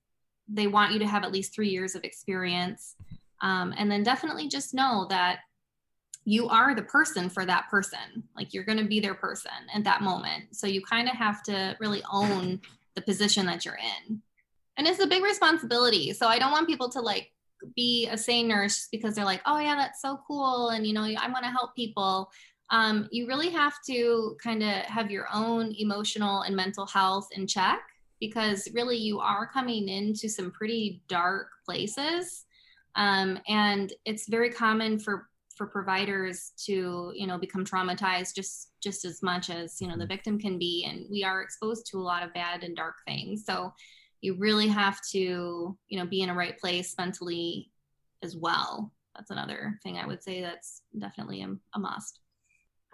they 0.48 0.66
want 0.66 0.92
you 0.92 0.98
to 0.98 1.06
have 1.06 1.24
at 1.24 1.32
least 1.32 1.54
three 1.54 1.68
years 1.68 1.94
of 1.94 2.04
experience 2.04 2.96
um, 3.40 3.74
and 3.76 3.90
then 3.90 4.02
definitely 4.02 4.48
just 4.48 4.74
know 4.74 5.06
that 5.10 5.40
you 6.24 6.48
are 6.48 6.74
the 6.74 6.82
person 6.82 7.30
for 7.30 7.46
that 7.46 7.68
person. 7.70 8.22
Like 8.36 8.52
you're 8.52 8.64
going 8.64 8.78
to 8.78 8.84
be 8.84 9.00
their 9.00 9.14
person 9.14 9.52
at 9.72 9.84
that 9.84 10.02
moment. 10.02 10.44
So 10.52 10.66
you 10.66 10.82
kind 10.82 11.08
of 11.08 11.14
have 11.14 11.42
to 11.44 11.76
really 11.80 12.02
own 12.12 12.60
the 12.94 13.02
position 13.02 13.46
that 13.46 13.64
you're 13.64 13.78
in. 13.78 14.20
And 14.76 14.86
it's 14.86 15.00
a 15.00 15.06
big 15.06 15.22
responsibility. 15.22 16.12
So 16.12 16.26
I 16.26 16.38
don't 16.38 16.52
want 16.52 16.68
people 16.68 16.88
to 16.90 17.00
like 17.00 17.32
be 17.74 18.08
a 18.08 18.18
SANE 18.18 18.46
nurse 18.46 18.88
because 18.92 19.14
they're 19.14 19.24
like, 19.24 19.40
oh, 19.46 19.58
yeah, 19.58 19.74
that's 19.74 20.02
so 20.02 20.20
cool. 20.26 20.68
And, 20.68 20.86
you 20.86 20.92
know, 20.92 21.02
I 21.02 21.30
want 21.30 21.44
to 21.44 21.50
help 21.50 21.74
people. 21.74 22.30
Um, 22.70 23.08
you 23.10 23.26
really 23.26 23.48
have 23.48 23.74
to 23.86 24.36
kind 24.42 24.62
of 24.62 24.68
have 24.84 25.10
your 25.10 25.26
own 25.32 25.74
emotional 25.78 26.42
and 26.42 26.54
mental 26.54 26.86
health 26.86 27.28
in 27.32 27.46
check 27.46 27.80
because 28.20 28.68
really 28.74 28.96
you 28.96 29.20
are 29.20 29.46
coming 29.46 29.88
into 29.88 30.28
some 30.28 30.50
pretty 30.50 31.02
dark 31.08 31.48
places. 31.64 32.44
Um, 32.94 33.38
and 33.48 33.92
it's 34.04 34.28
very 34.28 34.50
common 34.50 34.98
for 34.98 35.28
for 35.56 35.66
providers 35.66 36.52
to 36.66 37.12
you 37.16 37.26
know 37.26 37.36
become 37.36 37.64
traumatized 37.64 38.32
just 38.34 38.70
just 38.80 39.04
as 39.04 39.24
much 39.24 39.50
as 39.50 39.80
you 39.80 39.88
know 39.88 39.94
the 39.94 40.04
mm-hmm. 40.04 40.12
victim 40.12 40.38
can 40.38 40.58
be. 40.58 40.86
And 40.88 41.06
we 41.10 41.24
are 41.24 41.42
exposed 41.42 41.86
to 41.86 41.98
a 41.98 42.00
lot 42.00 42.22
of 42.22 42.32
bad 42.32 42.64
and 42.64 42.76
dark 42.76 42.96
things. 43.06 43.44
So 43.44 43.72
you 44.20 44.34
really 44.34 44.68
have 44.68 45.00
to 45.12 45.76
you 45.88 45.98
know 45.98 46.06
be 46.06 46.22
in 46.22 46.30
a 46.30 46.34
right 46.34 46.58
place 46.58 46.94
mentally 46.98 47.70
as 48.22 48.36
well. 48.36 48.92
That's 49.14 49.30
another 49.32 49.76
thing 49.82 49.96
i 49.96 50.06
would 50.06 50.22
say 50.22 50.40
that's 50.40 50.82
definitely 50.96 51.42
a, 51.42 51.48
a 51.74 51.78
must. 51.78 52.20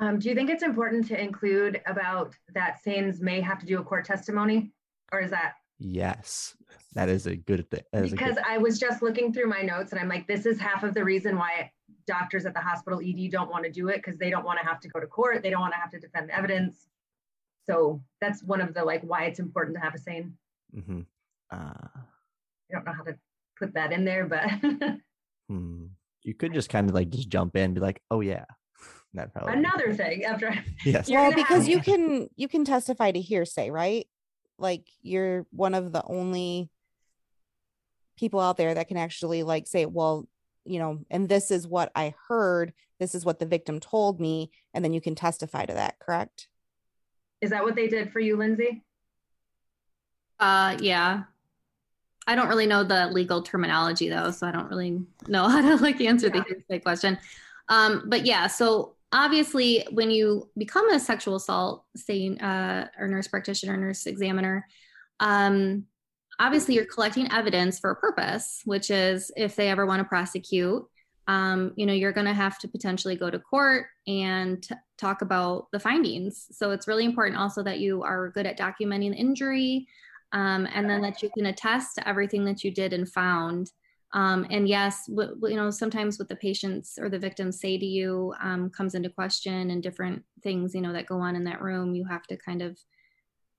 Um, 0.01 0.19
do 0.19 0.29
you 0.29 0.35
think 0.35 0.51
it's 0.51 0.63
important 0.63 1.07
to 1.09 1.21
include 1.21 1.81
about 1.87 2.35
that 2.55 2.83
SANEs 2.83 3.21
may 3.21 3.41
have 3.41 3.61
to 3.61 3.67
do 3.67 3.79
a 3.79 3.85
court 3.85 4.05
testimony 4.05 4.73
or 5.15 5.21
is 5.21 5.31
that 5.31 5.55
yes 5.79 6.57
that 6.95 7.09
is 7.09 7.27
a 7.27 7.35
good 7.35 7.69
thing 7.71 7.83
because 7.93 8.35
good... 8.35 8.45
i 8.47 8.59
was 8.59 8.79
just 8.79 9.03
looking 9.03 9.33
through 9.33 9.49
my 9.49 9.63
notes 9.63 9.93
and 9.93 10.01
i'm 10.01 10.09
like 10.09 10.27
this 10.27 10.47
is 10.47 10.59
half 10.59 10.83
of 10.83 10.95
the 10.95 11.03
reason 11.03 11.37
why 11.37 11.71
doctors 12.07 12.47
at 12.47 12.55
the 12.55 12.61
hospital 12.61 13.01
ED 13.01 13.31
don't 13.31 13.51
want 13.51 13.65
to 13.65 13.71
do 13.71 13.89
it 13.89 13.97
because 13.97 14.19
they 14.19 14.31
don't 14.31 14.45
want 14.45 14.59
to 14.61 14.67
have 14.67 14.81
to 14.81 14.89
go 14.89 15.01
to 15.01 15.07
court. 15.07 15.43
They 15.43 15.51
don't 15.51 15.61
want 15.61 15.73
to 15.73 15.79
have 15.79 15.91
to 15.91 15.99
defend 15.99 16.29
the 16.29 16.37
evidence. 16.37 16.87
So 17.67 18.03
that's 18.21 18.43
one 18.43 18.61
of 18.61 18.75
the 18.75 18.85
like 18.85 19.03
why 19.03 19.25
it's 19.25 19.39
important 19.39 19.77
to 19.77 19.81
have 19.81 19.95
a 19.95 19.99
SANE. 19.99 20.35
Mm-hmm. 20.77 21.01
Uh, 21.51 21.57
I 21.57 22.73
don't 22.73 22.85
know 22.85 22.93
how 22.93 23.05
to 23.05 23.17
put 23.59 23.75
that 23.75 23.93
in 23.93 24.05
there, 24.05 24.27
but 24.27 24.49
hmm. 25.49 25.87
you 26.23 26.35
could 26.35 26.53
just 26.53 26.69
kind 26.69 26.89
of 26.89 26.95
like 26.95 27.11
just 27.11 27.29
jump 27.29 27.57
in 27.57 27.65
and 27.65 27.75
be 27.75 27.81
like, 27.81 28.01
oh 28.11 28.21
yeah. 28.21 28.45
That 29.15 29.33
probably 29.33 29.53
another 29.53 29.95
thing 29.95 30.25
after 30.25 30.53
yes. 30.85 31.09
Well, 31.09 31.33
because 31.33 31.69
you 31.69 31.79
can 31.79 32.27
you 32.35 32.49
can 32.49 32.65
testify 32.65 33.13
to 33.13 33.21
hearsay, 33.21 33.71
right? 33.71 34.09
Like 34.59 34.87
you're 35.03 35.47
one 35.51 35.75
of 35.75 35.93
the 35.93 36.03
only 36.05 36.71
people 38.17 38.41
out 38.41 38.57
there 38.57 38.75
that 38.75 38.89
can 38.89 38.97
actually 38.97 39.43
like 39.43 39.67
say, 39.67 39.87
well, 39.87 40.29
you 40.65 40.79
know, 40.79 41.01
and 41.11 41.29
this 41.29 41.51
is 41.51 41.67
what 41.67 41.91
I 41.95 42.15
heard, 42.29 42.73
this 42.99 43.15
is 43.15 43.25
what 43.25 43.39
the 43.39 43.47
victim 43.47 43.81
told 43.81 44.21
me, 44.21 44.51
and 44.73 44.85
then 44.85 44.93
you 44.93 45.01
can 45.01 45.15
testify 45.15 45.67
to 45.67 45.75
that, 45.75 45.99
correct? 45.99 46.49
Is 47.41 47.51
that 47.51 47.65
what 47.65 47.75
they 47.75 47.89
did 47.89 48.13
for 48.13 48.21
you, 48.21 48.37
Lindsay? 48.37 48.83
Uh 50.39 50.77
yeah. 50.81 51.25
I 52.27 52.35
don't 52.35 52.49
really 52.49 52.67
know 52.67 52.85
the 52.85 53.09
legal 53.09 53.43
terminology 53.43 54.09
though, 54.09 54.31
so 54.31 54.47
I 54.47 54.53
don't 54.53 54.71
really 54.71 55.03
know 55.29 55.49
how 55.49 55.61
to 55.61 55.83
like 55.83 56.01
answer 56.01 56.31
yeah. 56.33 56.43
the 56.69 56.81
question. 56.81 57.19
Um, 57.69 58.05
but 58.07 58.27
yeah, 58.27 58.47
so 58.47 58.94
obviously 59.15 59.87
when 59.93 60.11
you 60.11 60.51
become 60.59 60.91
a 60.91 61.01
sexual 61.01 61.37
assault, 61.37 61.85
say 61.97 62.37
uh, 62.41 62.87
or 62.99 63.09
nurse 63.09 63.29
practitioner, 63.29 63.77
nurse 63.77 64.07
examiner, 64.07 64.67
um, 65.21 65.85
obviously 66.41 66.75
you're 66.75 66.85
collecting 66.85 67.31
evidence 67.33 67.79
for 67.79 67.93
a 67.93 67.97
purpose, 67.97 68.61
which 68.65 68.91
is 68.91 69.31
if 69.37 69.55
they 69.55 69.69
ever 69.69 69.87
want 69.87 70.01
to 70.01 70.05
prosecute, 70.05 70.85
um, 71.29 71.73
you 71.77 71.87
know, 71.87 71.93
you're 71.93 72.13
going 72.13 72.27
to 72.27 72.35
have 72.35 72.59
to 72.59 72.69
potentially 72.69 73.17
go 73.17 73.31
to 73.31 73.39
court 73.39 73.87
and 74.07 74.63
t- 74.63 74.75
talk 74.99 75.23
about 75.23 75.69
the 75.73 75.81
findings. 75.81 76.49
So 76.51 76.73
it's 76.73 76.89
really 76.89 77.05
important 77.05 77.39
also 77.39 77.63
that 77.63 77.79
you 77.79 78.03
are 78.03 78.31
good 78.31 78.47
at 78.47 78.59
documenting 78.59 79.13
the 79.13 79.17
injury 79.17 79.87
um, 80.33 80.69
and 80.75 80.91
then 80.91 81.01
that 81.03 81.23
you 81.23 81.31
can 81.31 81.47
attest 81.47 81.95
to 81.95 82.07
everything 82.07 82.45
that 82.47 82.65
you 82.65 82.73
did 82.73 82.93
and 82.93 83.09
found. 83.09 83.71
Um, 84.15 84.47
and 84.49 84.69
yes, 84.69 85.07
w- 85.09 85.37
you 85.43 85.57
know, 85.57 85.71
sometimes 85.71 86.19
what 86.19 86.29
the 86.29 86.37
patients 86.37 86.99
or 87.01 87.09
the 87.09 87.19
victims 87.19 87.61
say 87.61 87.77
to 87.77 87.85
you 87.85 88.33
um, 88.41 88.71
comes 88.71 88.95
into 88.95 89.11
question 89.11 89.71
and 89.71 89.83
different 89.83 90.23
things, 90.43 90.73
you 90.73 90.81
know, 90.81 90.93
that 90.93 91.07
go 91.07 91.19
on 91.19 91.35
in 91.35 91.45
that 91.45 91.61
room. 91.61 91.97
You 91.97 92.05
have 92.05 92.23
to 92.29 92.37
kind 92.37 92.63
of 92.63 92.79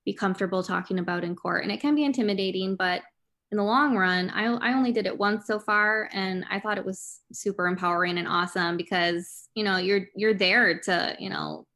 be 0.05 0.13
comfortable 0.13 0.63
talking 0.63 0.99
about 0.99 1.25
in 1.25 1.35
court. 1.35 1.63
And 1.63 1.71
it 1.73 1.81
can 1.81 1.93
be 1.93 2.05
intimidating, 2.05 2.77
but 2.77 3.01
in 3.51 3.57
the 3.57 3.63
long 3.63 3.97
run, 3.97 4.29
I, 4.29 4.45
I 4.45 4.73
only 4.73 4.93
did 4.93 5.05
it 5.05 5.17
once 5.17 5.45
so 5.45 5.59
far, 5.59 6.09
and 6.13 6.45
I 6.49 6.59
thought 6.59 6.77
it 6.77 6.85
was 6.85 7.19
super 7.31 7.67
empowering 7.67 8.17
and 8.17 8.27
awesome 8.27 8.75
because 8.75 9.49
you 9.53 9.63
know 9.63 9.77
you're 9.77 10.07
you're 10.15 10.33
there 10.33 10.79
to 10.81 11.15
you 11.19 11.29
know 11.29 11.67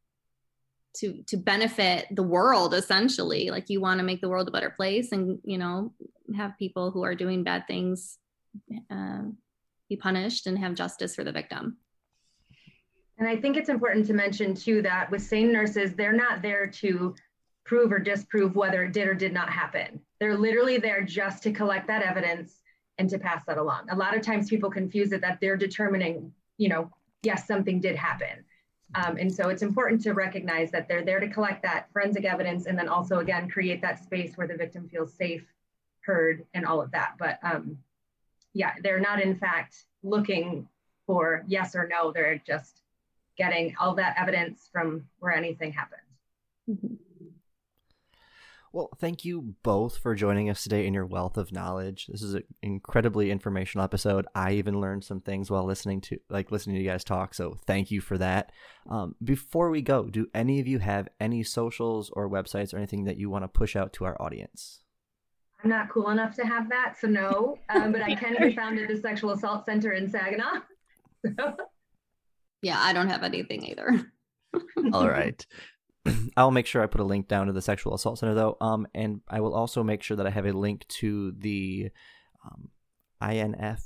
to 0.95 1.21
to 1.27 1.37
benefit 1.37 2.07
the 2.11 2.23
world 2.23 2.73
essentially. 2.73 3.51
Like 3.51 3.69
you 3.69 3.81
want 3.81 3.99
to 3.99 4.05
make 4.05 4.19
the 4.19 4.29
world 4.29 4.47
a 4.47 4.51
better 4.51 4.71
place, 4.71 5.11
and 5.11 5.39
you 5.43 5.59
know 5.59 5.93
have 6.35 6.57
people 6.57 6.89
who 6.89 7.03
are 7.03 7.15
doing 7.15 7.43
bad 7.43 7.67
things 7.67 8.17
uh, 8.89 9.23
be 9.89 9.95
punished 9.95 10.47
and 10.47 10.57
have 10.57 10.75
justice 10.75 11.15
for 11.15 11.23
the 11.23 11.31
victim. 11.31 11.77
And 13.17 13.27
I 13.27 13.35
think 13.35 13.57
it's 13.57 13.69
important 13.69 14.05
to 14.07 14.13
mention 14.13 14.55
too 14.55 14.81
that 14.83 15.11
with 15.11 15.21
SANE 15.21 15.51
nurses, 15.51 15.93
they're 15.93 16.13
not 16.13 16.41
there 16.41 16.67
to 16.67 17.13
prove 17.65 17.91
or 17.91 17.99
disprove 17.99 18.55
whether 18.55 18.83
it 18.83 18.93
did 18.93 19.07
or 19.07 19.13
did 19.13 19.33
not 19.33 19.49
happen. 19.49 19.99
They're 20.19 20.37
literally 20.37 20.77
there 20.77 21.03
just 21.03 21.43
to 21.43 21.51
collect 21.51 21.87
that 21.87 22.01
evidence 22.01 22.61
and 22.97 23.09
to 23.09 23.19
pass 23.19 23.43
that 23.45 23.57
along. 23.57 23.89
A 23.91 23.95
lot 23.95 24.15
of 24.15 24.21
times 24.21 24.49
people 24.49 24.69
confuse 24.69 25.11
it 25.11 25.21
that 25.21 25.39
they're 25.41 25.57
determining, 25.57 26.31
you 26.57 26.69
know, 26.69 26.89
yes, 27.23 27.45
something 27.45 27.79
did 27.79 27.95
happen. 27.95 28.45
Um, 28.95 29.17
and 29.17 29.33
so 29.33 29.49
it's 29.49 29.61
important 29.61 30.01
to 30.03 30.13
recognize 30.13 30.71
that 30.71 30.87
they're 30.87 31.05
there 31.05 31.19
to 31.19 31.27
collect 31.27 31.61
that 31.63 31.91
forensic 31.93 32.25
evidence 32.25 32.65
and 32.65 32.77
then 32.77 32.87
also, 32.87 33.19
again, 33.19 33.49
create 33.49 33.81
that 33.81 34.03
space 34.03 34.35
where 34.35 34.47
the 34.47 34.55
victim 34.55 34.89
feels 34.89 35.13
safe, 35.13 35.45
heard, 36.01 36.45
and 36.53 36.65
all 36.65 36.81
of 36.81 36.89
that. 36.91 37.13
But 37.19 37.37
um, 37.43 37.77
yeah, 38.53 38.73
they're 38.83 38.99
not, 38.99 39.21
in 39.21 39.35
fact, 39.35 39.85
looking 40.03 40.67
for 41.05 41.43
yes 41.47 41.75
or 41.75 41.87
no. 41.87 42.11
They're 42.11 42.41
just 42.45 42.81
getting 43.37 43.75
all 43.79 43.95
that 43.95 44.15
evidence 44.17 44.69
from 44.71 45.05
where 45.19 45.33
anything 45.33 45.71
happened. 45.71 46.01
Mm-hmm. 46.69 46.95
Well, 48.71 48.91
thank 48.99 49.25
you 49.25 49.55
both 49.63 49.97
for 49.97 50.13
joining 50.13 50.47
us 50.47 50.61
today 50.61 50.85
in 50.85 50.93
your 50.93 51.05
wealth 51.05 51.37
of 51.37 51.51
knowledge. 51.51 52.05
This 52.05 52.21
is 52.21 52.35
an 52.35 52.43
incredibly 52.61 53.31
informational 53.31 53.83
episode. 53.83 54.27
I 54.35 54.53
even 54.53 54.79
learned 54.79 55.03
some 55.03 55.21
things 55.21 55.49
while 55.49 55.65
listening 55.65 56.01
to 56.01 56.19
like 56.29 56.51
listening 56.51 56.75
to 56.75 56.81
you 56.83 56.87
guys 56.87 57.03
talk. 57.03 57.33
So 57.33 57.57
thank 57.65 57.89
you 57.89 57.99
for 57.99 58.19
that. 58.19 58.51
Um, 58.87 59.15
before 59.23 59.71
we 59.71 59.81
go, 59.81 60.03
do 60.03 60.27
any 60.35 60.59
of 60.59 60.67
you 60.67 60.77
have 60.79 61.07
any 61.19 61.41
socials 61.41 62.11
or 62.13 62.29
websites 62.29 62.71
or 62.71 62.77
anything 62.77 63.05
that 63.05 63.17
you 63.17 63.27
want 63.29 63.43
to 63.43 63.47
push 63.47 63.75
out 63.75 63.91
to 63.93 64.05
our 64.05 64.21
audience? 64.21 64.81
I'm 65.63 65.69
not 65.69 65.89
cool 65.89 66.09
enough 66.09 66.35
to 66.35 66.45
have 66.45 66.69
that, 66.69 66.95
so 66.99 67.07
no. 67.07 67.57
Um, 67.69 67.91
but 67.93 68.01
I 68.01 68.15
can 68.15 68.35
be 68.39 68.55
found 68.55 68.79
at 68.79 68.87
the 68.87 68.97
Sexual 68.97 69.31
Assault 69.31 69.65
Center 69.65 69.91
in 69.91 70.09
Saginaw. 70.09 70.61
Yeah, 72.61 72.79
I 72.79 72.93
don't 72.93 73.07
have 73.07 73.23
anything 73.23 73.63
either. 73.63 74.11
All 74.93 75.07
right. 75.07 75.45
I'll 76.37 76.51
make 76.51 76.65
sure 76.65 76.81
I 76.81 76.87
put 76.87 77.01
a 77.01 77.05
link 77.05 77.27
down 77.27 77.47
to 77.47 77.53
the 77.53 77.61
sexual 77.61 77.93
assault 77.93 78.19
center 78.19 78.33
though. 78.33 78.57
Um, 78.59 78.87
and 78.93 79.21
I 79.29 79.41
will 79.41 79.53
also 79.53 79.83
make 79.83 80.03
sure 80.03 80.17
that 80.17 80.27
I 80.27 80.29
have 80.29 80.45
a 80.45 80.51
link 80.51 80.87
to 80.87 81.31
the 81.37 81.91
um, 82.43 82.69
INF 83.21 83.83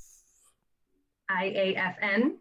IAFN.org. 1.31 2.37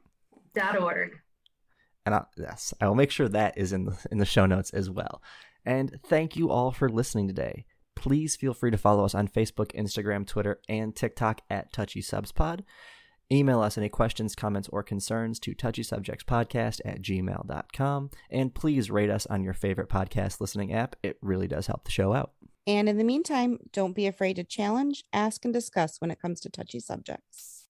and 2.05 2.15
I, 2.15 2.25
yes, 2.37 2.75
I 2.81 2.89
will 2.89 2.95
make 2.95 3.11
sure 3.11 3.29
that 3.29 3.57
is 3.57 3.73
in 3.73 3.85
the 3.87 3.97
in 4.11 4.19
the 4.19 4.27
show 4.27 4.47
notes 4.47 4.71
as 4.71 4.91
well. 4.91 5.23
And 5.65 5.99
thank 6.07 6.37
you 6.37 6.51
all 6.51 6.73
for 6.73 6.89
listening 6.89 7.29
today. 7.29 7.65
Please 7.95 8.37
feel 8.37 8.55
free 8.55 8.71
to 8.71 8.79
follow 8.79 9.05
us 9.05 9.15
on 9.15 9.29
Facebook, 9.29 9.73
Instagram, 9.75 10.27
Twitter, 10.27 10.61
and 10.69 10.95
TikTok 10.95 11.43
at 11.51 11.73
Touchy 11.73 12.01
Subs 12.01 12.33
Pod. 12.33 12.65
Email 13.33 13.61
us 13.61 13.79
any 13.79 13.89
questions, 13.89 14.35
comments, 14.35 14.69
or 14.69 14.83
concerns 14.83 15.41
to 15.41 15.55
touchysubjectspodcast 15.55 16.81
at 16.85 17.01
gmail.com. 17.01 18.11
And 18.31 18.55
please 18.55 18.91
rate 18.91 19.09
us 19.09 19.27
on 19.27 19.43
your 19.43 19.55
favorite 19.55 19.89
podcast 19.89 20.41
listening 20.41 20.73
app. 20.73 20.97
It 21.03 21.17
really 21.23 21.49
does 21.49 21.67
help 21.67 21.85
the 21.85 21.91
show 21.91 22.13
out. 22.13 22.33
And 22.67 22.89
in 22.89 22.99
the 22.99 23.05
meantime, 23.05 23.59
don't 23.73 23.97
be 23.97 24.07
afraid 24.07 24.37
to 24.37 24.45
challenge, 24.45 25.05
ask, 25.13 25.45
and 25.45 25.55
discuss 25.55 26.01
when 26.01 26.11
it 26.11 26.21
comes 26.21 26.41
to 26.43 26.51
touchy 26.51 26.79
subjects. 26.79 27.62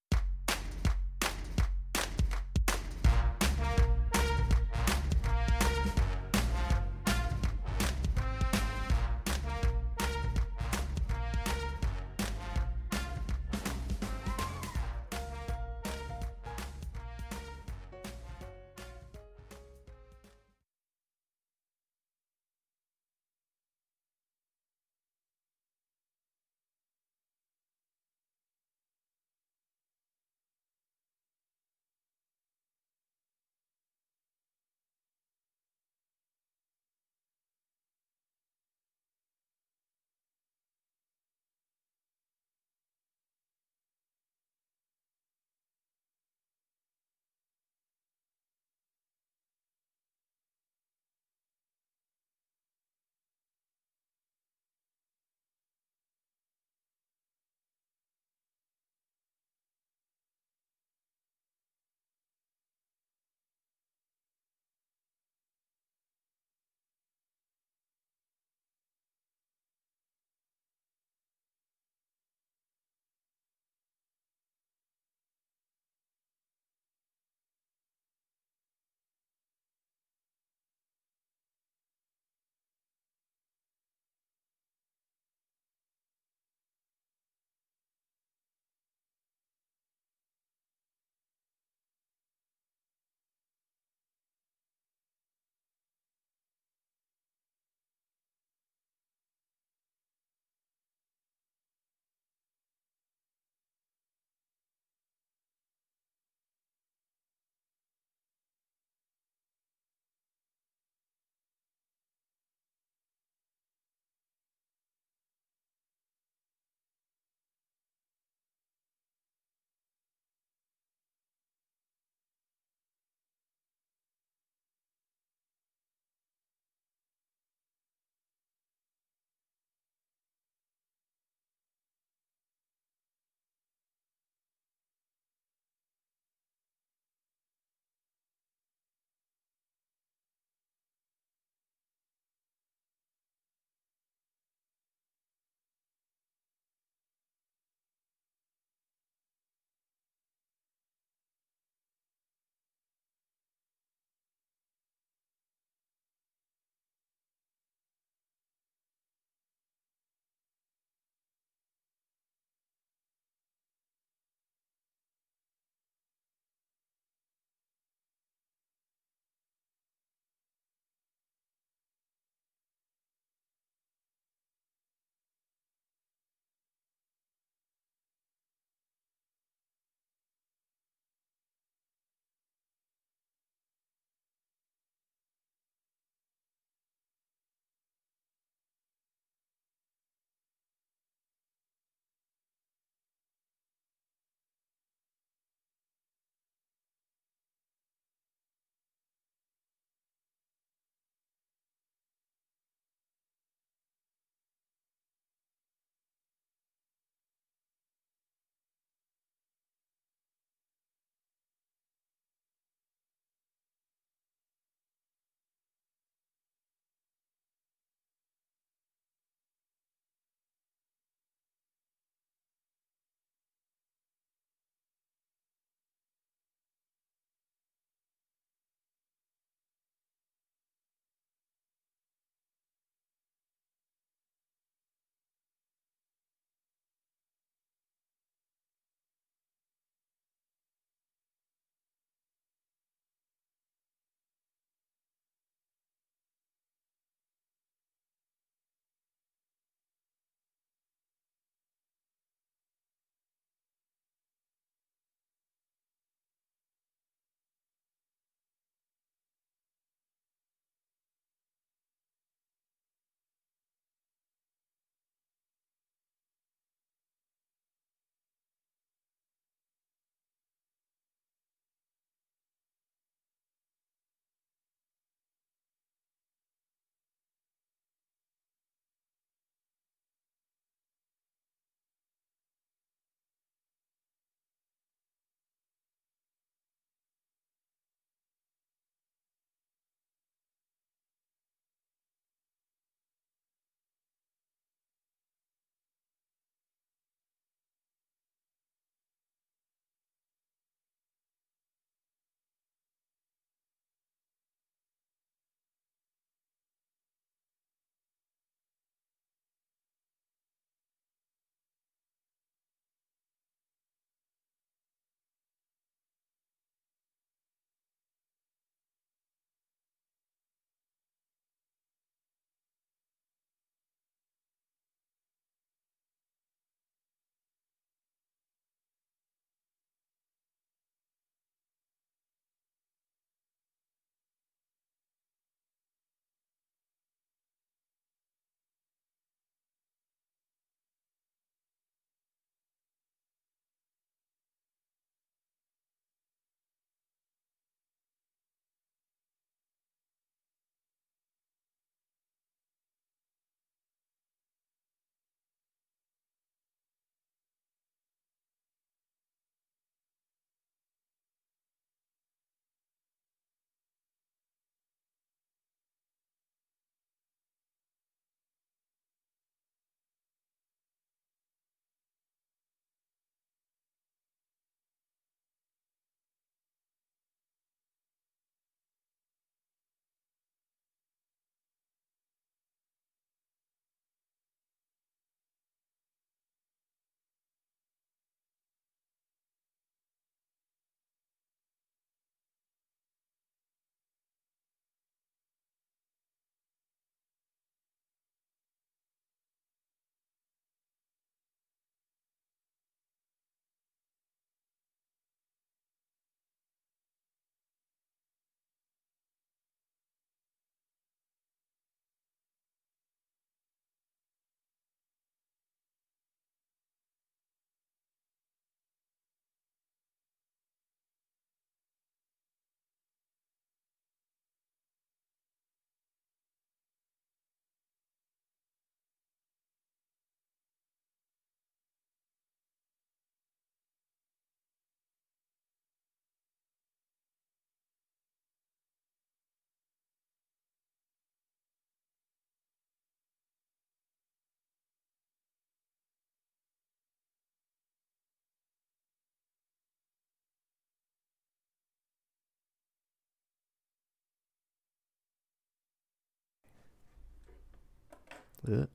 Ugh. 458.67 458.87